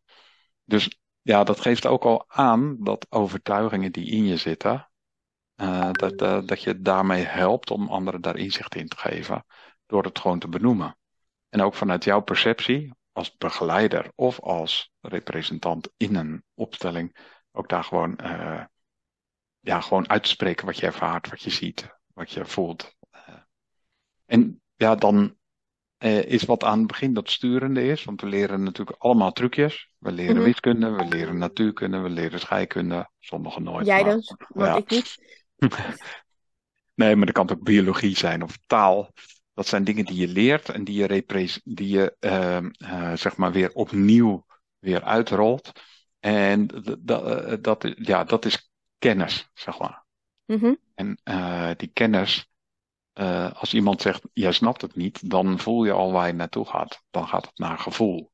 Dus 0.63 0.99
ja, 1.21 1.43
dat 1.43 1.59
geeft 1.59 1.85
ook 1.85 2.03
al 2.03 2.25
aan 2.27 2.77
dat 2.79 3.05
overtuigingen 3.09 3.91
die 3.91 4.11
in 4.11 4.25
je 4.25 4.37
zitten, 4.37 4.86
uh, 5.61 5.91
dat, 5.91 6.21
uh, 6.21 6.39
dat 6.45 6.61
je 6.61 6.81
daarmee 6.81 7.23
helpt 7.23 7.71
om 7.71 7.87
anderen 7.87 8.21
daar 8.21 8.37
inzicht 8.37 8.75
in 8.75 8.87
te 8.87 8.97
geven, 8.97 9.45
door 9.85 10.03
het 10.03 10.19
gewoon 10.19 10.39
te 10.39 10.47
benoemen. 10.47 10.97
En 11.49 11.61
ook 11.61 11.73
vanuit 11.73 12.03
jouw 12.03 12.21
perceptie, 12.21 12.93
als 13.11 13.37
begeleider 13.37 14.11
of 14.15 14.39
als 14.39 14.91
representant 15.01 15.89
in 15.97 16.15
een 16.15 16.43
opstelling, 16.53 17.17
ook 17.51 17.69
daar 17.69 17.83
gewoon, 17.83 18.19
uh, 18.23 18.63
ja, 19.59 19.81
gewoon 19.81 20.09
uit 20.09 20.23
te 20.23 20.29
spreken 20.29 20.65
wat 20.65 20.77
je 20.77 20.85
ervaart, 20.85 21.29
wat 21.29 21.41
je 21.41 21.49
ziet, 21.49 21.89
wat 22.13 22.31
je 22.31 22.45
voelt. 22.45 22.95
En 24.25 24.61
ja, 24.75 24.95
dan 24.95 25.37
is 26.25 26.43
wat 26.43 26.63
aan 26.63 26.77
het 26.77 26.87
begin 26.87 27.13
dat 27.13 27.29
sturende 27.29 27.87
is, 27.87 28.03
want 28.03 28.21
we 28.21 28.27
leren 28.27 28.63
natuurlijk 28.63 28.97
allemaal 28.97 29.31
trucjes. 29.31 29.89
We 29.97 30.11
leren 30.11 30.35
-hmm. 30.35 30.43
wiskunde, 30.43 30.91
we 30.91 31.05
leren 31.05 31.37
natuurkunde, 31.37 31.99
we 31.99 32.09
leren 32.09 32.39
scheikunde, 32.39 33.09
sommigen 33.19 33.63
nooit. 33.63 33.85
Jij 33.85 34.03
maar, 34.03 34.15
dus, 34.15 34.35
want 34.47 34.67
ja. 34.69 34.75
ik 34.75 34.89
niet. 34.89 35.36
nee, 36.95 37.15
maar 37.15 37.25
dat 37.25 37.35
kan 37.35 37.49
ook 37.49 37.63
biologie 37.63 38.17
zijn 38.17 38.43
of 38.43 38.57
taal. 38.65 39.13
Dat 39.53 39.67
zijn 39.67 39.83
dingen 39.83 40.05
die 40.05 40.17
je 40.17 40.27
leert 40.27 40.69
en 40.69 40.83
die 40.83 40.97
je, 40.97 41.61
die 41.63 41.89
je 41.89 42.15
uh, 42.19 43.13
zeg 43.15 43.37
maar 43.37 43.51
weer 43.51 43.71
opnieuw 43.71 44.45
weer 44.79 45.03
uitrolt. 45.03 45.71
En 46.19 46.67
dat, 46.99 47.63
dat, 47.63 47.93
ja, 47.95 48.23
dat 48.23 48.45
is 48.45 48.71
kennis, 48.97 49.49
zeg 49.53 49.79
maar. 49.79 50.05
Mm 50.45 50.57
-hmm. 50.59 50.77
En 50.95 51.19
uh, 51.23 51.69
die 51.77 51.91
kennis, 51.93 52.49
als 53.53 53.73
iemand 53.73 54.01
zegt, 54.01 54.21
jij 54.33 54.51
snapt 54.51 54.81
het 54.81 54.95
niet, 54.95 55.29
dan 55.29 55.59
voel 55.59 55.85
je 55.85 55.91
al 55.91 56.11
waar 56.11 56.27
je 56.27 56.33
naartoe 56.33 56.65
gaat. 56.65 57.03
Dan 57.09 57.27
gaat 57.27 57.45
het 57.45 57.57
naar 57.57 57.79
gevoel. 57.79 58.31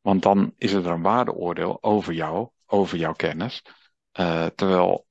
Want 0.00 0.22
dan 0.22 0.52
is 0.56 0.72
er 0.72 0.86
een 0.86 1.02
waardeoordeel 1.02 1.82
over 1.82 2.12
jou, 2.12 2.48
over 2.66 2.98
jouw 2.98 3.12
kennis. 3.12 3.62
Uh, 4.20 4.46
terwijl 4.46 5.06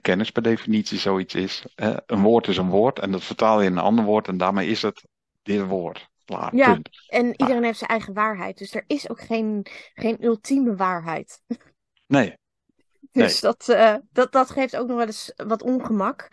kennis 0.00 0.30
per 0.30 0.42
definitie 0.42 0.98
zoiets 0.98 1.34
is. 1.34 1.64
een 2.06 2.22
woord 2.22 2.48
is 2.48 2.56
een 2.56 2.70
woord 2.70 2.98
en 2.98 3.10
dat 3.10 3.24
vertaal 3.24 3.60
je 3.60 3.66
in 3.66 3.72
een 3.76 3.82
ander 3.82 4.04
woord 4.04 4.28
en 4.28 4.36
daarmee 4.36 4.68
is 4.68 4.82
het 4.82 5.06
dit 5.42 5.66
woord. 5.66 6.10
Klaar, 6.24 6.56
ja, 6.56 6.72
punt. 6.72 6.88
en 7.08 7.26
iedereen 7.26 7.56
ah. 7.56 7.64
heeft 7.64 7.78
zijn 7.78 7.90
eigen 7.90 8.14
waarheid. 8.14 8.58
Dus 8.58 8.74
er 8.74 8.84
is 8.86 9.10
ook 9.10 9.20
geen, 9.20 9.66
geen 9.94 10.24
ultieme 10.24 10.76
waarheid. 10.76 11.42
Nee. 12.06 12.36
dus 13.12 13.40
nee. 13.40 13.52
Dat, 13.66 13.66
dat, 14.12 14.32
dat 14.32 14.50
geeft 14.50 14.76
ook 14.76 14.86
nog 14.86 14.96
wel 14.96 15.06
eens 15.06 15.32
wat 15.36 15.62
ongemak. 15.62 16.28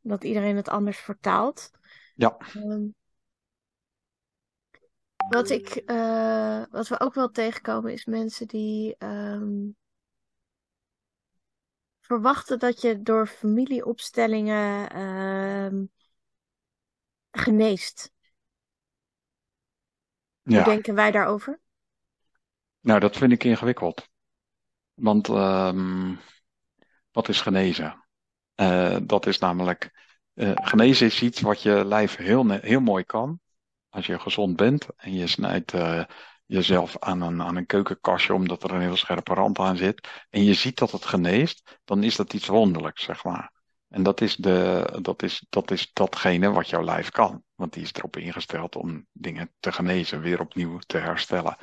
Dat 0.00 0.24
iedereen 0.24 0.56
het 0.56 0.68
anders 0.68 0.98
vertaalt. 0.98 1.70
Ja. 2.14 2.36
Um, 2.56 2.94
wat, 5.28 5.50
ik, 5.50 5.82
wat 6.70 6.88
we 6.88 7.00
ook 7.00 7.14
wel 7.14 7.30
tegenkomen 7.30 7.92
is 7.92 8.04
mensen 8.04 8.46
die 8.46 8.94
um, 8.98 9.76
verwachten 12.06 12.58
dat 12.58 12.80
je 12.80 13.02
door 13.02 13.26
familieopstellingen 13.26 15.00
um, 15.00 15.90
geneest. 17.30 18.12
Ja. 20.42 20.54
Hoe 20.54 20.64
denken 20.64 20.94
wij 20.94 21.10
daarover? 21.10 21.60
Nou, 22.80 23.00
dat 23.00 23.16
vind 23.16 23.32
ik 23.32 23.44
ingewikkeld. 23.44 24.08
Want 24.94 25.28
um, 25.28 26.20
wat 27.10 27.28
is 27.28 27.40
genezen? 27.40 28.06
Uh, 28.56 28.96
dat 29.02 29.26
is 29.26 29.38
namelijk. 29.38 30.04
Uh, 30.34 30.52
genezen 30.54 31.06
is 31.06 31.22
iets 31.22 31.40
wat 31.40 31.62
je 31.62 31.84
lijf 31.84 32.16
heel, 32.16 32.50
heel 32.50 32.80
mooi 32.80 33.04
kan. 33.04 33.40
Als 33.88 34.06
je 34.06 34.18
gezond 34.18 34.56
bent 34.56 34.86
en 34.96 35.14
je 35.14 35.26
snijdt 35.26 35.72
uh, 35.72 36.04
jezelf 36.46 36.98
aan 36.98 37.20
een, 37.20 37.42
aan 37.42 37.56
een 37.56 37.66
keukenkastje 37.66 38.34
omdat 38.34 38.62
er 38.62 38.72
een 38.72 38.80
heel 38.80 38.96
scherpe 38.96 39.34
rand 39.34 39.58
aan 39.58 39.76
zit. 39.76 40.08
En 40.30 40.44
je 40.44 40.54
ziet 40.54 40.78
dat 40.78 40.90
het 40.90 41.04
geneest, 41.04 41.78
dan 41.84 42.02
is 42.02 42.16
dat 42.16 42.32
iets 42.32 42.46
wonderlijks, 42.46 43.02
zeg 43.02 43.24
maar. 43.24 43.52
En 43.88 44.02
dat 44.02 44.20
is, 44.20 44.36
de, 44.36 44.88
dat, 45.02 45.22
is, 45.22 45.46
dat 45.48 45.70
is 45.70 45.90
datgene 45.92 46.50
wat 46.50 46.68
jouw 46.68 46.84
lijf 46.84 47.10
kan. 47.10 47.42
Want 47.54 47.72
die 47.72 47.82
is 47.82 47.92
erop 47.92 48.16
ingesteld 48.16 48.76
om 48.76 49.06
dingen 49.12 49.52
te 49.60 49.72
genezen, 49.72 50.20
weer 50.20 50.40
opnieuw 50.40 50.78
te 50.78 50.98
herstellen. 50.98 51.56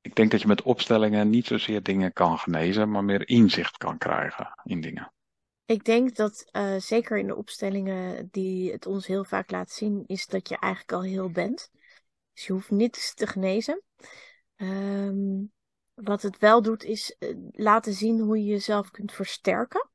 Ik 0.00 0.14
denk 0.14 0.30
dat 0.30 0.40
je 0.40 0.46
met 0.46 0.62
opstellingen 0.62 1.30
niet 1.30 1.46
zozeer 1.46 1.82
dingen 1.82 2.12
kan 2.12 2.38
genezen, 2.38 2.90
maar 2.90 3.04
meer 3.04 3.28
inzicht 3.28 3.76
kan 3.76 3.98
krijgen 3.98 4.60
in 4.64 4.80
dingen. 4.80 5.12
Ik 5.64 5.84
denk 5.84 6.16
dat 6.16 6.48
uh, 6.52 6.76
zeker 6.76 7.18
in 7.18 7.26
de 7.26 7.36
opstellingen 7.36 8.28
die 8.30 8.72
het 8.72 8.86
ons 8.86 9.06
heel 9.06 9.24
vaak 9.24 9.50
laat 9.50 9.70
zien, 9.70 10.04
is 10.06 10.26
dat 10.26 10.48
je 10.48 10.58
eigenlijk 10.58 10.92
al 10.92 11.02
heel 11.02 11.30
bent. 11.30 11.70
Dus 12.38 12.46
je 12.46 12.52
hoeft 12.52 12.70
niets 12.70 13.14
te 13.14 13.26
genezen. 13.26 13.82
Um, 14.56 15.52
wat 15.94 16.22
het 16.22 16.38
wel 16.38 16.62
doet, 16.62 16.84
is 16.84 17.16
uh, 17.18 17.36
laten 17.52 17.92
zien 17.92 18.20
hoe 18.20 18.38
je 18.38 18.44
jezelf 18.44 18.90
kunt 18.90 19.12
versterken. 19.12 19.90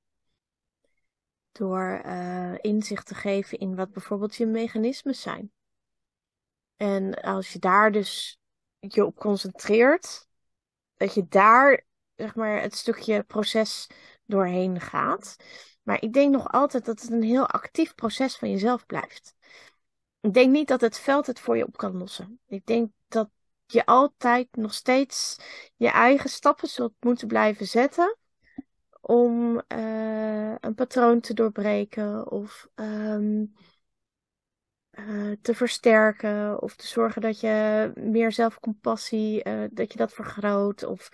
Door 1.52 2.02
uh, 2.06 2.54
inzicht 2.62 3.08
te 3.08 3.16
geven 3.16 3.58
in 3.58 3.76
wat 3.76 3.92
bijvoorbeeld 3.92 4.36
je 4.36 4.46
mechanismes 4.46 5.22
zijn. 5.22 5.52
En 6.76 7.14
als 7.14 7.54
je 7.54 7.60
daar 7.60 7.92
dus 7.92 8.40
je 8.80 9.06
op 9.06 9.16
concentreert, 9.16 10.28
dat 10.96 11.14
je 11.14 11.28
daar 11.28 11.86
zeg 12.16 12.36
maar 12.36 12.62
het 12.62 12.76
stukje 12.76 13.24
proces 13.24 13.90
doorheen 14.26 14.82
gaat. 14.82 15.36
Maar 15.84 16.02
ik 16.02 16.14
denk 16.14 16.32
nog 16.32 16.52
altijd 16.52 16.86
dat 16.86 17.02
het 17.02 17.12
een 17.12 17.24
heel 17.24 17.48
actief 17.48 17.96
proces 17.96 18.36
van 18.36 18.52
jezelf 18.52 18.86
blijft. 18.86 19.36
Ik 20.24 20.34
denk 20.34 20.52
niet 20.52 20.68
dat 20.68 20.82
het 20.82 21.00
veld 21.00 21.28
het 21.28 21.40
voor 21.40 21.58
je 21.58 21.66
op 21.66 21.78
kan 21.78 21.98
lossen. 21.98 22.40
Ik 22.48 22.66
denk 22.66 22.92
dat 23.08 23.30
je 23.66 23.86
altijd 23.86 24.48
nog 24.52 24.74
steeds 24.74 25.38
je 25.76 25.90
eigen 25.90 26.30
stappen 26.30 26.68
zult 26.68 26.94
moeten 27.00 27.28
blijven 27.28 27.68
zetten 27.68 28.18
om 29.02 29.62
uh, 29.68 30.56
een 30.60 30.74
patroon 30.76 31.20
te 31.20 31.34
doorbreken 31.34 32.32
of 32.32 32.68
um, 32.76 33.54
uh, 34.92 35.36
te 35.42 35.56
versterken 35.56 36.62
of 36.62 36.76
te 36.76 36.88
zorgen 36.88 37.22
dat 37.22 37.40
je 37.40 37.92
meer 37.96 38.32
zelfcompassie, 38.32 39.48
uh, 39.48 39.64
dat 39.72 39.92
je 39.92 39.98
dat 39.98 40.14
vergroot. 40.14 40.84
Of... 40.84 41.10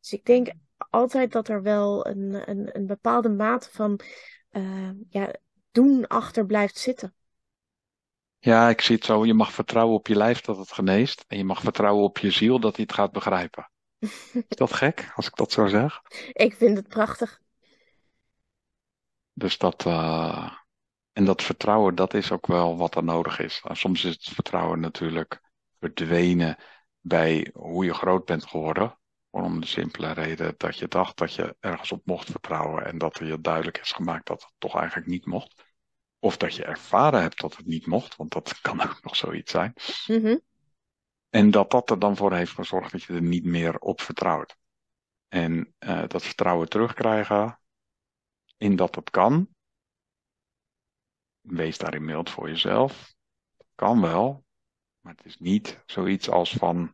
Dus 0.00 0.12
ik 0.12 0.24
denk 0.24 0.52
altijd 0.76 1.32
dat 1.32 1.48
er 1.48 1.62
wel 1.62 2.06
een, 2.06 2.50
een, 2.50 2.76
een 2.76 2.86
bepaalde 2.86 3.28
mate 3.28 3.70
van 3.70 4.00
ja, 5.08 5.34
doen 5.70 6.06
achter 6.06 6.46
blijft 6.46 6.78
zitten. 6.78 7.14
Ja, 8.44 8.68
ik 8.68 8.80
zie 8.80 8.94
het 8.94 9.04
zo. 9.04 9.24
Je 9.24 9.34
mag 9.34 9.52
vertrouwen 9.52 9.96
op 9.96 10.06
je 10.06 10.16
lijf 10.16 10.40
dat 10.40 10.56
het 10.56 10.72
geneest. 10.72 11.24
En 11.28 11.36
je 11.36 11.44
mag 11.44 11.60
vertrouwen 11.60 12.04
op 12.04 12.18
je 12.18 12.30
ziel 12.30 12.60
dat 12.60 12.76
hij 12.76 12.84
het 12.84 12.94
gaat 12.94 13.12
begrijpen. 13.12 13.70
Is 14.48 14.56
dat 14.56 14.72
gek, 14.72 15.12
als 15.14 15.26
ik 15.26 15.36
dat 15.36 15.52
zo 15.52 15.66
zeg? 15.66 16.00
Ik 16.32 16.54
vind 16.54 16.76
het 16.76 16.88
prachtig. 16.88 17.40
Dus 19.32 19.58
dat, 19.58 19.84
uh, 19.86 20.52
en 21.12 21.24
dat 21.24 21.42
vertrouwen, 21.42 21.94
dat 21.94 22.14
is 22.14 22.32
ook 22.32 22.46
wel 22.46 22.76
wat 22.76 22.94
er 22.94 23.04
nodig 23.04 23.38
is. 23.38 23.60
En 23.64 23.76
soms 23.76 24.04
is 24.04 24.12
het 24.12 24.34
vertrouwen 24.34 24.80
natuurlijk 24.80 25.40
verdwenen 25.78 26.56
bij 27.00 27.50
hoe 27.54 27.84
je 27.84 27.94
groot 27.94 28.24
bent 28.24 28.46
geworden. 28.46 28.98
Om 29.30 29.60
de 29.60 29.66
simpele 29.66 30.12
reden 30.12 30.54
dat 30.56 30.78
je 30.78 30.88
dacht 30.88 31.16
dat 31.16 31.34
je 31.34 31.56
ergens 31.60 31.92
op 31.92 32.06
mocht 32.06 32.30
vertrouwen 32.30 32.86
en 32.86 32.98
dat 32.98 33.18
er 33.18 33.26
je 33.26 33.40
duidelijk 33.40 33.78
is 33.78 33.92
gemaakt 33.92 34.26
dat 34.26 34.42
het 34.42 34.52
toch 34.58 34.76
eigenlijk 34.76 35.06
niet 35.06 35.26
mocht. 35.26 35.73
Of 36.24 36.36
dat 36.36 36.54
je 36.54 36.64
ervaren 36.64 37.20
hebt 37.20 37.40
dat 37.40 37.56
het 37.56 37.66
niet 37.66 37.86
mocht, 37.86 38.16
want 38.16 38.32
dat 38.32 38.60
kan 38.60 38.82
ook 38.82 39.02
nog 39.02 39.16
zoiets 39.16 39.50
zijn. 39.50 39.72
Mhm. 40.06 40.38
En 41.28 41.50
dat 41.50 41.70
dat 41.70 41.90
er 41.90 41.98
dan 41.98 42.16
voor 42.16 42.34
heeft 42.34 42.52
gezorgd 42.52 42.92
dat 42.92 43.02
je 43.02 43.12
er 43.12 43.22
niet 43.22 43.44
meer 43.44 43.78
op 43.78 44.00
vertrouwt. 44.00 44.56
En 45.28 45.74
eh, 45.78 46.02
dat 46.06 46.22
vertrouwen 46.22 46.68
terugkrijgen 46.68 47.60
in 48.56 48.76
dat 48.76 48.94
het 48.94 49.10
kan. 49.10 49.48
Wees 51.40 51.78
daarin 51.78 52.04
mild 52.04 52.30
voor 52.30 52.48
jezelf. 52.48 53.14
Kan 53.74 54.00
wel, 54.00 54.44
maar 55.00 55.14
het 55.16 55.24
is 55.24 55.38
niet 55.38 55.82
zoiets 55.86 56.28
als 56.30 56.52
van, 56.52 56.92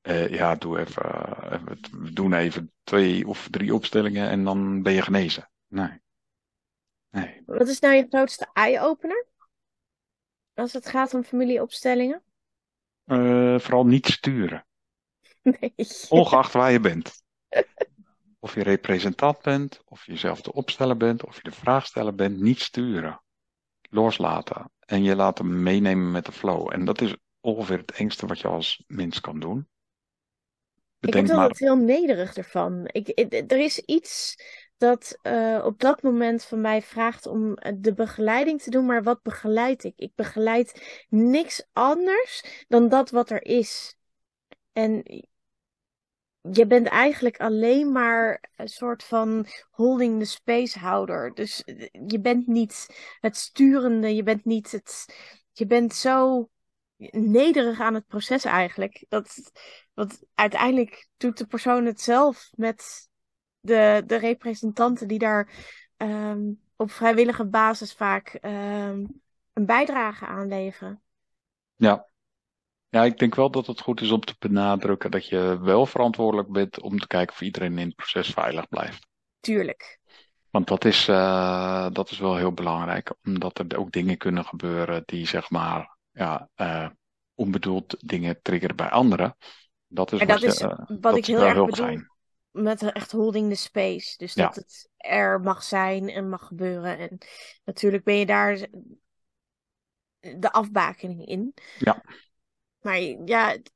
eh, 0.00 0.28
ja, 0.28 0.54
doe 0.54 0.78
even, 0.78 1.02
eh, 1.50 1.62
we 1.90 2.12
doen 2.12 2.32
even 2.32 2.72
twee 2.82 3.26
of 3.28 3.48
drie 3.50 3.74
opstellingen 3.74 4.28
en 4.28 4.44
dan 4.44 4.82
ben 4.82 4.92
je 4.92 5.02
genezen. 5.02 5.50
Nee. 5.66 6.01
Nee. 7.12 7.42
Wat 7.46 7.68
is 7.68 7.80
nou 7.80 7.94
je 7.94 8.06
grootste 8.08 8.48
eye-opener? 8.52 9.26
Als 10.54 10.72
het 10.72 10.86
gaat 10.86 11.14
om 11.14 11.24
familieopstellingen? 11.24 12.22
Eh, 13.04 13.58
vooral 13.58 13.86
niet 13.86 14.06
sturen. 14.06 14.66
Nee. 15.42 15.74
Ongeacht 16.08 16.52
waar 16.52 16.72
je 16.72 16.80
bent. 16.80 17.22
Of 18.40 18.54
je 18.54 18.62
representant 18.62 19.42
bent, 19.42 19.82
of 19.84 20.06
je 20.06 20.16
zelf 20.16 20.40
de 20.40 20.52
opsteller 20.52 20.96
bent, 20.96 21.24
of 21.24 21.36
je 21.36 21.42
de 21.42 21.50
vraagsteller 21.52 22.14
bent, 22.14 22.40
niet 22.40 22.60
sturen. 22.60 23.22
Loslaten. 23.90 24.70
En 24.78 25.02
je 25.02 25.16
laten 25.16 25.62
meenemen 25.62 26.10
met 26.10 26.26
de 26.26 26.32
flow. 26.32 26.72
En 26.72 26.84
dat 26.84 27.00
is 27.00 27.16
ongeveer 27.40 27.78
het 27.78 27.90
engste 27.92 28.26
wat 28.26 28.40
je 28.40 28.48
als 28.48 28.84
mens 28.86 29.20
kan 29.20 29.40
doen. 29.40 29.58
Ik 29.58 29.66
Bedenk 30.98 31.26
heb 31.26 31.36
maar, 31.36 31.48
altijd 31.48 31.68
heel 31.70 31.84
nederig 31.84 32.34
ervan. 32.34 32.88
Ik- 32.92 33.34
er 33.52 33.58
is 33.58 33.78
iets 33.78 34.36
dat 34.82 35.18
eh, 35.22 35.62
op 35.64 35.80
dat 35.80 36.02
moment 36.02 36.44
van 36.44 36.60
mij 36.60 36.82
vraagt 36.82 37.26
om 37.26 37.54
eh, 37.54 37.72
de 37.76 37.94
begeleiding 37.94 38.62
te 38.62 38.70
doen, 38.70 38.86
maar 38.86 39.02
wat 39.02 39.22
begeleid 39.22 39.84
ik? 39.84 39.92
Ik 39.96 40.14
begeleid 40.14 41.04
niks 41.08 41.66
anders 41.72 42.64
dan 42.68 42.88
dat 42.88 43.10
wat 43.10 43.30
er 43.30 43.44
is. 43.44 43.96
En 44.72 45.02
je 46.40 46.66
bent 46.66 46.86
eigenlijk 46.86 47.40
alleen 47.40 47.92
maar 47.92 48.50
een 48.56 48.68
soort 48.68 49.04
van 49.04 49.46
holding 49.70 50.18
the 50.18 50.24
space 50.24 50.78
houder. 50.78 51.34
Dus 51.34 51.64
eh, 51.64 51.88
je 52.06 52.20
bent 52.20 52.46
niet 52.46 52.86
het 53.20 53.36
sturende, 53.36 54.14
je 54.14 54.22
bent 54.22 54.44
niet 54.44 54.72
het. 54.72 55.06
Je 55.52 55.66
bent 55.66 55.94
zo 55.94 56.48
nederig 57.10 57.80
aan 57.80 57.94
het 57.94 58.06
proces 58.06 58.44
eigenlijk. 58.44 59.04
Dat, 59.08 59.52
want 59.94 60.22
uiteindelijk 60.34 61.08
doet 61.16 61.38
de 61.38 61.46
persoon 61.46 61.84
het 61.84 62.00
zelf 62.00 62.50
met 62.54 63.10
de, 63.62 64.02
de 64.06 64.16
representanten 64.16 65.08
die 65.08 65.18
daar 65.18 65.48
ehm, 65.96 66.40
op 66.76 66.90
vrijwillige 66.90 67.44
basis 67.44 67.92
vaak 67.92 68.28
ehm, 68.28 69.04
een 69.52 69.66
bijdrage 69.66 70.26
aan 70.26 70.48
leveren. 70.48 71.02
ja. 71.76 72.10
Ja, 72.88 73.04
ik 73.04 73.18
denk 73.18 73.34
wel 73.34 73.50
dat 73.50 73.66
het 73.66 73.80
goed 73.80 74.00
is 74.00 74.10
om 74.10 74.20
te 74.20 74.34
benadrukken 74.38 75.10
dat 75.10 75.26
je 75.26 75.58
wel 75.60 75.86
verantwoordelijk 75.86 76.48
bent 76.48 76.80
om 76.80 76.98
te 76.98 77.06
kijken 77.06 77.34
of 77.34 77.40
iedereen 77.40 77.78
in 77.78 77.86
het 77.86 77.96
proces 77.96 78.28
veilig 78.28 78.68
blijft. 78.68 79.06
Tuurlijk. 79.40 80.00
Want 80.50 80.66
dat 80.66 80.84
is, 80.84 81.08
eh, 81.08 81.86
dat 81.92 82.10
is 82.10 82.18
wel 82.18 82.36
heel 82.36 82.52
belangrijk, 82.52 83.14
omdat 83.24 83.58
er 83.58 83.78
ook 83.78 83.92
dingen 83.92 84.16
kunnen 84.16 84.44
gebeuren 84.44 85.02
die, 85.06 85.26
zeg 85.26 85.50
maar, 85.50 85.96
ja, 86.10 86.48
eh, 86.54 86.88
onbedoeld 87.34 88.08
dingen 88.08 88.42
triggeren 88.42 88.76
bij 88.76 88.90
anderen. 88.90 89.36
Dat 89.86 90.12
is 90.12 90.20
En 90.20 90.26
wat 90.26 90.40
dat 90.40 90.52
is 90.52 90.60
eh, 90.60 90.68
wat 90.68 91.00
dat 91.00 91.16
ik 91.16 91.22
is 91.22 91.26
heel 91.26 91.42
erg 91.42 91.52
heel 91.52 91.66
bedoel 91.66 91.86
fijn. 91.86 92.11
Met 92.52 92.82
echt 92.92 93.12
holding 93.12 93.50
the 93.50 93.56
space. 93.56 94.16
Dus 94.16 94.34
Ja. 94.34 94.46
dat 94.46 94.54
het 94.54 94.88
er 94.96 95.40
mag 95.40 95.62
zijn 95.62 96.08
en 96.08 96.28
mag 96.28 96.46
gebeuren. 96.46 96.98
En 96.98 97.18
natuurlijk 97.64 98.04
ben 98.04 98.16
je 98.18 98.26
daar 98.26 98.66
de 100.20 100.52
afbakening 100.52 101.26
in. 101.26 101.54
Ja. 101.78 102.02
Maar 102.80 102.98
ja, 103.24 103.48
het- 103.48 103.72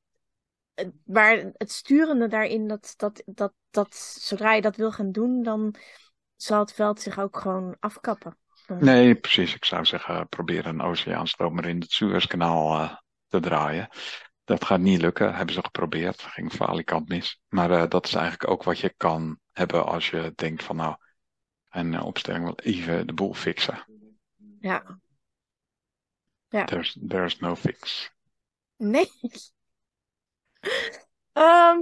maar 1.04 1.52
het 1.56 1.72
sturende 1.72 2.28
daarin, 2.28 2.68
dat, 2.68 2.94
dat, 2.96 3.22
dat, 3.26 3.52
dat 3.70 3.94
zodra 4.20 4.52
je 4.52 4.60
dat 4.60 4.76
wil 4.76 4.92
gaan 4.92 5.12
doen, 5.12 5.42
dan 5.42 5.74
zal 6.36 6.60
het 6.60 6.72
veld 6.72 7.00
zich 7.00 7.18
ook 7.18 7.38
gewoon 7.38 7.76
afkappen. 7.80 8.38
Nee, 8.66 9.14
precies. 9.14 9.54
Ik 9.54 9.64
zou 9.64 9.84
zeggen, 9.84 10.28
probeer 10.28 10.66
een 10.66 10.80
oceaanstromer 10.80 11.66
in 11.66 11.80
het 11.80 11.90
Suezkanaal 11.90 12.80
eh, 12.80 12.96
te 13.28 13.40
draaien. 13.40 13.88
Dat 14.46 14.64
gaat 14.64 14.80
niet 14.80 15.00
lukken, 15.00 15.34
hebben 15.34 15.54
ze 15.54 15.62
geprobeerd. 15.62 16.22
Ging 16.22 16.52
falikant 16.52 17.08
mis. 17.08 17.40
Maar 17.48 17.70
eh, 17.70 17.88
dat 17.88 18.06
is 18.06 18.14
eigenlijk 18.14 18.50
ook 18.50 18.62
wat 18.62 18.78
je 18.78 18.94
kan 18.96 19.38
hebben 19.52 19.86
als 19.86 20.10
je 20.10 20.32
denkt 20.34 20.62
van 20.62 20.76
nou, 20.76 20.96
een 21.70 21.94
eh, 21.94 22.06
opstelling 22.06 22.44
wil 22.44 22.56
even 22.56 23.06
de 23.06 23.12
boel 23.12 23.34
fixen. 23.34 23.84
Ja. 24.60 25.00
Ja. 26.48 26.64
There's, 26.64 26.98
there's 27.08 27.38
no 27.38 27.54
fix. 27.54 28.12
Nee. 28.76 29.10
Ehm, 31.32 31.78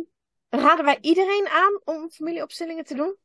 raden 0.49 0.85
wij 0.85 0.99
iedereen 1.01 1.49
aan 1.49 1.81
om 1.85 2.11
familieopstellingen 2.11 2.85
te 2.85 2.95
doen? 2.95 3.17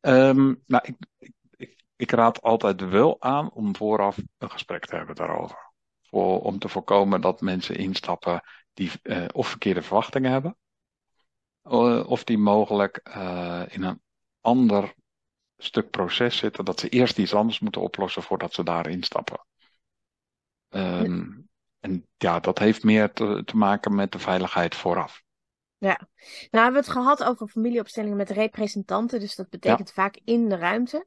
Ehm, 0.00 0.54
nou, 0.66 0.82
ik, 0.84 0.96
ik, 1.18 1.32
ik, 1.56 1.84
ik 1.96 2.10
raad 2.10 2.42
altijd 2.42 2.80
wel 2.80 3.22
aan 3.22 3.52
om 3.52 3.76
vooraf 3.76 4.18
een 4.38 4.50
gesprek 4.50 4.86
te 4.86 4.96
hebben 4.96 5.14
daarover. 5.14 5.67
Voor, 6.10 6.40
om 6.40 6.58
te 6.58 6.68
voorkomen 6.68 7.20
dat 7.20 7.40
mensen 7.40 7.76
instappen 7.76 8.42
die 8.72 8.90
eh, 9.02 9.24
of 9.32 9.48
verkeerde 9.48 9.82
verwachtingen 9.82 10.30
hebben, 10.30 10.56
eh, 11.62 12.04
of 12.06 12.24
die 12.24 12.38
mogelijk 12.38 12.96
eh, 12.96 13.62
in 13.68 13.82
een 13.82 14.02
ander 14.40 14.94
stuk 15.56 15.90
proces 15.90 16.36
zitten, 16.36 16.64
dat 16.64 16.80
ze 16.80 16.88
eerst 16.88 17.18
iets 17.18 17.34
anders 17.34 17.60
moeten 17.60 17.80
oplossen 17.80 18.22
voordat 18.22 18.54
ze 18.54 18.62
daar 18.62 18.88
instappen. 18.88 19.46
Ehm, 20.68 21.26
en 21.80 22.06
ja, 22.16 22.40
dat 22.40 22.58
heeft 22.58 22.84
meer 22.84 23.12
te, 23.12 23.42
te 23.44 23.56
maken 23.56 23.94
met 23.94 24.12
de 24.12 24.18
veiligheid 24.18 24.74
vooraf. 24.74 25.22
Ja. 25.78 26.08
Nou 26.50 26.64
hebben 26.64 26.72
we 26.72 26.88
het 26.88 26.96
gehad 26.96 27.24
over 27.24 27.48
familieopstellingen 27.48 28.16
met 28.16 28.30
representanten, 28.30 29.20
dus 29.20 29.34
dat 29.34 29.48
betekent 29.48 29.92
vaak 29.92 30.20
in 30.24 30.48
de 30.48 30.56
ruimte. 30.56 31.06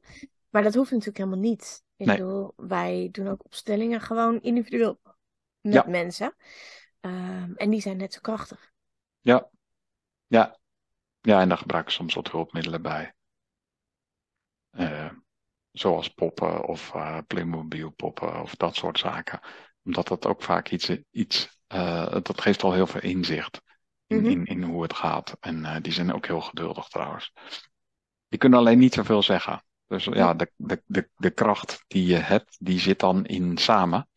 Maar 0.50 0.62
dat 0.62 0.74
hoeft 0.74 0.90
natuurlijk 0.90 1.18
helemaal 1.18 1.38
niet. 1.38 1.82
Ik 2.02 2.08
Nee. 2.08 2.16
bedoel, 2.16 2.52
wij 2.56 3.08
doen 3.12 3.28
ook 3.28 3.44
opstellingen 3.44 4.00
gewoon 4.00 4.40
individueel 4.40 5.00
met 5.60 5.72
Ja. 5.72 5.84
mensen. 5.86 6.34
Ehm, 7.00 7.52
en 7.54 7.70
die 7.70 7.80
zijn 7.80 7.96
net 7.96 8.12
zo 8.12 8.20
krachtig. 8.20 8.72
Ja, 9.20 9.48
ja, 10.26 10.58
ja, 11.20 11.40
en 11.40 11.48
daar 11.48 11.58
gebruiken 11.58 11.92
ze 11.92 11.98
soms 11.98 12.14
wat 12.14 12.30
hulpmiddelen 12.30 12.82
bij. 12.82 13.14
Eh, 14.70 15.10
zoals 15.72 16.08
poppen 16.08 16.64
of 16.64 16.94
eh 16.94 17.18
Playmobil 17.26 17.90
poppen 17.90 18.40
of 18.40 18.54
dat 18.54 18.74
soort 18.76 18.98
zaken. 18.98 19.40
Omdat 19.84 20.08
dat 20.08 20.26
ook 20.26 20.42
vaak 20.42 20.70
iets, 20.70 20.90
iets 21.10 21.58
eh, 21.66 22.16
dat 22.22 22.40
geeft 22.40 22.62
al 22.62 22.72
heel 22.72 22.86
veel 22.86 23.00
inzicht 23.00 23.60
in, 24.06 24.16
Mhm. 24.20 24.26
in, 24.30 24.44
in 24.44 24.62
hoe 24.62 24.82
het 24.82 24.94
gaat. 24.94 25.36
En 25.40 25.64
eh, 25.64 25.76
die 25.82 25.92
zijn 25.92 26.12
ook 26.12 26.26
heel 26.26 26.40
geduldig 26.40 26.88
trouwens. 26.88 27.32
Die 28.28 28.38
kunnen 28.38 28.58
alleen 28.58 28.78
niet 28.78 28.94
zoveel 28.94 29.22
zeggen. 29.22 29.64
Dus 29.92 30.04
ja, 30.04 30.34
de, 30.34 30.50
de, 30.56 30.82
de, 30.86 31.08
de 31.16 31.30
kracht 31.30 31.84
die 31.86 32.06
je 32.06 32.16
hebt, 32.16 32.56
die 32.60 32.78
zit 32.78 32.98
dan 32.98 33.24
in 33.24 33.58
samen. 33.58 34.08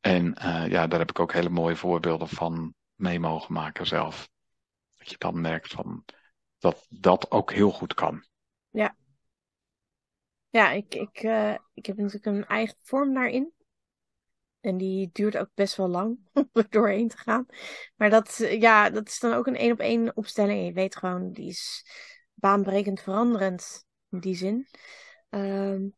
En 0.00 0.34
eh, 0.34 0.70
ja, 0.70 0.86
daar 0.86 0.98
heb 0.98 1.10
ik 1.10 1.18
ook 1.18 1.32
hele 1.32 1.48
mooie 1.48 1.76
voorbeelden 1.76 2.28
van 2.28 2.74
mee 2.94 3.20
mogen 3.20 3.52
maken 3.52 3.86
zelf. 3.86 4.28
Dat 4.94 5.10
je 5.10 5.18
dan 5.18 5.40
merkt 5.40 5.72
van 5.72 6.04
dat 6.58 6.86
dat 6.88 7.30
ook 7.30 7.52
heel 7.52 7.70
goed 7.70 7.94
kan. 7.94 8.24
Ja, 10.48 10.70
ik, 10.70 10.94
ik, 10.94 11.18
eh, 11.18 11.54
ik 11.74 11.86
heb 11.86 11.96
natuurlijk 11.96 12.26
een 12.26 12.46
eigen 12.46 12.76
vorm 12.82 13.14
daarin. 13.14 13.52
En 14.60 14.76
die 14.76 15.10
duurt 15.12 15.36
ook 15.36 15.50
best 15.54 15.76
wel 15.76 15.88
lang 15.88 16.18
om 16.32 16.48
er 16.52 16.66
doorheen 16.70 17.08
te 17.08 17.18
gaan. 17.18 17.46
Maar 17.96 18.10
dat, 18.10 18.36
ja, 18.58 18.90
dat 18.90 19.08
is 19.08 19.18
dan 19.18 19.32
ook 19.32 19.46
een 19.46 19.56
één 19.56 19.72
op 19.72 19.78
één 19.78 20.16
opstelling. 20.16 20.66
Je 20.66 20.72
weet 20.72 20.96
gewoon, 20.96 21.32
die 21.32 21.48
is 21.48 21.86
baanbrekend 22.34 23.00
veranderend 23.00 23.90
in 24.12 24.18
die 24.20 24.34
zin. 24.34 24.66
Ehm, 25.28 25.88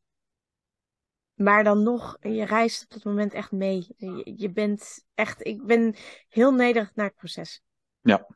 maar 1.34 1.64
dan 1.64 1.82
nog, 1.82 2.16
je 2.20 2.44
reist 2.44 2.84
op 2.84 2.90
dat 2.90 3.04
moment 3.04 3.32
echt 3.32 3.52
mee. 3.52 3.86
Je, 3.96 4.32
je 4.36 4.50
bent 4.50 5.04
echt, 5.14 5.46
ik 5.46 5.66
ben 5.66 5.94
heel 6.28 6.52
nederig 6.52 6.94
naar 6.94 7.06
het 7.06 7.14
proces. 7.14 7.62
Ja. 8.00 8.26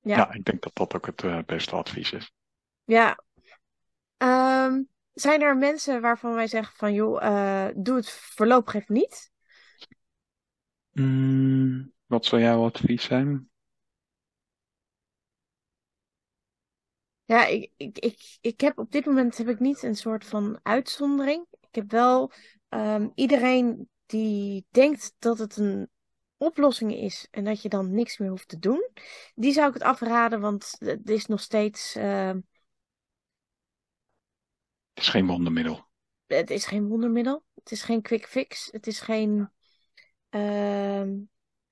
Ja. 0.00 0.16
Ja, 0.16 0.32
ik 0.32 0.44
denk 0.44 0.62
dat 0.62 0.74
dat 0.74 0.94
ook 0.94 1.06
het 1.06 1.22
eh, 1.22 1.38
beste 1.46 1.76
advies 1.76 2.12
is. 2.12 2.32
Ja. 2.84 3.18
Ehm, 4.16 4.82
zijn 5.12 5.42
er 5.42 5.56
mensen 5.56 6.00
waarvan 6.00 6.34
wij 6.34 6.46
zeggen 6.46 6.76
van, 6.76 6.92
joh, 6.92 7.22
eh, 7.22 7.74
doe 7.76 7.96
het 7.96 8.10
voorlopig 8.10 8.74
even 8.74 8.94
niet? 8.94 9.30
Mm, 10.92 11.92
wat 12.06 12.24
zou 12.24 12.42
jouw 12.42 12.64
advies 12.64 13.04
zijn? 13.04 13.50
Ja, 17.28 17.46
ik, 17.46 17.70
ik, 17.76 17.98
ik, 17.98 18.38
ik 18.40 18.60
heb 18.60 18.78
op 18.78 18.90
dit 18.92 19.06
moment 19.06 19.36
heb 19.36 19.48
ik 19.48 19.58
niet 19.58 19.82
een 19.82 19.96
soort 19.96 20.24
van 20.24 20.60
uitzondering. 20.62 21.46
Ik 21.50 21.74
heb 21.74 21.90
wel 21.90 22.32
ehm, 22.68 23.08
iedereen 23.14 23.88
die 24.06 24.66
denkt 24.70 25.14
dat 25.18 25.38
het 25.38 25.56
een 25.56 25.88
oplossing 26.36 26.94
is 26.94 27.26
en 27.30 27.44
dat 27.44 27.62
je 27.62 27.68
dan 27.68 27.94
niks 27.94 28.18
meer 28.18 28.28
hoeft 28.28 28.48
te 28.48 28.58
doen, 28.58 28.90
die 29.34 29.52
zou 29.52 29.68
ik 29.68 29.74
het 29.74 29.82
afraden, 29.82 30.40
want 30.40 30.76
het 30.78 31.10
is 31.10 31.26
nog 31.26 31.40
steeds. 31.40 31.94
ehm, 31.94 32.40
Het 34.94 35.04
is 35.04 35.08
geen 35.08 35.26
wondermiddel. 35.26 35.88
het 36.26 36.50
is 36.50 36.66
geen 36.66 36.88
wondermiddel. 36.88 37.44
Het 37.54 37.70
is 37.72 37.82
geen 37.82 38.02
quick 38.02 38.26
fix. 38.26 38.68
Het 38.70 38.86
is 38.86 39.00
geen, 39.00 39.50
ehm, 40.28 41.16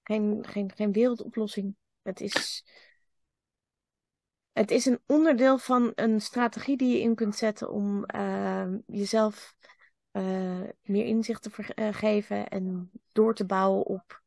geen, 0.03 0.47
geen, 0.49 0.73
geen 0.75 0.93
wereldoplossing. 0.93 1.77
Het 2.03 2.21
is, 2.21 2.65
het 4.57 4.71
is 4.71 4.87
een 4.87 5.01
onderdeel 5.07 5.59
van 5.59 5.93
een 5.95 6.21
strategie 6.21 6.77
die 6.77 6.93
je 6.93 7.01
in 7.01 7.15
kunt 7.15 7.37
zetten 7.37 7.71
om 7.71 8.05
ehm, 8.05 8.79
jezelf 8.87 9.55
eh, 10.11 10.63
meer 10.83 11.05
inzicht 11.05 11.43
te 11.43 11.75
uh, 11.75 11.95
geven 11.95 12.49
en 12.49 12.91
door 13.13 13.35
te 13.35 13.45
bouwen 13.47 13.85
op. 13.87 14.23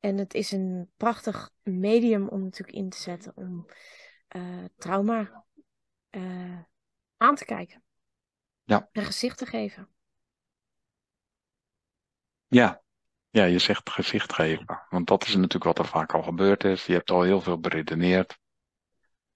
En 0.00 0.18
het 0.18 0.34
is 0.34 0.52
een 0.52 0.90
prachtig 0.96 1.50
medium 1.62 2.28
om 2.28 2.42
natuurlijk 2.42 2.78
in 2.78 2.88
te 2.88 2.98
zetten 2.98 3.32
om 3.34 3.66
uh, 4.36 4.64
trauma 4.76 5.44
aan 7.16 7.34
te 7.34 7.44
kijken. 7.44 7.82
Ja. 8.64 8.88
Een 8.92 9.04
gezicht 9.04 9.38
te 9.38 9.46
geven. 9.46 9.88
Ja. 12.46 12.82
ja, 13.30 13.44
je 13.44 13.58
zegt 13.58 13.90
gezicht 13.90 14.32
geven. 14.32 14.86
Want 14.88 15.06
dat 15.06 15.24
is 15.24 15.34
natuurlijk 15.34 15.64
wat 15.64 15.78
er 15.78 15.86
vaak 15.86 16.14
al 16.14 16.22
gebeurd 16.22 16.64
is. 16.64 16.86
Je 16.86 16.92
hebt 16.92 17.10
al 17.10 17.22
heel 17.22 17.40
veel 17.40 17.60
beredeneerd. 17.60 18.38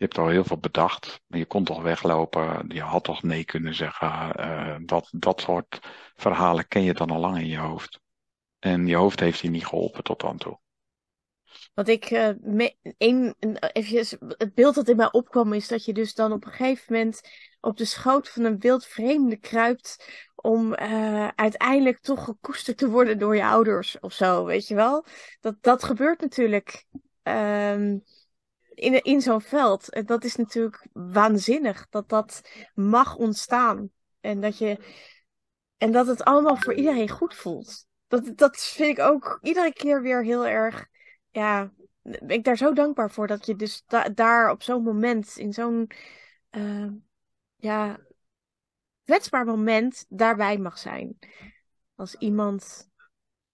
Je 0.01 0.07
hebt 0.07 0.19
al 0.19 0.29
heel 0.29 0.45
veel 0.45 0.59
bedacht. 0.59 1.21
Je 1.27 1.47
kon 1.47 1.65
toch 1.65 1.83
weglopen. 1.83 2.65
Je 2.69 2.81
had 2.81 3.05
toch 3.05 3.23
nee 3.23 3.45
kunnen 3.45 3.75
zeggen. 3.75 4.41
Uh, 4.41 4.77
dat, 4.83 5.09
dat 5.11 5.41
soort 5.41 5.81
verhalen 6.15 6.69
ken 6.69 6.83
je 6.83 6.95
dan 6.95 7.11
al 7.11 7.21
lang 7.21 7.39
in 7.39 7.47
je 7.47 7.59
hoofd. 7.59 8.01
En 8.59 8.87
je 8.87 8.97
hoofd 8.97 9.21
heeft 9.21 9.39
je 9.39 9.51
niet 9.51 9.67
geholpen 9.67 10.03
tot 10.03 10.21
dan 10.21 10.39
toe. 10.39 10.59
Wat 11.75 11.89
ik, 11.89 12.11
uh, 12.11 12.31
een, 12.99 13.35
eventjes, 13.73 14.17
het 14.21 14.55
beeld 14.55 14.75
dat 14.75 14.89
in 14.89 14.97
mij 14.97 15.13
opkwam 15.13 15.53
is 15.53 15.69
dat 15.69 15.85
je 15.85 15.93
dus 15.93 16.15
dan 16.15 16.33
op 16.33 16.45
een 16.45 16.53
gegeven 16.53 16.93
moment 16.93 17.21
op 17.61 17.77
de 17.77 17.85
schoot 17.85 18.29
van 18.29 18.45
een 18.45 18.59
wild 18.59 18.87
vreemde 18.87 19.37
kruipt 19.37 20.05
om 20.35 20.73
uh, 20.73 21.29
uiteindelijk 21.29 22.01
toch 22.01 22.25
gekoesterd 22.25 22.79
te 22.79 22.89
worden 22.89 23.19
door 23.19 23.37
je 23.37 23.45
ouders 23.45 23.99
of 23.99 24.13
zo, 24.13 24.45
weet 24.45 24.69
je 24.69 24.75
wel? 24.75 25.05
Dat, 25.41 25.57
dat 25.61 25.85
gebeurt 25.85 26.21
natuurlijk 26.21 26.85
um, 27.23 28.03
in, 28.81 29.03
in 29.03 29.21
zo'n 29.21 29.41
veld. 29.41 29.91
En 29.91 30.07
dat 30.07 30.25
is 30.25 30.37
natuurlijk 30.37 30.87
waanzinnig 30.93 31.87
dat 31.89 32.09
dat 32.09 32.41
mag 32.75 33.17
ontstaan. 33.17 33.91
En 34.21 34.41
dat, 34.41 34.59
je, 34.59 34.79
en 35.77 35.93
dat 35.93 36.07
het 36.07 36.25
allemaal 36.25 36.57
voor 36.57 36.75
iedereen 36.75 37.09
goed 37.09 37.35
voelt. 37.35 37.87
Dat, 38.09 38.37
dat 38.37 38.61
vind 38.61 38.99
ik 38.99 39.05
ook 39.05 39.39
iedere 39.43 39.73
keer 39.73 40.03
weer 40.03 40.25
heel 40.25 40.47
erg 40.47 40.89
ja, 41.31 41.73
ben 42.03 42.29
ik 42.29 42.45
daar 42.45 42.57
zo 42.57 42.73
dankbaar 42.73 43.11
voor 43.11 43.27
dat 43.27 43.47
je 43.47 43.57
dus 43.57 43.85
daar 44.15 44.51
op 44.51 44.63
zo'n 44.63 44.83
moment, 44.83 45.37
in 45.37 45.53
zo'n 45.53 45.91
uh, 46.51 46.89
ja, 47.57 48.01
kwetsbaar 49.05 49.45
moment, 49.45 50.05
daarbij 50.09 50.59
mag 50.59 50.79
zijn. 50.79 51.19
Als 51.95 52.15
iemand, 52.15 52.90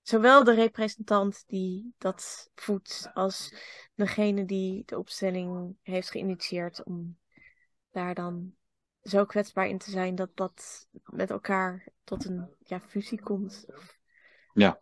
zowel 0.08 0.44
de 0.44 0.54
representant 0.54 1.44
die 1.46 1.94
dat 1.98 2.50
voedt, 2.54 3.10
als 3.14 3.54
degene 3.94 4.44
die 4.44 4.82
de 4.84 4.98
opstelling 4.98 5.76
heeft 5.82 6.10
geïnitieerd 6.10 6.84
om 6.84 7.18
daar 7.90 8.14
dan 8.14 8.54
zo 9.02 9.24
kwetsbaar 9.24 9.66
in 9.66 9.78
te 9.78 9.90
zijn 9.90 10.14
dat 10.14 10.30
dat 10.34 10.88
met 11.04 11.30
elkaar 11.30 11.88
tot 12.04 12.24
een 12.24 12.54
ja, 12.58 12.80
fusie 12.80 13.22
komt. 13.22 13.66
Ja. 14.52 14.80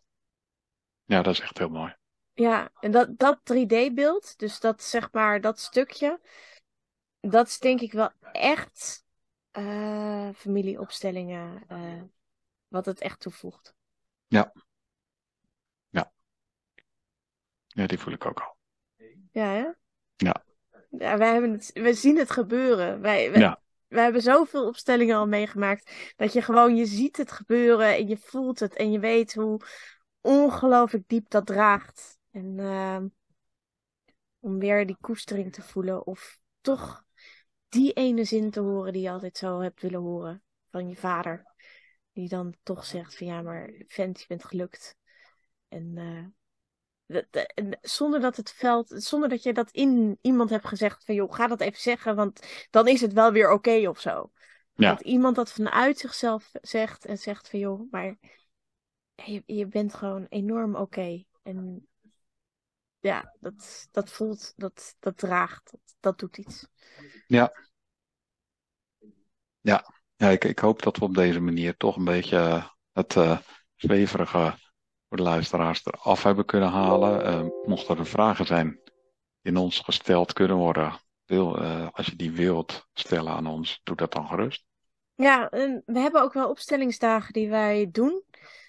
ja, 1.04 1.22
dat 1.22 1.34
is 1.34 1.40
echt 1.40 1.58
heel 1.58 1.68
mooi. 1.68 1.96
Ja, 2.32 2.72
en 2.80 2.90
dat, 2.90 3.18
dat 3.18 3.38
3D-beeld, 3.38 4.38
dus 4.38 4.60
dat 4.60 4.82
zeg 4.82 5.12
maar, 5.12 5.40
dat 5.40 5.60
stukje, 5.60 6.20
dat 7.20 7.46
is 7.46 7.58
denk 7.58 7.80
ik 7.80 7.92
wel 7.92 8.10
echt 8.32 9.04
uh, 9.52 10.28
familieopstellingen, 10.34 11.64
uh, 11.68 12.02
wat 12.68 12.86
het 12.86 13.00
echt 13.00 13.20
toevoegt. 13.20 13.74
Ja. 14.26 14.52
Ja. 14.54 14.63
Ja, 17.74 17.86
die 17.86 17.98
voel 17.98 18.12
ik 18.12 18.26
ook 18.26 18.40
al. 18.40 18.56
Ja, 19.30 19.46
hè? 19.46 19.68
Ja. 20.16 20.44
Ja, 20.98 21.18
wij 21.18 21.32
hebben 21.32 21.52
het, 21.52 21.70
we 21.72 21.94
zien 21.94 22.18
het 22.18 22.30
gebeuren. 22.30 23.00
Wij, 23.00 23.30
wij, 23.30 23.40
ja. 23.40 23.60
hebben 23.88 24.22
zoveel 24.22 24.66
opstellingen 24.66 25.16
al 25.16 25.26
meegemaakt, 25.26 26.12
dat 26.16 26.32
je 26.32 26.42
gewoon, 26.42 26.76
je 26.76 26.86
ziet 26.86 27.16
het 27.16 27.32
gebeuren 27.32 27.94
en 27.94 28.08
je 28.08 28.16
voelt 28.16 28.60
het 28.60 28.74
en 28.74 28.92
je 28.92 28.98
weet 28.98 29.34
hoe 29.34 29.60
ongelooflijk 30.20 31.08
diep 31.08 31.30
dat 31.30 31.46
draagt. 31.46 32.18
En 32.30 32.58
uh, 32.58 33.00
om 34.38 34.58
weer 34.58 34.86
die 34.86 34.96
koestering 35.00 35.52
te 35.52 35.62
voelen. 35.62 36.06
Of 36.06 36.38
toch 36.60 37.04
die 37.68 37.92
ene 37.92 38.24
zin 38.24 38.50
te 38.50 38.60
horen 38.60 38.92
die 38.92 39.02
je 39.02 39.10
altijd 39.10 39.36
zo 39.36 39.60
hebt 39.60 39.82
willen 39.82 40.00
horen 40.00 40.42
van 40.70 40.88
je 40.88 40.96
vader. 40.96 41.52
Die 42.12 42.28
dan 42.28 42.54
toch 42.62 42.84
zegt 42.84 43.16
van 43.16 43.26
ja, 43.26 43.42
maar 43.42 43.70
vent, 43.86 44.20
je 44.20 44.24
bent 44.28 44.44
gelukt. 44.44 44.96
En, 45.68 45.92
uh, 45.94 46.04
en 46.04 46.34
zonder 47.80 48.20
dat 48.20 48.36
het 48.36 48.52
veld, 48.52 48.94
zonder 48.96 49.28
dat 49.28 49.42
je 49.42 49.52
dat 49.52 49.70
in 49.70 50.18
iemand 50.20 50.50
hebt 50.50 50.66
gezegd 50.66 51.04
van 51.04 51.14
joh, 51.14 51.32
ga 51.32 51.46
dat 51.46 51.60
even 51.60 51.80
zeggen, 51.80 52.16
want 52.16 52.66
dan 52.70 52.88
is 52.88 53.00
het 53.00 53.12
wel 53.12 53.32
weer 53.32 53.46
oké 53.50 53.54
okay 53.54 53.86
of 53.86 54.00
zo. 54.00 54.30
Ja. 54.74 54.90
Dat 54.90 55.00
iemand 55.00 55.36
dat 55.36 55.52
vanuit 55.52 55.98
zichzelf 55.98 56.50
zegt 56.52 57.04
en 57.04 57.18
zegt 57.18 57.48
van 57.48 57.58
joh, 57.58 57.90
maar 57.90 58.16
je, 59.14 59.42
je 59.46 59.66
bent 59.66 59.94
gewoon 59.94 60.26
enorm 60.28 60.74
oké. 60.74 60.82
Okay. 60.82 61.26
En 61.42 61.88
ja, 62.98 63.34
dat, 63.40 63.88
dat 63.90 64.10
voelt, 64.10 64.52
dat, 64.56 64.96
dat 64.98 65.16
draagt, 65.16 65.70
dat, 65.70 65.96
dat 66.00 66.18
doet 66.18 66.38
iets. 66.38 66.66
Ja. 67.26 67.52
Ja, 69.60 69.94
ja 70.16 70.28
ik, 70.28 70.44
ik 70.44 70.58
hoop 70.58 70.82
dat 70.82 70.96
we 70.96 71.04
op 71.04 71.14
deze 71.14 71.40
manier 71.40 71.76
toch 71.76 71.96
een 71.96 72.04
beetje 72.04 72.70
het 72.92 73.14
uh, 73.14 73.38
zweverige 73.74 74.58
voor 75.14 75.24
de 75.24 75.30
luisteraars 75.30 75.84
eraf 75.84 76.22
hebben 76.22 76.44
kunnen 76.44 76.68
halen. 76.68 77.26
Uh, 77.26 77.50
mochten 77.66 77.98
er 77.98 78.06
vragen 78.06 78.46
zijn 78.46 78.80
in 79.42 79.56
ons 79.56 79.80
gesteld 79.80 80.32
kunnen 80.32 80.56
worden, 80.56 80.92
wil, 81.24 81.58
als 81.92 82.06
je 82.06 82.16
die 82.16 82.32
wilt 82.32 82.86
stellen 82.92 83.32
aan 83.32 83.46
ons, 83.46 83.80
doe 83.84 83.96
dat 83.96 84.12
dan 84.12 84.26
gerust. 84.26 84.64
Ja, 85.14 85.48
we 85.84 85.98
hebben 86.00 86.22
ook 86.22 86.32
wel 86.32 86.48
opstellingsdagen 86.48 87.32
die 87.32 87.48
wij 87.48 87.88
doen. 87.90 88.22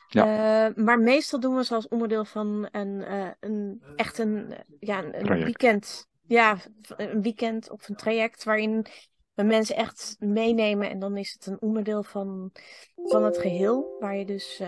Ja. 0.07 0.67
Uh, 0.69 0.75
maar 0.85 0.99
meestal 0.99 1.39
doen 1.39 1.55
we 1.55 1.63
ze 1.63 1.75
als 1.75 1.87
onderdeel 1.87 2.25
van 2.25 2.67
een, 2.71 2.95
uh, 2.95 3.29
een 3.39 3.83
echt 3.95 4.17
een, 4.17 4.55
ja, 4.79 5.03
een, 5.03 5.31
een 5.31 5.43
weekend. 5.43 6.07
Ja, 6.27 6.57
een 6.87 7.21
weekend 7.21 7.69
of 7.69 7.89
een 7.89 7.95
traject 7.95 8.43
waarin 8.43 8.85
we 9.33 9.43
mensen 9.43 9.75
echt 9.75 10.15
meenemen. 10.19 10.89
En 10.89 10.99
dan 10.99 11.17
is 11.17 11.33
het 11.33 11.45
een 11.45 11.61
onderdeel 11.61 12.03
van, 12.03 12.51
van 12.95 13.23
het 13.23 13.37
geheel. 13.37 13.95
Waar 13.99 14.15
je 14.15 14.25
dus, 14.25 14.61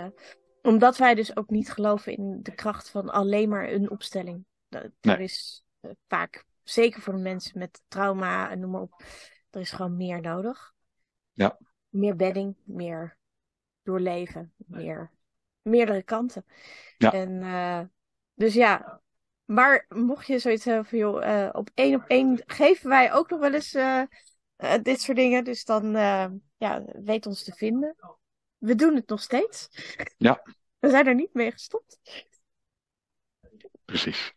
omdat 0.62 0.98
wij 0.98 1.16
dus 1.16 1.36
ook 1.36 1.50
niet 1.50 1.72
geloven 1.72 2.18
in 2.18 2.40
de 2.42 2.56
kracht 2.56 2.90
van 2.90 3.10
alleen 3.10 3.50
maar 3.50 3.70
een 3.72 3.90
opstelling. 3.90 4.46
Nee. 4.70 4.92
Er 5.02 5.20
is 5.20 5.66
vaak, 6.08 6.46
zeker 6.64 7.02
voor 7.02 7.14
de 7.14 7.20
mensen 7.20 7.60
met 7.60 7.82
trauma 7.88 8.50
en 8.50 8.60
noem 8.60 8.72
maar 8.72 8.82
op, 8.82 9.04
er 9.50 9.60
is 9.60 9.72
gewoon 9.72 9.98
meer 9.98 10.22
nodig. 10.22 10.74
Ja. 11.32 11.58
Meer 11.90 12.16
bedding, 12.16 12.56
meer 12.64 13.18
doorleven, 13.84 14.54
meer 14.56 15.12
meerdere 15.62 16.04
kanten. 16.04 16.46
Ja. 16.98 17.14
En, 17.14 17.32
uh, 17.32 17.82
dus 18.34 18.54
ja, 18.54 19.02
maar 19.46 19.86
mocht 19.90 20.28
je 20.28 20.40
zoiets 20.40 20.66
hebben 20.66 20.86
van, 20.86 20.98
joh, 20.98 21.26
uh, 21.26 21.50
op 21.52 21.70
één 21.74 21.96
op 21.96 22.04
één 22.08 22.42
geven 22.46 22.90
wij 22.90 23.14
ook 23.14 23.30
nog 23.30 23.40
wel 23.40 23.54
eens 23.54 23.74
uh, 23.74 24.04
dit 24.82 25.02
soort 25.02 25.18
dingen. 25.18 25.44
Dus 25.44 25.66
dan, 25.66 25.92
ja, 26.58 26.84
weet 26.86 27.26
ons 27.26 27.44
te 27.44 27.52
vinden. 27.52 27.96
We 28.58 28.76
doen 28.76 28.96
het 28.96 29.08
nog 29.08 29.22
steeds. 29.22 29.70
Ja. 30.18 30.42
We 30.80 30.90
zijn 30.90 31.08
er 31.08 31.16
niet 31.16 31.34
mee 31.34 31.52
gestopt. 31.52 32.00
Precies. 33.86 34.34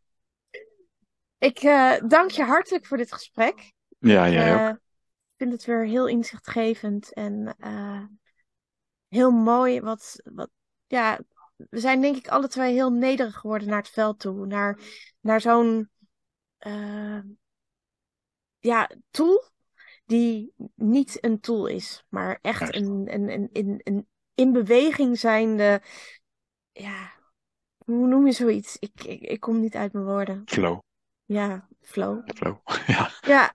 Ik 1.39 1.61
dank 2.09 2.31
je 2.31 2.43
hartelijk 2.43 2.87
voor 2.87 2.97
dit 2.97 3.13
gesprek. 3.13 3.73
Ja, 3.99 4.29
jij 4.29 4.69
ook. 4.69 4.75
Ik 4.77 5.37
vind 5.37 5.53
het 5.53 5.65
weer 5.65 5.87
heel 5.87 6.09
inzichtgevend 6.09 7.13
en 7.13 7.57
heel 9.09 9.31
mooi 9.31 9.81
wat, 9.81 10.21
wat, 10.25 10.51
ja, 10.87 11.21
we 11.57 11.81
zijn 11.81 12.01
denk 12.01 12.17
ik 12.17 12.29
alle 12.29 12.49
twee 12.49 12.73
heel 12.73 12.91
nederig 12.91 13.37
geworden 13.37 13.69
naar 13.69 13.83
het 13.83 13.89
veld 13.91 14.19
toe. 14.19 14.47
Naar, 14.47 14.79
naar 15.21 15.41
zo'n 15.41 15.91
ja, 18.59 18.91
tool 19.11 19.51
die 20.11 20.55
niet 20.75 21.25
een 21.25 21.41
tool 21.41 21.67
is, 21.67 22.05
maar 22.09 22.39
echt 22.43 22.75
een, 22.75 23.07
een, 23.15 23.29
een, 23.29 23.49
een, 23.53 23.81
een 23.85 24.09
in 24.35 24.53
beweging 24.53 25.19
zijnde. 25.19 25.83
Ja, 26.73 27.13
hoe 27.85 28.07
noem 28.07 28.27
je 28.27 28.33
zoiets? 28.33 28.77
Ik, 28.79 29.05
ik, 29.05 29.21
ik 29.21 29.41
kom 29.41 29.61
niet 29.61 29.75
uit 29.75 29.93
mijn 29.93 30.05
woorden. 30.05 30.43
Flow. 30.45 30.79
Ja, 31.25 31.69
flow. 31.81 32.23
Flow, 32.35 32.57
ja. 32.87 33.11
Ja. 33.21 33.53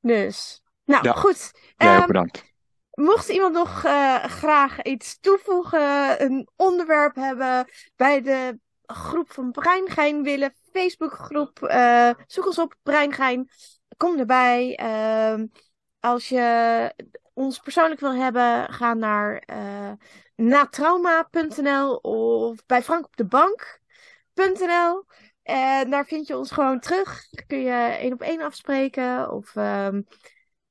Dus, 0.00 0.62
nou 0.84 1.04
ja. 1.04 1.12
goed. 1.12 1.52
Ook 1.76 2.00
um, 2.00 2.06
bedankt. 2.06 2.44
Mocht 2.90 3.28
iemand 3.28 3.54
nog 3.54 3.84
uh, 3.84 4.24
graag 4.24 4.82
iets 4.82 5.20
toevoegen, 5.20 6.22
een 6.24 6.48
onderwerp 6.56 7.14
hebben 7.14 7.70
bij 7.96 8.22
de 8.22 8.58
groep 8.86 9.32
van 9.32 9.50
Breingein 9.50 10.22
willen, 10.22 10.54
Facebookgroep, 10.72 11.62
uh, 11.62 12.10
zoek 12.26 12.46
ons 12.46 12.58
op 12.58 12.74
Breingein, 12.82 13.50
kom 14.00 14.18
erbij. 14.18 14.80
Uh, 14.82 15.44
als 15.98 16.28
je 16.28 16.94
ons 17.34 17.58
persoonlijk 17.58 18.00
wil 18.00 18.14
hebben, 18.14 18.72
ga 18.72 18.94
naar 18.94 19.42
uh, 19.52 19.92
natrauma.nl 20.34 21.94
of 21.96 22.66
bij 22.66 22.82
Frank 22.82 23.04
op 23.04 23.16
de 23.16 23.24
bank.nl. 23.24 25.04
En 25.42 25.90
daar 25.90 26.06
vind 26.06 26.26
je 26.26 26.36
ons 26.36 26.50
gewoon 26.50 26.80
terug. 26.80 27.20
Kun 27.46 27.60
je 27.60 27.96
één 28.00 28.12
op 28.12 28.20
één 28.20 28.40
afspreken. 28.40 29.30
Of 29.30 29.56
um, 29.56 30.06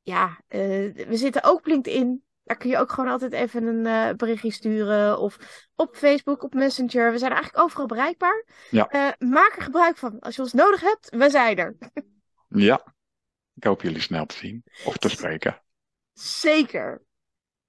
ja, 0.01 0.27
uh, 0.27 0.93
we 0.93 1.17
zitten 1.17 1.43
ook 1.43 1.57
op 1.57 1.65
LinkedIn. 1.65 2.23
Daar 2.43 2.57
kun 2.57 2.69
je 2.69 2.77
ook 2.77 2.91
gewoon 2.91 3.11
altijd 3.11 3.33
even 3.33 3.63
een 3.65 3.85
uh, 3.85 4.15
berichtje 4.15 4.51
sturen. 4.51 5.19
Of 5.19 5.37
op 5.75 5.95
Facebook, 5.95 6.43
op 6.43 6.53
Messenger. 6.53 7.11
We 7.11 7.17
zijn 7.17 7.31
eigenlijk 7.31 7.63
overal 7.63 7.85
bereikbaar. 7.85 8.45
Ja. 8.69 8.93
Uh, 8.93 9.29
maak 9.29 9.55
er 9.55 9.61
gebruik 9.61 9.97
van. 9.97 10.19
Als 10.19 10.35
je 10.35 10.41
ons 10.41 10.53
nodig 10.53 10.81
hebt, 10.81 11.09
we 11.09 11.29
zijn 11.29 11.57
er. 11.57 11.77
ja. 12.47 12.97
Ik 13.59 13.65
hoop 13.65 13.81
jullie 13.81 14.01
snel 14.01 14.25
te 14.25 14.35
zien 14.35 14.63
of 14.85 14.97
te 14.97 15.09
spreken. 15.09 15.61
Zeker. 16.13 17.01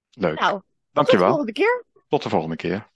Leuk. 0.09 0.39
Nou, 0.39 0.61
Dankjewel. 0.91 1.03
Tot 1.03 1.11
de 1.11 1.17
volgende 1.17 1.51
keer. 1.51 1.85
Tot 2.07 2.23
de 2.23 2.29
volgende 2.29 2.55
keer. 2.55 2.90